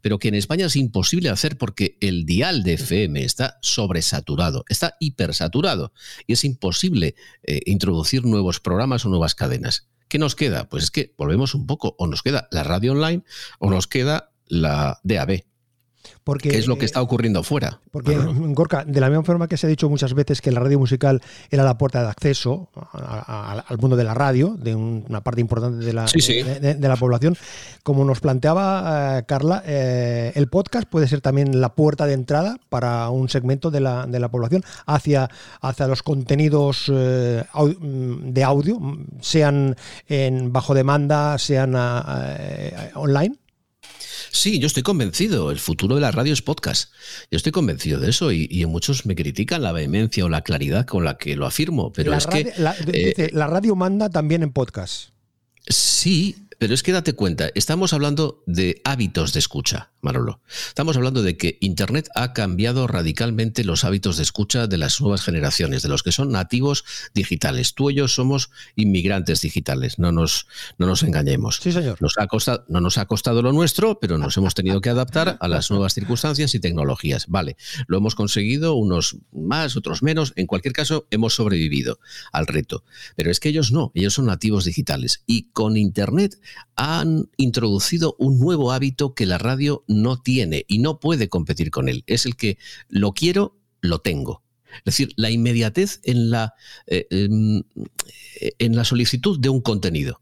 pero 0.00 0.18
que 0.18 0.28
en 0.28 0.34
España 0.34 0.66
es 0.66 0.76
imposible 0.76 1.28
hacer 1.28 1.58
porque 1.58 1.98
el 2.00 2.24
dial 2.24 2.62
de 2.62 2.74
FM 2.74 3.22
está 3.22 3.58
sobresaturado, 3.60 4.64
está 4.68 4.96
hipersaturado 4.98 5.92
y 6.26 6.32
es 6.32 6.44
imposible 6.44 7.14
eh, 7.42 7.60
introducir 7.66 8.24
nuevos 8.24 8.60
programas 8.60 9.04
o 9.04 9.10
nuevas 9.10 9.34
cadenas. 9.34 9.88
¿Qué 10.08 10.18
nos 10.18 10.34
queda? 10.34 10.68
Pues 10.68 10.84
es 10.84 10.90
que 10.90 11.14
volvemos 11.18 11.54
un 11.54 11.66
poco, 11.66 11.96
o 11.98 12.06
nos 12.06 12.22
queda 12.22 12.48
la 12.50 12.62
radio 12.62 12.92
online 12.92 13.24
o 13.58 13.70
nos 13.70 13.86
queda 13.86 14.32
la 14.46 15.00
DAB. 15.02 15.44
Porque, 16.22 16.50
¿Qué 16.50 16.58
es 16.58 16.66
lo 16.66 16.78
que 16.78 16.86
está 16.86 17.02
ocurriendo 17.02 17.42
fuera? 17.42 17.80
Porque, 17.90 18.16
Gorka, 18.16 18.84
de 18.84 19.00
la 19.00 19.08
misma 19.08 19.24
forma 19.24 19.48
que 19.48 19.56
se 19.56 19.66
ha 19.66 19.70
dicho 19.70 19.88
muchas 19.88 20.14
veces 20.14 20.40
que 20.40 20.50
la 20.50 20.60
radio 20.60 20.78
musical 20.78 21.20
era 21.50 21.64
la 21.64 21.76
puerta 21.76 22.02
de 22.02 22.08
acceso 22.08 22.68
al 22.92 23.78
mundo 23.78 23.96
de 23.96 24.04
la 24.04 24.14
radio, 24.14 24.56
de 24.58 24.74
una 24.74 25.22
parte 25.22 25.40
importante 25.40 25.84
de 25.84 25.92
la, 25.92 26.06
De, 26.06 26.88
la 26.88 26.96
población, 26.96 27.36
como 27.82 28.04
nos 28.04 28.20
planteaba 28.20 29.18
eh, 29.18 29.24
Carla, 29.26 29.62
eh, 29.66 30.32
el 30.34 30.48
podcast 30.48 30.88
puede 30.88 31.08
ser 31.08 31.20
también 31.20 31.60
la 31.60 31.74
puerta 31.74 32.06
de 32.06 32.14
entrada 32.14 32.56
para 32.68 33.08
un 33.10 33.28
segmento 33.28 33.70
de 33.70 33.80
la, 33.80 34.28
población 34.30 34.64
hacia, 34.86 35.28
hacia 35.60 35.86
los 35.86 36.02
contenidos 36.02 36.90
eh, 36.92 37.44
de 37.54 38.44
audio, 38.44 38.80
sean 39.20 39.76
en 40.08 40.52
bajo 40.52 40.74
demanda, 40.74 41.38
sean 41.38 41.74
online. 42.94 43.36
Sí, 44.30 44.58
yo 44.58 44.66
estoy 44.66 44.82
convencido. 44.82 45.50
El 45.50 45.58
futuro 45.58 45.94
de 45.94 46.00
la 46.00 46.10
radio 46.10 46.32
es 46.32 46.42
podcast. 46.42 46.92
Yo 47.30 47.36
estoy 47.36 47.52
convencido 47.52 48.00
de 48.00 48.10
eso 48.10 48.32
y, 48.32 48.64
muchos 48.66 49.06
me 49.06 49.14
critican 49.14 49.62
la 49.62 49.72
vehemencia 49.72 50.24
o 50.24 50.28
la 50.28 50.42
claridad 50.42 50.86
con 50.86 51.04
la 51.04 51.16
que 51.16 51.36
lo 51.36 51.46
afirmo. 51.46 51.92
Pero 51.92 52.14
es 52.14 52.26
que. 52.26 52.52
La, 52.56 52.74
eh, 52.86 53.30
la 53.32 53.46
radio 53.46 53.76
manda 53.76 54.10
también 54.10 54.42
en 54.42 54.52
podcast. 54.52 55.10
Sí, 55.66 56.36
pero 56.58 56.74
es 56.74 56.82
que 56.82 56.92
date 56.92 57.14
cuenta, 57.14 57.50
estamos 57.54 57.92
hablando 57.92 58.42
de 58.46 58.80
hábitos 58.84 59.32
de 59.32 59.38
escucha, 59.38 59.92
Marolo. 60.00 60.40
Estamos 60.68 60.96
hablando 60.96 61.22
de 61.22 61.36
que 61.36 61.58
Internet 61.60 62.08
ha 62.14 62.32
cambiado 62.32 62.86
radicalmente 62.86 63.64
los 63.64 63.84
hábitos 63.84 64.16
de 64.16 64.22
escucha 64.22 64.66
de 64.66 64.78
las 64.78 65.00
nuevas 65.00 65.22
generaciones, 65.22 65.82
de 65.82 65.88
los 65.88 66.02
que 66.02 66.12
son 66.12 66.30
nativos 66.30 66.84
digitales. 67.14 67.74
Tú 67.74 67.90
y 67.90 67.94
yo 67.94 68.08
somos 68.08 68.50
inmigrantes 68.76 69.40
digitales, 69.40 69.98
no 69.98 70.12
nos, 70.12 70.46
no 70.78 70.86
nos 70.86 71.02
engañemos. 71.02 71.60
Sí, 71.62 71.72
señor. 71.72 72.00
Nos 72.00 72.18
ha 72.18 72.26
costado, 72.26 72.64
no 72.68 72.80
nos 72.80 72.98
ha 72.98 73.06
costado 73.06 73.42
lo 73.42 73.52
nuestro, 73.52 73.98
pero 74.00 74.18
nos 74.18 74.36
hemos 74.36 74.54
tenido 74.54 74.80
que 74.80 74.90
adaptar 74.90 75.38
a 75.40 75.48
las 75.48 75.70
nuevas 75.70 75.94
circunstancias 75.94 76.54
y 76.54 76.60
tecnologías. 76.60 77.26
Vale, 77.28 77.56
lo 77.86 77.98
hemos 77.98 78.14
conseguido, 78.14 78.74
unos 78.74 79.16
más, 79.32 79.76
otros 79.76 80.02
menos. 80.02 80.32
En 80.36 80.46
cualquier 80.46 80.74
caso, 80.74 81.06
hemos 81.10 81.34
sobrevivido 81.34 81.98
al 82.32 82.46
reto. 82.46 82.84
Pero 83.16 83.30
es 83.30 83.40
que 83.40 83.48
ellos 83.48 83.72
no, 83.72 83.92
ellos 83.94 84.14
son 84.14 84.26
nativos 84.26 84.64
digitales. 84.64 85.22
Y 85.26 85.50
con 85.50 85.76
Internet 85.76 86.38
han 86.76 87.30
introducido 87.36 88.16
un 88.18 88.38
nuevo 88.38 88.72
hábito 88.72 89.14
que 89.14 89.26
la 89.26 89.38
radio 89.38 89.84
no 89.86 90.20
tiene 90.20 90.64
y 90.68 90.78
no 90.78 91.00
puede 91.00 91.28
competir 91.28 91.70
con 91.70 91.88
él. 91.88 92.04
Es 92.06 92.26
el 92.26 92.36
que 92.36 92.58
lo 92.88 93.12
quiero, 93.12 93.56
lo 93.80 94.00
tengo. 94.00 94.42
Es 94.78 94.84
decir, 94.84 95.12
la 95.16 95.30
inmediatez 95.30 96.00
en 96.02 96.30
la, 96.30 96.54
eh, 96.86 97.06
en 97.10 98.76
la 98.76 98.84
solicitud 98.84 99.38
de 99.38 99.48
un 99.48 99.60
contenido. 99.60 100.20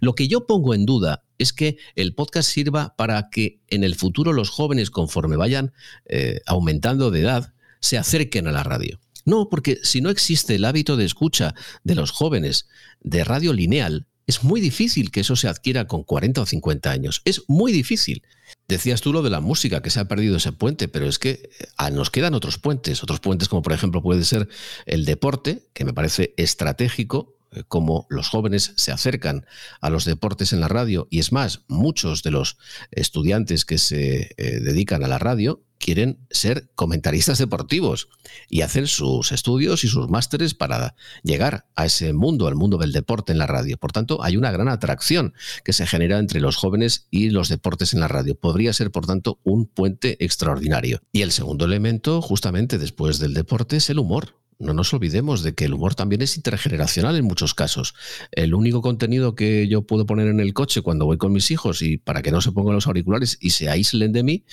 Lo 0.00 0.14
que 0.14 0.28
yo 0.28 0.46
pongo 0.46 0.74
en 0.74 0.86
duda 0.86 1.24
es 1.38 1.52
que 1.52 1.78
el 1.94 2.14
podcast 2.14 2.50
sirva 2.50 2.94
para 2.96 3.30
que 3.30 3.60
en 3.68 3.84
el 3.84 3.94
futuro 3.94 4.32
los 4.32 4.50
jóvenes, 4.50 4.90
conforme 4.90 5.36
vayan 5.36 5.72
eh, 6.06 6.40
aumentando 6.46 7.10
de 7.10 7.20
edad, 7.20 7.54
se 7.80 7.96
acerquen 7.96 8.48
a 8.48 8.52
la 8.52 8.64
radio. 8.64 8.98
No, 9.24 9.48
porque 9.48 9.78
si 9.82 10.00
no 10.00 10.10
existe 10.10 10.54
el 10.54 10.64
hábito 10.64 10.96
de 10.96 11.04
escucha 11.04 11.54
de 11.84 11.94
los 11.94 12.10
jóvenes 12.10 12.66
de 13.00 13.24
radio 13.24 13.52
lineal, 13.52 14.06
es 14.28 14.44
muy 14.44 14.60
difícil 14.60 15.10
que 15.10 15.20
eso 15.20 15.36
se 15.36 15.48
adquiera 15.48 15.86
con 15.86 16.04
40 16.04 16.42
o 16.42 16.46
50 16.46 16.90
años. 16.90 17.22
Es 17.24 17.44
muy 17.48 17.72
difícil. 17.72 18.22
Decías 18.68 19.00
tú 19.00 19.10
lo 19.12 19.22
de 19.22 19.30
la 19.30 19.40
música, 19.40 19.80
que 19.80 19.88
se 19.88 20.00
ha 20.00 20.04
perdido 20.04 20.36
ese 20.36 20.52
puente, 20.52 20.86
pero 20.86 21.08
es 21.08 21.18
que 21.18 21.48
ah, 21.78 21.88
nos 21.90 22.10
quedan 22.10 22.34
otros 22.34 22.58
puentes, 22.58 23.02
otros 23.02 23.20
puentes 23.20 23.48
como 23.48 23.62
por 23.62 23.72
ejemplo 23.72 24.02
puede 24.02 24.24
ser 24.24 24.48
el 24.84 25.06
deporte, 25.06 25.62
que 25.72 25.86
me 25.86 25.94
parece 25.94 26.34
estratégico 26.36 27.38
eh, 27.52 27.62
como 27.68 28.06
los 28.10 28.28
jóvenes 28.28 28.74
se 28.76 28.92
acercan 28.92 29.46
a 29.80 29.88
los 29.88 30.04
deportes 30.04 30.52
en 30.52 30.60
la 30.60 30.68
radio, 30.68 31.08
y 31.10 31.20
es 31.20 31.32
más, 31.32 31.62
muchos 31.66 32.22
de 32.22 32.30
los 32.30 32.58
estudiantes 32.90 33.64
que 33.64 33.78
se 33.78 34.34
eh, 34.36 34.60
dedican 34.60 35.02
a 35.04 35.08
la 35.08 35.18
radio 35.18 35.62
quieren 35.78 36.18
ser 36.30 36.70
comentaristas 36.74 37.38
deportivos 37.38 38.08
y 38.48 38.62
hacer 38.62 38.88
sus 38.88 39.32
estudios 39.32 39.84
y 39.84 39.88
sus 39.88 40.08
másteres 40.08 40.54
para 40.54 40.94
llegar 41.22 41.66
a 41.76 41.86
ese 41.86 42.12
mundo, 42.12 42.46
al 42.46 42.56
mundo 42.56 42.76
del 42.76 42.92
deporte 42.92 43.32
en 43.32 43.38
la 43.38 43.46
radio. 43.46 43.78
Por 43.78 43.92
tanto, 43.92 44.22
hay 44.22 44.36
una 44.36 44.50
gran 44.50 44.68
atracción 44.68 45.34
que 45.64 45.72
se 45.72 45.86
genera 45.86 46.18
entre 46.18 46.40
los 46.40 46.56
jóvenes 46.56 47.06
y 47.10 47.30
los 47.30 47.48
deportes 47.48 47.94
en 47.94 48.00
la 48.00 48.08
radio. 48.08 48.34
Podría 48.34 48.72
ser, 48.72 48.90
por 48.90 49.06
tanto, 49.06 49.40
un 49.44 49.66
puente 49.66 50.22
extraordinario. 50.24 51.00
Y 51.12 51.22
el 51.22 51.32
segundo 51.32 51.64
elemento, 51.64 52.20
justamente 52.20 52.78
después 52.78 53.18
del 53.18 53.34
deporte, 53.34 53.76
es 53.76 53.90
el 53.90 53.98
humor 53.98 54.38
no 54.58 54.74
nos 54.74 54.92
olvidemos 54.92 55.42
de 55.42 55.54
que 55.54 55.66
el 55.66 55.74
humor 55.74 55.94
también 55.94 56.20
es 56.20 56.36
intergeneracional 56.36 57.16
en 57.16 57.24
muchos 57.24 57.54
casos. 57.54 57.94
El 58.32 58.54
único 58.54 58.82
contenido 58.82 59.34
que 59.34 59.68
yo 59.68 59.82
puedo 59.82 60.04
poner 60.04 60.26
en 60.26 60.40
el 60.40 60.52
coche 60.52 60.82
cuando 60.82 61.06
voy 61.06 61.16
con 61.16 61.32
mis 61.32 61.50
hijos 61.50 61.80
y 61.80 61.96
para 61.96 62.22
que 62.22 62.32
no 62.32 62.40
se 62.40 62.50
pongan 62.50 62.74
los 62.74 62.86
auriculares 62.88 63.38
y 63.40 63.50
se 63.50 63.68
aíslen 63.68 64.12
de 64.12 64.22
mí 64.24 64.44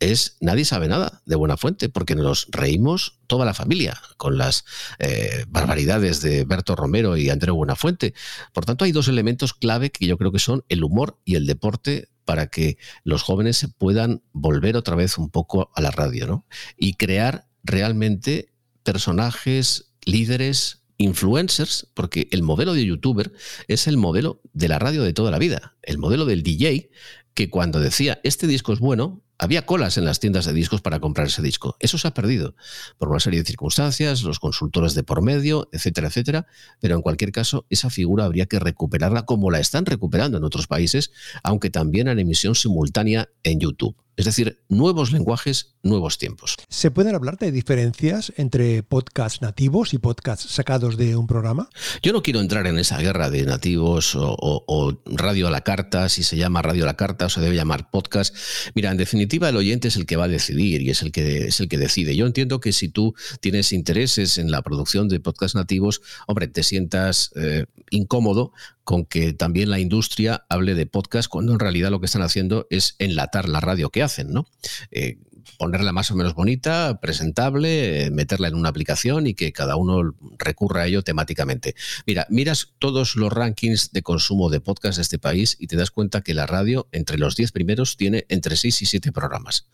es 0.00 0.36
nadie 0.40 0.64
sabe 0.64 0.86
nada 0.86 1.22
de 1.24 1.34
buena 1.34 1.56
fuente 1.56 1.88
porque 1.88 2.14
nos 2.14 2.46
reímos 2.50 3.18
toda 3.26 3.44
la 3.46 3.54
familia 3.54 4.00
con 4.16 4.36
las 4.36 4.64
eh, 4.98 5.44
barbaridades 5.48 6.20
de 6.20 6.44
Berto 6.44 6.76
Romero 6.76 7.16
y 7.16 7.30
Andreu 7.30 7.56
Buenafuente. 7.56 8.14
Por 8.52 8.66
tanto, 8.66 8.84
hay 8.84 8.92
dos 8.92 9.08
elementos 9.08 9.54
clave 9.54 9.90
que 9.90 10.06
yo 10.06 10.18
creo 10.18 10.30
que 10.30 10.38
son 10.38 10.64
el 10.68 10.84
humor 10.84 11.18
y 11.24 11.36
el 11.36 11.46
deporte 11.46 12.08
para 12.26 12.48
que 12.48 12.76
los 13.04 13.22
jóvenes 13.22 13.56
se 13.56 13.68
puedan 13.68 14.22
volver 14.32 14.76
otra 14.76 14.94
vez 14.94 15.16
un 15.16 15.30
poco 15.30 15.70
a 15.74 15.80
la 15.80 15.90
radio 15.90 16.26
¿no? 16.26 16.46
y 16.76 16.94
crear 16.94 17.48
realmente 17.64 18.52
personajes, 18.92 19.92
líderes, 20.06 20.82
influencers, 20.96 21.88
porque 21.92 22.26
el 22.30 22.42
modelo 22.42 22.72
de 22.72 22.86
youtuber 22.86 23.34
es 23.66 23.86
el 23.86 23.98
modelo 23.98 24.40
de 24.54 24.68
la 24.68 24.78
radio 24.78 25.02
de 25.02 25.12
toda 25.12 25.30
la 25.30 25.38
vida, 25.38 25.76
el 25.82 25.98
modelo 25.98 26.24
del 26.24 26.42
DJ 26.42 26.88
que 27.34 27.50
cuando 27.50 27.80
decía 27.80 28.18
este 28.24 28.46
disco 28.46 28.72
es 28.72 28.78
bueno, 28.78 29.22
había 29.38 29.64
colas 29.66 29.96
en 29.96 30.04
las 30.04 30.20
tiendas 30.20 30.44
de 30.46 30.52
discos 30.52 30.80
para 30.80 31.00
comprar 31.00 31.28
ese 31.28 31.42
disco. 31.42 31.76
Eso 31.80 31.96
se 31.96 32.08
ha 32.08 32.14
perdido 32.14 32.54
por 32.98 33.08
una 33.08 33.20
serie 33.20 33.40
de 33.40 33.46
circunstancias, 33.46 34.22
los 34.22 34.40
consultores 34.40 34.94
de 34.94 35.04
por 35.04 35.22
medio, 35.22 35.68
etcétera, 35.72 36.08
etcétera. 36.08 36.46
Pero 36.80 36.96
en 36.96 37.02
cualquier 37.02 37.32
caso, 37.32 37.66
esa 37.70 37.88
figura 37.90 38.24
habría 38.24 38.46
que 38.46 38.58
recuperarla 38.58 39.24
como 39.24 39.50
la 39.50 39.60
están 39.60 39.86
recuperando 39.86 40.38
en 40.38 40.44
otros 40.44 40.66
países, 40.66 41.12
aunque 41.42 41.70
también 41.70 42.08
en 42.08 42.18
emisión 42.18 42.54
simultánea 42.54 43.28
en 43.44 43.60
YouTube. 43.60 43.96
Es 44.18 44.24
decir, 44.24 44.64
nuevos 44.68 45.12
lenguajes, 45.12 45.76
nuevos 45.84 46.18
tiempos. 46.18 46.56
¿Se 46.68 46.90
pueden 46.90 47.14
hablar 47.14 47.38
de 47.38 47.52
diferencias 47.52 48.32
entre 48.36 48.82
podcasts 48.82 49.42
nativos 49.42 49.94
y 49.94 49.98
podcasts 49.98 50.50
sacados 50.50 50.96
de 50.96 51.14
un 51.14 51.28
programa? 51.28 51.68
Yo 52.02 52.12
no 52.12 52.20
quiero 52.20 52.40
entrar 52.40 52.66
en 52.66 52.80
esa 52.80 52.98
guerra 52.98 53.30
de 53.30 53.44
nativos 53.44 54.16
o, 54.18 55.00
radio 55.06 55.46
a 55.46 55.52
la 55.52 55.60
carta, 55.60 56.08
si 56.08 56.24
se 56.24 56.36
llama 56.36 56.62
radio 56.62 56.82
a 56.82 56.86
la 56.86 56.96
carta 56.96 57.26
o 57.26 57.28
se 57.28 57.40
debe 57.40 57.54
llamar 57.54 57.92
podcast. 57.92 58.34
Mira, 58.74 58.90
en 58.90 58.96
definitiva, 58.96 59.27
el 59.30 59.56
oyente 59.56 59.88
es 59.88 59.96
el 59.96 60.06
que 60.06 60.16
va 60.16 60.24
a 60.24 60.28
decidir 60.28 60.82
y 60.82 60.90
es 60.90 61.02
el 61.02 61.12
que, 61.12 61.46
es 61.46 61.60
el 61.60 61.68
que 61.68 61.78
decide. 61.78 62.16
Yo 62.16 62.26
entiendo 62.26 62.60
que 62.60 62.72
si 62.72 62.88
tú 62.88 63.14
tienes 63.40 63.72
intereses 63.72 64.38
en 64.38 64.50
la 64.50 64.62
producción 64.62 65.08
de 65.08 65.20
podcasts 65.20 65.54
nativos, 65.54 66.00
hombre, 66.26 66.48
te 66.48 66.62
sientas 66.62 67.30
eh, 67.36 67.66
incómodo 67.90 68.52
con 68.84 69.04
que 69.04 69.32
también 69.32 69.70
la 69.70 69.80
industria 69.80 70.46
hable 70.48 70.74
de 70.74 70.86
podcast 70.86 71.28
cuando 71.28 71.52
en 71.52 71.58
realidad 71.58 71.90
lo 71.90 72.00
que 72.00 72.06
están 72.06 72.22
haciendo 72.22 72.66
es 72.70 72.96
enlatar 72.98 73.48
la 73.48 73.60
radio 73.60 73.90
que 73.90 74.02
hacen, 74.02 74.32
¿no? 74.32 74.46
Eh, 74.90 75.18
ponerla 75.56 75.92
más 75.92 76.10
o 76.10 76.16
menos 76.16 76.34
bonita, 76.34 77.00
presentable, 77.00 78.06
eh, 78.06 78.10
meterla 78.10 78.48
en 78.48 78.54
una 78.54 78.68
aplicación 78.68 79.26
y 79.26 79.34
que 79.34 79.52
cada 79.52 79.76
uno 79.76 80.14
recurra 80.38 80.82
a 80.82 80.86
ello 80.86 81.02
temáticamente. 81.02 81.74
Mira, 82.06 82.26
miras 82.30 82.74
todos 82.78 83.16
los 83.16 83.32
rankings 83.32 83.92
de 83.92 84.02
consumo 84.02 84.50
de 84.50 84.60
podcast 84.60 84.96
de 84.96 85.02
este 85.02 85.18
país 85.18 85.56
y 85.58 85.66
te 85.66 85.76
das 85.76 85.90
cuenta 85.90 86.20
que 86.20 86.34
la 86.34 86.46
radio, 86.46 86.88
entre 86.92 87.18
los 87.18 87.36
10 87.36 87.52
primeros, 87.52 87.96
tiene 87.96 88.26
entre 88.28 88.56
6 88.56 88.82
y 88.82 88.86
7 88.86 89.12
programas. 89.12 89.66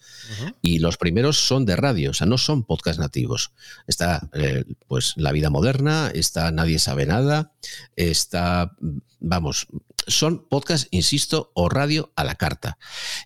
Y 0.63 0.79
los 0.79 0.97
primeros 0.97 1.39
son 1.39 1.67
de 1.67 1.77
radio, 1.77 2.11
o 2.11 2.15
sea, 2.15 2.27
no 2.27 2.39
son 2.39 2.65
podcast 2.65 2.99
nativos. 2.99 3.53
Está, 3.87 4.29
eh, 4.33 4.65
pues, 4.89 5.15
La 5.17 5.33
Vida 5.33 5.51
Moderna, 5.51 6.11
está 6.15 6.51
Nadie 6.51 6.79
Sabe 6.79 7.07
Nada, 7.07 7.53
está, 7.97 8.73
vamos, 9.21 9.67
son 10.07 10.47
podcast, 10.49 10.87
insisto, 10.91 11.51
o 11.55 11.69
radio 11.69 12.13
a 12.17 12.25
la 12.25 12.35
carta. 12.35 12.79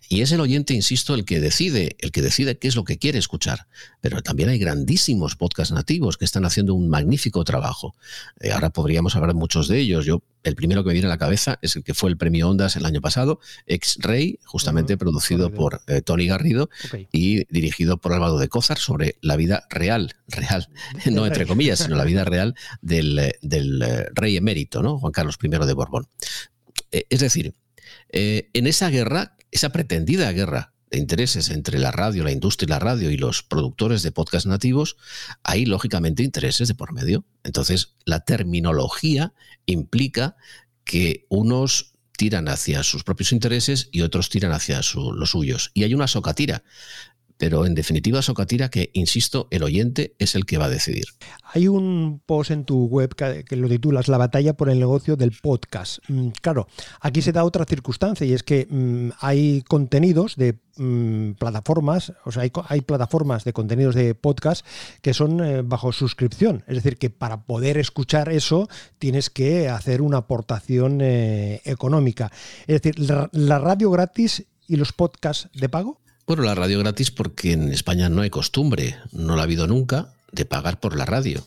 Y 0.07 0.21
es 0.21 0.31
el 0.31 0.39
oyente, 0.39 0.73
insisto, 0.73 1.15
el 1.15 1.25
que 1.25 1.39
decide, 1.39 1.95
el 1.99 2.11
que 2.11 2.21
decide 2.21 2.57
qué 2.57 2.67
es 2.67 2.75
lo 2.75 2.83
que 2.83 2.97
quiere 2.97 3.19
escuchar. 3.19 3.67
Pero 4.01 4.21
también 4.21 4.49
hay 4.49 4.59
grandísimos 4.59 5.35
podcasts 5.35 5.73
nativos 5.73 6.17
que 6.17 6.25
están 6.25 6.45
haciendo 6.45 6.73
un 6.73 6.89
magnífico 6.89 7.43
trabajo. 7.43 7.95
Eh, 8.39 8.51
ahora 8.51 8.69
podríamos 8.69 9.15
hablar 9.15 9.35
muchos 9.35 9.67
de 9.67 9.79
ellos. 9.79 10.05
Yo, 10.05 10.23
el 10.43 10.55
primero 10.55 10.83
que 10.83 10.87
me 10.87 10.93
viene 10.93 11.07
a 11.07 11.09
la 11.09 11.17
cabeza 11.17 11.59
es 11.61 11.75
el 11.75 11.83
que 11.83 11.93
fue 11.93 12.09
el 12.09 12.17
premio 12.17 12.49
Ondas 12.49 12.75
el 12.75 12.85
año 12.85 13.01
pasado, 13.01 13.39
Ex-Rey, 13.65 14.39
justamente 14.45 14.97
producido 14.97 15.51
por 15.51 15.81
eh, 15.87 16.01
Tony 16.01 16.27
Garrido 16.27 16.69
y 17.11 17.45
dirigido 17.53 17.97
por 17.97 18.13
Álvaro 18.13 18.37
de 18.37 18.47
Cózar 18.47 18.77
sobre 18.77 19.17
la 19.21 19.35
vida 19.35 19.65
real, 19.69 20.15
real, 20.27 20.69
no 21.11 21.25
entre 21.25 21.45
comillas, 21.45 21.79
sino 21.79 21.95
la 21.95 22.05
vida 22.05 22.23
real 22.23 22.55
del, 22.81 23.19
eh, 23.19 23.39
del 23.41 23.83
rey 24.13 24.37
emérito, 24.37 24.81
¿no? 24.81 24.97
Juan 24.97 25.11
Carlos 25.11 25.37
I 25.41 25.49
de 25.49 25.73
Borbón. 25.73 26.07
Eh, 26.91 27.05
es 27.09 27.19
decir, 27.19 27.53
eh, 28.09 28.49
en 28.53 28.67
esa 28.67 28.89
guerra, 28.89 29.37
esa 29.51 29.69
pretendida 29.69 30.31
guerra 30.31 30.73
de 30.91 30.97
intereses 30.97 31.49
entre 31.49 31.79
la 31.79 31.91
radio, 31.91 32.23
la 32.23 32.31
industria 32.31 32.65
y 32.65 32.69
la 32.69 32.79
radio 32.79 33.11
y 33.11 33.17
los 33.17 33.43
productores 33.43 34.01
de 34.01 34.11
podcast 34.11 34.47
nativos, 34.47 34.97
hay 35.43 35.65
lógicamente 35.65 36.23
intereses 36.23 36.67
de 36.67 36.75
por 36.75 36.93
medio. 36.93 37.25
Entonces, 37.43 37.95
la 38.05 38.21
terminología 38.21 39.33
implica 39.65 40.35
que 40.83 41.25
unos 41.29 41.93
tiran 42.17 42.49
hacia 42.49 42.83
sus 42.83 43.05
propios 43.05 43.31
intereses 43.31 43.87
y 43.93 44.01
otros 44.01 44.29
tiran 44.29 44.51
hacia 44.51 44.81
los 44.93 45.29
suyos. 45.29 45.71
Y 45.73 45.83
hay 45.83 45.93
una 45.93 46.07
socatira 46.07 46.63
pero 47.39 47.65
en 47.65 47.73
definitiva 47.73 48.21
Socatira 48.21 48.69
que, 48.69 48.91
insisto, 48.93 49.47
el 49.49 49.63
oyente 49.63 50.13
es 50.19 50.35
el 50.35 50.45
que 50.45 50.57
va 50.57 50.65
a 50.65 50.69
decidir. 50.69 51.05
Hay 51.53 51.69
un 51.69 52.21
post 52.25 52.51
en 52.51 52.65
tu 52.65 52.85
web 52.87 53.15
que, 53.15 53.55
lo 53.55 53.69
titulas 53.69 54.09
La 54.09 54.17
batalla 54.17 54.53
por 54.57 54.69
el 54.69 54.77
negocio 54.77 55.15
del 55.15 55.31
podcast. 55.31 55.99
Mm, 56.09 56.31
claro, 56.41 56.67
aquí 56.99 57.21
se 57.21 57.31
da 57.31 57.45
otra 57.45 57.63
circunstancia 57.63 58.27
y 58.27 58.33
es 58.33 58.43
que 58.43 58.67
mm, 58.69 59.11
hay 59.21 59.61
contenidos 59.61 60.35
de 60.35 60.59
mm, 60.75 61.31
plataformas, 61.39 62.11
o 62.25 62.33
sea, 62.33 62.43
hay, 62.43 62.81
plataformas 62.81 63.45
de 63.45 63.53
contenidos 63.53 63.95
de 63.95 64.15
podcast 64.15 64.65
que 65.01 65.13
son 65.13 65.41
eh, 65.41 65.61
bajo 65.61 65.93
suscripción. 65.93 66.65
Es 66.67 66.75
decir, 66.75 66.97
que 66.97 67.09
para 67.09 67.45
poder 67.45 67.77
escuchar 67.77 68.27
eso 68.27 68.67
tienes 68.97 69.29
que 69.29 69.69
hacer 69.69 70.01
una 70.01 70.17
aportación 70.17 70.99
eh, 70.99 71.61
económica. 71.63 72.33
Es 72.67 72.81
decir, 72.81 72.99
la 72.99 73.59
radio 73.59 73.91
gratis 73.91 74.45
y 74.67 74.75
los 74.75 74.91
podcasts 74.91 75.47
de 75.53 75.69
pago. 75.69 76.01
Bueno, 76.29 76.43
la 76.43 76.53
radio 76.53 76.77
gratis 76.77 77.09
porque 77.09 77.53
en 77.53 77.73
España 77.73 78.07
no 78.07 78.21
hay 78.21 78.29
costumbre, 78.29 78.95
no 79.11 79.35
la 79.35 79.41
ha 79.41 79.45
habido 79.45 79.65
nunca, 79.65 80.13
de 80.31 80.45
pagar 80.45 80.79
por 80.79 80.95
la 80.95 81.03
radio. 81.03 81.43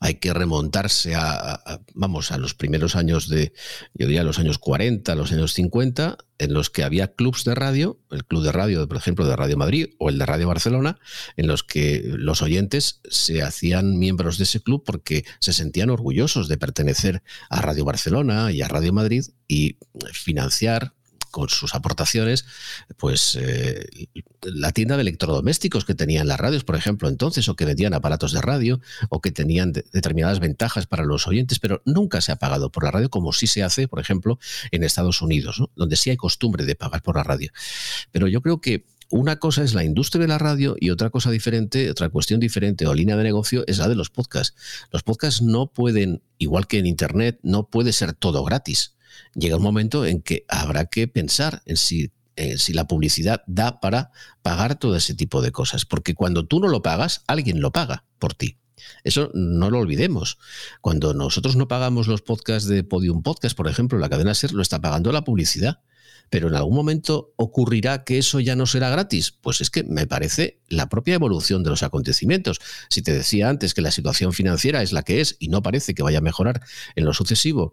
Hay 0.00 0.16
que 0.16 0.34
remontarse 0.34 1.14
a, 1.14 1.80
vamos, 1.94 2.30
a 2.30 2.36
los 2.36 2.52
primeros 2.52 2.94
años 2.94 3.30
de, 3.30 3.54
yo 3.94 4.06
diría 4.06 4.24
los 4.24 4.38
años 4.38 4.58
40, 4.58 5.14
los 5.14 5.32
años 5.32 5.54
50, 5.54 6.18
en 6.36 6.52
los 6.52 6.68
que 6.68 6.84
había 6.84 7.14
clubs 7.14 7.44
de 7.44 7.54
radio, 7.54 8.00
el 8.10 8.26
club 8.26 8.42
de 8.42 8.52
radio, 8.52 8.86
por 8.86 8.98
ejemplo, 8.98 9.26
de 9.26 9.34
Radio 9.34 9.56
Madrid 9.56 9.94
o 9.98 10.10
el 10.10 10.18
de 10.18 10.26
Radio 10.26 10.46
Barcelona, 10.46 10.98
en 11.38 11.46
los 11.46 11.64
que 11.64 12.02
los 12.04 12.42
oyentes 12.42 13.00
se 13.08 13.40
hacían 13.40 13.98
miembros 13.98 14.36
de 14.36 14.44
ese 14.44 14.60
club 14.60 14.82
porque 14.84 15.24
se 15.40 15.54
sentían 15.54 15.88
orgullosos 15.88 16.48
de 16.48 16.58
pertenecer 16.58 17.22
a 17.48 17.62
Radio 17.62 17.86
Barcelona 17.86 18.52
y 18.52 18.60
a 18.60 18.68
Radio 18.68 18.92
Madrid 18.92 19.24
y 19.48 19.78
financiar 20.12 20.92
con 21.30 21.48
sus 21.48 21.74
aportaciones, 21.74 22.44
pues 22.96 23.36
eh, 23.40 23.86
la 24.42 24.72
tienda 24.72 24.96
de 24.96 25.02
electrodomésticos 25.02 25.84
que 25.84 25.94
tenían 25.94 26.28
las 26.28 26.40
radios, 26.40 26.64
por 26.64 26.76
ejemplo, 26.76 27.08
entonces, 27.08 27.48
o 27.48 27.56
que 27.56 27.64
vendían 27.64 27.94
aparatos 27.94 28.32
de 28.32 28.40
radio, 28.40 28.80
o 29.08 29.20
que 29.20 29.30
tenían 29.30 29.72
determinadas 29.72 30.40
ventajas 30.40 30.86
para 30.86 31.04
los 31.04 31.26
oyentes, 31.26 31.58
pero 31.58 31.82
nunca 31.84 32.20
se 32.20 32.32
ha 32.32 32.36
pagado 32.36 32.70
por 32.70 32.84
la 32.84 32.90
radio 32.90 33.10
como 33.10 33.32
sí 33.32 33.46
se 33.46 33.62
hace, 33.62 33.88
por 33.88 34.00
ejemplo, 34.00 34.38
en 34.70 34.84
Estados 34.84 35.22
Unidos, 35.22 35.62
donde 35.76 35.96
sí 35.96 36.10
hay 36.10 36.16
costumbre 36.16 36.64
de 36.64 36.74
pagar 36.74 37.02
por 37.02 37.16
la 37.16 37.24
radio. 37.24 37.50
Pero 38.12 38.28
yo 38.28 38.42
creo 38.42 38.60
que 38.60 38.84
una 39.10 39.38
cosa 39.38 39.62
es 39.62 39.72
la 39.72 39.84
industria 39.84 40.22
de 40.22 40.28
la 40.28 40.38
radio 40.38 40.76
y 40.78 40.90
otra 40.90 41.08
cosa 41.08 41.30
diferente, 41.30 41.90
otra 41.90 42.10
cuestión 42.10 42.40
diferente 42.40 42.86
o 42.86 42.92
línea 42.92 43.16
de 43.16 43.24
negocio 43.24 43.64
es 43.66 43.78
la 43.78 43.88
de 43.88 43.94
los 43.94 44.10
podcasts. 44.10 44.54
Los 44.92 45.02
podcasts 45.02 45.40
no 45.40 45.72
pueden, 45.72 46.22
igual 46.36 46.66
que 46.66 46.78
en 46.78 46.86
Internet, 46.86 47.38
no 47.42 47.68
puede 47.68 47.92
ser 47.92 48.12
todo 48.12 48.44
gratis. 48.44 48.97
Llega 49.34 49.56
un 49.56 49.62
momento 49.62 50.04
en 50.06 50.22
que 50.22 50.44
habrá 50.48 50.86
que 50.86 51.08
pensar 51.08 51.62
en 51.66 51.76
si 51.76 52.12
si 52.56 52.72
la 52.72 52.86
publicidad 52.86 53.42
da 53.46 53.80
para 53.80 54.10
pagar 54.42 54.78
todo 54.78 54.96
ese 54.96 55.14
tipo 55.14 55.42
de 55.42 55.52
cosas. 55.52 55.84
Porque 55.84 56.14
cuando 56.14 56.46
tú 56.46 56.60
no 56.60 56.68
lo 56.68 56.82
pagas, 56.82 57.24
alguien 57.26 57.60
lo 57.60 57.72
paga 57.72 58.04
por 58.18 58.34
ti. 58.34 58.58
Eso 59.02 59.30
no 59.34 59.70
lo 59.70 59.78
olvidemos. 59.78 60.38
Cuando 60.80 61.14
nosotros 61.14 61.56
no 61.56 61.68
pagamos 61.68 62.06
los 62.06 62.22
podcasts 62.22 62.68
de 62.68 62.84
Podium 62.84 63.22
Podcast, 63.22 63.56
por 63.56 63.68
ejemplo, 63.68 63.98
la 63.98 64.08
cadena 64.08 64.34
SER 64.34 64.52
lo 64.52 64.62
está 64.62 64.80
pagando 64.80 65.10
la 65.12 65.24
publicidad. 65.24 65.80
Pero 66.30 66.48
en 66.48 66.54
algún 66.54 66.74
momento 66.74 67.32
ocurrirá 67.36 68.04
que 68.04 68.18
eso 68.18 68.38
ya 68.38 68.54
no 68.54 68.66
será 68.66 68.90
gratis. 68.90 69.32
Pues 69.32 69.62
es 69.62 69.70
que 69.70 69.82
me 69.82 70.06
parece 70.06 70.60
la 70.68 70.90
propia 70.90 71.14
evolución 71.14 71.62
de 71.62 71.70
los 71.70 71.82
acontecimientos. 71.82 72.60
Si 72.90 73.00
te 73.00 73.14
decía 73.14 73.48
antes 73.48 73.72
que 73.72 73.80
la 73.80 73.90
situación 73.90 74.34
financiera 74.34 74.82
es 74.82 74.92
la 74.92 75.02
que 75.02 75.22
es 75.22 75.36
y 75.38 75.48
no 75.48 75.62
parece 75.62 75.94
que 75.94 76.02
vaya 76.02 76.18
a 76.18 76.22
mejorar 76.22 76.60
en 76.96 77.06
lo 77.06 77.14
sucesivo 77.14 77.72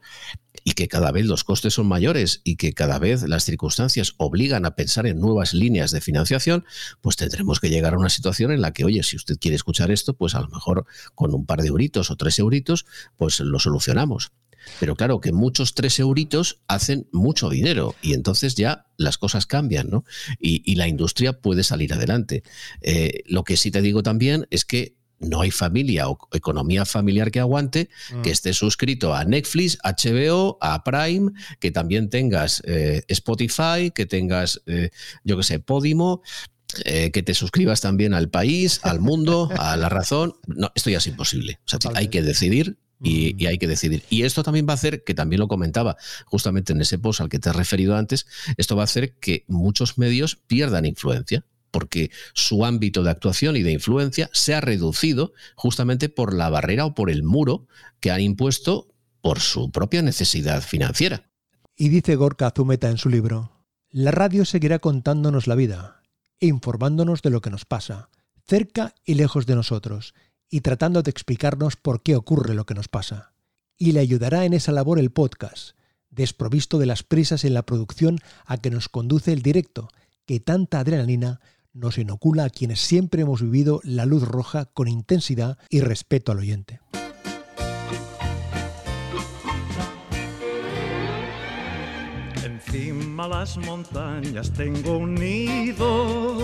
y 0.68 0.72
que 0.72 0.88
cada 0.88 1.12
vez 1.12 1.26
los 1.28 1.44
costes 1.44 1.76
son 1.76 1.86
mayores 1.86 2.42
y 2.44 2.56
que 2.56 2.74
cada 2.74 2.98
vez 2.98 3.22
las 3.22 3.46
circunstancias 3.46 4.16
obligan 4.18 4.66
a 4.66 4.76
pensar 4.76 5.06
en 5.06 5.20
nuevas 5.20 5.54
líneas 5.54 5.92
de 5.92 6.02
financiación, 6.02 6.66
pues 7.02 7.16
tendremos 7.16 7.60
que 7.60 7.70
llegar 7.70 7.94
a 7.94 8.00
una 8.00 8.10
situación 8.10 8.52
en 8.52 8.62
la 8.62 8.74
que, 8.74 8.84
oye, 8.84 9.04
si 9.04 9.16
usted 9.16 9.38
quiere 9.40 9.56
escuchar 9.56 9.92
esto, 9.92 10.16
pues 10.16 10.34
a 10.34 10.42
lo 10.42 10.50
mejor 10.50 10.88
con 11.14 11.36
un 11.36 11.46
par 11.46 11.62
de 11.62 11.68
euritos 11.68 12.10
o 12.10 12.16
tres 12.16 12.40
euritos, 12.40 12.88
pues 13.16 13.40
lo 13.40 13.60
solucionamos. 13.60 14.32
Pero 14.80 14.96
claro 14.96 15.22
que 15.22 15.32
muchos 15.32 15.76
tres 15.76 16.00
euritos 16.00 16.62
hacen 16.68 17.08
mucho 17.12 17.50
dinero 17.50 17.94
y 18.02 18.16
entonces 18.16 18.56
ya 18.56 18.88
las 18.98 19.20
cosas 19.20 19.46
cambian, 19.46 19.92
¿no? 19.92 20.04
Y, 20.40 20.74
la 20.76 20.88
industria 20.88 21.40
puede 21.40 21.64
salir 21.64 21.94
adelante. 21.94 22.42
Eh, 22.82 23.22
lo 23.28 23.44
que 23.44 23.56
sí 23.56 23.70
te 23.70 23.84
digo 23.84 24.02
también 24.02 24.48
es 24.50 24.66
que 24.66 24.96
no 25.20 25.42
hay 25.42 25.52
familia 25.52 26.10
o 26.10 26.18
economía 26.34 26.86
familiar 26.86 27.32
que 27.32 27.40
aguante, 27.40 27.90
que 28.24 28.30
mm. 28.30 28.34
esté 28.34 28.54
suscrito 28.54 29.14
a 29.14 29.24
Netflix, 29.26 29.78
HBO, 29.84 30.58
a 30.62 30.84
Prime, 30.84 31.32
que 31.60 31.72
también 31.72 32.10
tengas 32.10 32.62
eh, 32.66 33.04
Spotify, 33.08 33.92
que 33.94 34.06
tengas, 34.06 34.62
eh, 34.66 34.90
yo 35.24 35.38
qué 35.38 35.44
sé, 35.44 35.60
Podimo. 35.60 36.22
Eh, 36.84 37.12
que 37.12 37.24
te 37.24 37.36
suscribas 37.36 37.80
también 37.80 38.14
al 38.14 38.30
país, 38.30 38.82
al 38.84 39.00
mundo, 39.00 39.50
a 39.58 39.78
la 39.78 39.88
razón. 39.88 40.34
No, 40.48 40.72
esto 40.76 40.90
ya 40.90 40.98
es 40.98 41.08
imposible. 41.08 41.60
O 41.66 41.70
sea, 41.70 41.80
hay 41.94 42.10
que 42.10 42.22
decidir 42.22 42.78
y, 43.02 43.34
mm. 43.34 43.40
y, 43.40 43.46
hay 43.46 43.58
que 43.58 43.68
decidir. 43.68 44.04
Y 44.10 44.24
esto 44.24 44.44
también 44.44 44.68
va 44.68 44.72
a 44.72 44.74
hacer, 44.74 45.04
que 45.04 45.14
también 45.14 45.40
lo 45.40 45.48
comentaba 45.48 45.96
justamente 46.26 46.74
en 46.74 46.82
ese 46.82 46.98
post 46.98 47.22
al 47.22 47.30
que 47.30 47.40
te 47.40 47.50
has 47.50 47.56
referido 47.56 47.96
antes, 47.96 48.26
esto 48.58 48.76
va 48.76 48.82
a 48.82 48.86
hacer 48.86 49.14
que 49.20 49.46
muchos 49.48 49.98
medios 49.98 50.38
pierdan 50.48 50.86
influencia 50.86 51.46
porque 51.76 52.10
su 52.34 52.64
ámbito 52.64 53.04
de 53.04 53.10
actuación 53.10 53.58
y 53.58 53.62
de 53.62 53.74
influencia 53.74 54.30
se 54.32 54.56
ha 54.56 54.62
reducido 54.62 55.34
justamente 55.56 56.08
por 56.08 56.34
la 56.34 56.50
barrera 56.50 56.86
o 56.86 56.96
por 56.96 57.12
el 57.12 57.22
muro 57.22 57.68
que 58.00 58.12
han 58.12 58.22
impuesto 58.22 58.88
por 59.20 59.42
su 59.42 59.72
propia 59.72 60.02
necesidad 60.02 60.62
financiera. 60.62 61.30
Y 61.76 61.90
dice 61.90 62.16
Gorka 62.16 62.48
Azumeta 62.48 62.90
en 62.90 62.98
su 62.98 63.10
libro, 63.10 63.66
la 63.90 64.12
radio 64.12 64.46
seguirá 64.46 64.80
contándonos 64.80 65.48
la 65.48 65.56
vida, 65.56 66.02
informándonos 66.40 67.22
de 67.22 67.30
lo 67.30 67.42
que 67.42 67.50
nos 67.50 67.66
pasa, 67.66 68.08
cerca 68.48 68.96
y 69.04 69.16
lejos 69.16 69.46
de 69.46 69.56
nosotros, 69.56 70.14
y 70.50 70.62
tratando 70.62 71.04
de 71.04 71.12
explicarnos 71.12 71.76
por 71.76 72.04
qué 72.04 72.16
ocurre 72.16 72.56
lo 72.56 72.66
que 72.66 72.74
nos 72.74 72.88
pasa. 72.88 73.34
Y 73.78 73.92
le 73.92 74.00
ayudará 74.00 74.46
en 74.46 74.54
esa 74.54 74.72
labor 74.72 74.98
el 74.98 75.12
podcast, 75.12 75.72
desprovisto 76.10 76.78
de 76.78 76.86
las 76.86 77.04
prisas 77.04 77.44
en 77.44 77.54
la 77.54 77.66
producción 77.66 78.20
a 78.46 78.60
que 78.60 78.70
nos 78.70 78.88
conduce 78.88 79.34
el 79.34 79.42
directo, 79.42 79.90
que 80.26 80.40
tanta 80.40 80.80
adrenalina 80.80 81.42
nos 81.76 81.98
inocula 81.98 82.46
a 82.46 82.50
quienes 82.50 82.80
siempre 82.80 83.22
hemos 83.22 83.42
vivido 83.42 83.82
la 83.84 84.06
luz 84.06 84.24
roja 84.24 84.66
con 84.66 84.88
intensidad 84.88 85.60
y 85.70 85.82
respeto 85.82 86.32
al 86.32 86.40
oyente. 86.40 86.80
Encima 92.44 93.28
las 93.28 93.58
montañas 93.58 94.52
tengo 94.52 94.98
un 94.98 95.16
nido 95.16 96.38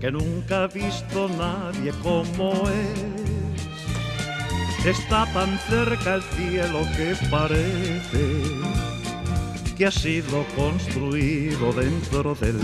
que 0.00 0.10
nunca 0.10 0.64
ha 0.64 0.66
visto 0.66 1.28
nadie 1.28 1.92
como 2.02 2.52
es. 2.68 3.22
Está 4.86 5.32
tan 5.32 5.58
cerca 5.58 6.14
el 6.16 6.22
cielo 6.22 6.80
que 6.96 7.14
parece 7.30 8.42
que 9.76 9.86
ha 9.86 9.90
sido 9.92 10.44
construido 10.56 11.72
dentro 11.72 12.34
del 12.34 12.58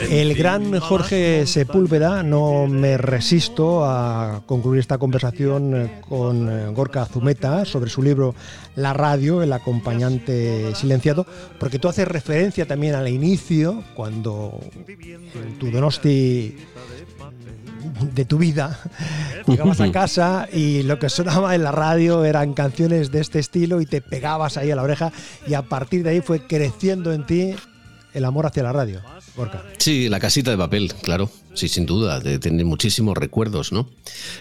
el 0.00 0.34
gran 0.34 0.78
Jorge 0.78 1.46
Sepúlveda, 1.46 2.22
no 2.22 2.66
me 2.66 2.98
resisto 2.98 3.84
a 3.84 4.42
concluir 4.46 4.80
esta 4.80 4.98
conversación 4.98 5.74
eh, 5.74 6.00
con 6.08 6.48
eh, 6.48 6.66
Gorka 6.68 7.06
Zumeta 7.06 7.64
sobre 7.64 7.90
su 7.90 8.02
libro 8.02 8.34
La 8.74 8.92
radio, 8.92 9.42
el 9.42 9.52
acompañante 9.52 10.74
silenciado, 10.74 11.26
porque 11.58 11.78
tú 11.78 11.88
haces 11.88 12.06
referencia 12.06 12.66
también 12.66 12.94
al 12.94 13.08
inicio, 13.08 13.82
cuando 13.94 14.60
tu 15.58 15.70
Donosti 15.70 16.56
de 18.14 18.24
tu 18.24 18.38
vida, 18.38 18.78
llegabas 19.46 19.80
a 19.80 19.90
casa 19.90 20.48
y 20.52 20.82
lo 20.82 20.98
que 20.98 21.08
sonaba 21.08 21.54
en 21.54 21.62
la 21.62 21.72
radio 21.72 22.24
eran 22.24 22.52
canciones 22.52 23.10
de 23.10 23.20
este 23.20 23.38
estilo 23.38 23.80
y 23.80 23.86
te 23.86 24.00
pegabas 24.00 24.56
ahí 24.56 24.70
a 24.70 24.76
la 24.76 24.82
oreja 24.82 25.12
y 25.46 25.54
a 25.54 25.62
partir 25.62 26.02
de 26.02 26.10
ahí 26.10 26.20
fue 26.20 26.46
creciendo 26.46 27.12
en 27.12 27.24
ti 27.26 27.54
el 28.12 28.24
amor 28.24 28.46
hacia 28.46 28.62
la 28.62 28.72
radio. 28.72 29.00
Sí, 29.78 30.08
la 30.08 30.20
casita 30.20 30.50
de 30.50 30.56
papel, 30.56 30.92
claro. 31.02 31.30
Sí, 31.54 31.68
sin 31.68 31.86
duda, 31.86 32.20
de 32.20 32.38
tener 32.38 32.66
muchísimos 32.66 33.16
recuerdos, 33.16 33.72
¿no? 33.72 33.88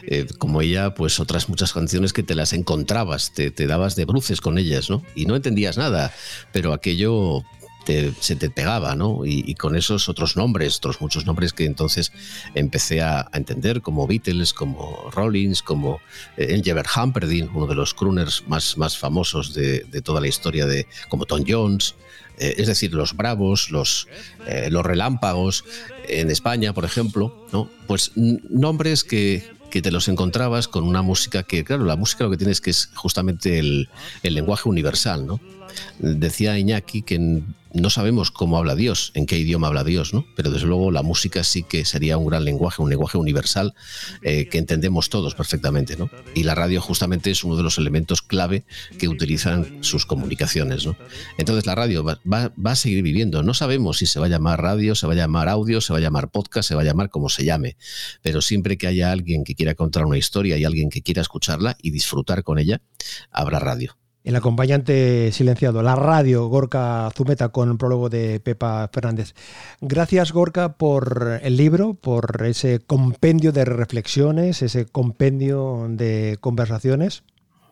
Eh, 0.04 0.26
como 0.38 0.62
ella, 0.62 0.94
pues 0.94 1.20
otras 1.20 1.48
muchas 1.48 1.72
canciones 1.72 2.12
que 2.12 2.24
te 2.24 2.36
las 2.36 2.52
encontrabas, 2.52 3.34
te, 3.34 3.52
dabas 3.52 3.96
de 3.96 4.06
bruces 4.06 4.42
con 4.42 4.58
ellas, 4.58 4.90
¿no? 4.90 5.02
Y 5.16 5.26
no 5.26 5.36
entendías 5.36 5.78
nada, 5.78 6.14
pero 6.52 6.74
aquello 6.74 7.44
se 8.20 8.36
te 8.36 8.50
pegaba, 8.50 8.96
¿no? 8.96 9.26
Y, 9.26 9.54
con 9.56 9.76
esos 9.76 10.10
otros 10.10 10.36
nombres, 10.36 10.78
otros 10.78 11.02
muchos 11.02 11.26
nombres 11.26 11.54
que 11.54 11.66
entonces 11.66 12.12
empecé 12.56 13.02
a, 13.02 13.30
entender, 13.34 13.82
como 13.82 14.08
Beatles, 14.08 14.54
como 14.54 15.10
Rollins, 15.12 15.62
como 15.62 16.00
eh, 16.36 16.48
Engelbert 16.50 16.90
Humperdinck, 16.96 17.56
uno 17.56 17.68
de 17.68 17.76
los 17.76 17.94
crooners 17.94 18.44
más, 18.48 18.78
más 18.78 18.98
famosos 18.98 19.54
de, 19.54 19.86
de 19.92 20.02
toda 20.02 20.20
la 20.20 20.28
historia, 20.28 20.66
de, 20.66 20.88
como 21.10 21.26
Tom 21.26 21.44
Jones, 21.48 21.96
eh, 22.38 22.56
es 22.58 22.68
decir, 22.68 22.94
los 22.94 23.16
bravos, 23.16 23.72
los, 23.72 24.08
eh, 24.48 24.70
los 24.72 24.86
relámpagos, 24.86 25.64
en 26.08 26.30
España, 26.30 26.74
por 26.74 26.86
ejemplo, 26.86 27.48
¿no? 27.52 27.70
pues 27.88 28.12
nombres 28.16 29.04
que, 29.04 29.44
que 29.72 29.82
te 29.82 29.92
los 29.92 30.08
encontrabas 30.08 30.68
con 30.68 30.84
una 30.84 31.02
música 31.02 31.44
que, 31.44 31.64
claro, 31.64 31.86
la 31.86 31.96
música 31.96 32.24
lo 32.24 32.32
que 32.32 32.38
tienes 32.38 32.62
que 32.62 32.70
es 32.70 32.90
justamente 32.96 33.60
el, 33.60 33.90
el 34.24 34.34
lenguaje 34.34 34.70
universal, 34.70 35.26
¿no? 35.26 35.40
Decía 36.00 36.58
Iñaki 36.58 37.02
que 37.02 37.44
no 37.76 37.90
sabemos 37.90 38.32
cómo 38.32 38.58
habla 38.58 38.74
Dios, 38.74 39.12
en 39.16 39.26
qué 39.26 39.38
idioma 39.38 39.68
habla 39.68 39.84
Dios, 39.84 40.14
¿no? 40.14 40.26
Pero 40.36 40.50
desde 40.50 40.66
luego 40.66 40.92
la 40.92 41.04
música 41.04 41.44
sí 41.44 41.64
que 41.64 41.84
sería 41.84 42.18
un 42.18 42.26
gran 42.26 42.46
lenguaje, 42.46 42.82
un 42.82 42.90
lenguaje 42.90 43.18
universal 43.18 43.74
eh, 44.22 44.48
que 44.48 44.58
entendemos 44.58 45.10
todos 45.10 45.36
perfectamente, 45.36 45.98
¿no? 45.98 46.10
Y 46.34 46.44
la 46.44 46.56
radio 46.56 46.80
justamente 46.80 47.32
es 47.32 47.44
uno 47.44 47.58
de 47.58 47.64
los 47.64 47.78
elementos 47.78 48.22
clave 48.22 48.64
que 48.98 49.10
utilizan 49.10 49.84
sus 49.84 50.06
comunicaciones, 50.06 50.86
¿no? 50.86 50.96
Entonces 51.38 51.66
la 51.66 51.76
radio 51.76 52.04
va, 52.04 52.20
va, 52.26 52.72
a 52.72 52.76
seguir 52.76 53.04
viviendo. 53.04 53.44
No 53.44 53.54
sabemos 53.54 53.98
si 53.98 54.06
se 54.06 54.20
va 54.20 54.28
a 54.28 54.30
llamar 54.30 54.62
radio, 54.62 54.96
se 54.96 55.06
va 55.06 55.14
a 55.14 55.18
llamar 55.18 55.50
audio, 55.50 55.82
se 55.82 55.92
va 55.92 56.00
a 56.00 56.02
llamar 56.02 56.30
podcast, 56.30 56.70
se 56.70 56.76
va 56.76 56.82
a 56.82 56.86
llamar 56.86 57.10
como 57.10 57.28
se 57.28 57.44
llame. 57.44 57.76
Pero 58.22 58.42
siempre 58.42 58.78
que 58.78 58.88
haya 58.88 59.12
alguien 59.12 59.44
que 59.44 59.54
quiera 59.54 59.76
contar 59.76 60.06
una 60.06 60.18
historia 60.18 60.58
y 60.58 60.64
alguien 60.64 60.90
que 60.90 61.02
quiera 61.02 61.22
escucharla 61.22 61.76
y 61.82 61.92
disfrutar 61.92 62.44
con 62.44 62.58
ella, 62.58 62.82
habrá 63.32 63.60
radio 63.60 63.98
el 64.26 64.36
acompañante 64.36 65.32
silenciado, 65.32 65.84
la 65.84 65.96
radio 65.96 66.48
Gorka 66.48 67.10
Zumeta 67.16 67.50
con 67.50 67.70
el 67.70 67.78
prólogo 67.78 68.10
de 68.10 68.40
Pepa 68.40 68.90
Fernández. 68.92 69.36
Gracias 69.82 70.32
Gorka 70.32 70.74
por 70.74 71.40
el 71.44 71.56
libro, 71.56 71.94
por 71.94 72.44
ese 72.44 72.80
compendio 72.80 73.52
de 73.52 73.66
reflexiones, 73.66 74.64
ese 74.64 74.88
compendio 74.88 75.86
de 75.90 76.38
conversaciones 76.42 77.24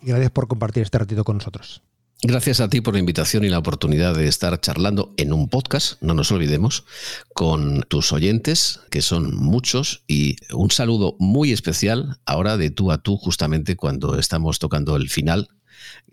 y 0.01 0.07
gracias 0.07 0.29
por 0.29 0.47
compartir 0.47 0.83
este 0.83 0.99
ratito 0.99 1.23
con 1.23 1.37
nosotros. 1.37 1.81
Gracias 2.21 2.61
a 2.61 2.69
ti 2.69 2.79
por 2.79 2.93
la 2.93 3.01
invitación 3.01 3.43
y 3.43 3.49
la 3.49 3.57
oportunidad 3.57 4.15
de 4.15 4.27
estar 4.27 4.57
charlando 4.61 5.13
en 5.17 5.33
un 5.33 5.49
podcast, 5.49 6.01
no 6.01 6.13
nos 6.13 6.31
olvidemos, 6.31 6.85
con 7.33 7.81
tus 7.89 8.13
oyentes, 8.13 8.79
que 8.91 9.01
son 9.01 9.35
muchos, 9.35 10.03
y 10.07 10.37
un 10.53 10.71
saludo 10.71 11.17
muy 11.19 11.51
especial 11.51 12.19
ahora 12.25 12.55
de 12.55 12.69
tú 12.69 12.93
a 12.93 12.99
tú, 12.99 13.17
justamente 13.17 13.75
cuando 13.75 14.17
estamos 14.17 14.59
tocando 14.59 14.95
el 14.95 15.09
final 15.09 15.49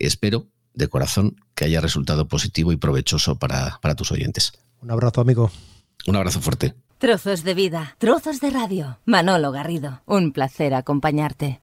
Espero 0.05 0.47
de 0.73 0.87
corazón 0.87 1.35
que 1.55 1.65
haya 1.65 1.81
resultado 1.81 2.27
positivo 2.27 2.71
y 2.71 2.77
provechoso 2.77 3.37
para, 3.37 3.79
para 3.81 3.95
tus 3.95 4.11
oyentes. 4.11 4.53
Un 4.81 4.91
abrazo, 4.91 5.21
amigo. 5.21 5.51
Un 6.07 6.15
abrazo 6.15 6.39
fuerte. 6.39 6.73
Trozos 7.01 7.43
de 7.43 7.55
vida, 7.55 7.95
trozos 7.97 8.39
de 8.41 8.51
radio. 8.51 8.99
Manolo 9.05 9.51
Garrido, 9.51 10.03
un 10.05 10.31
placer 10.31 10.75
acompañarte. 10.75 11.59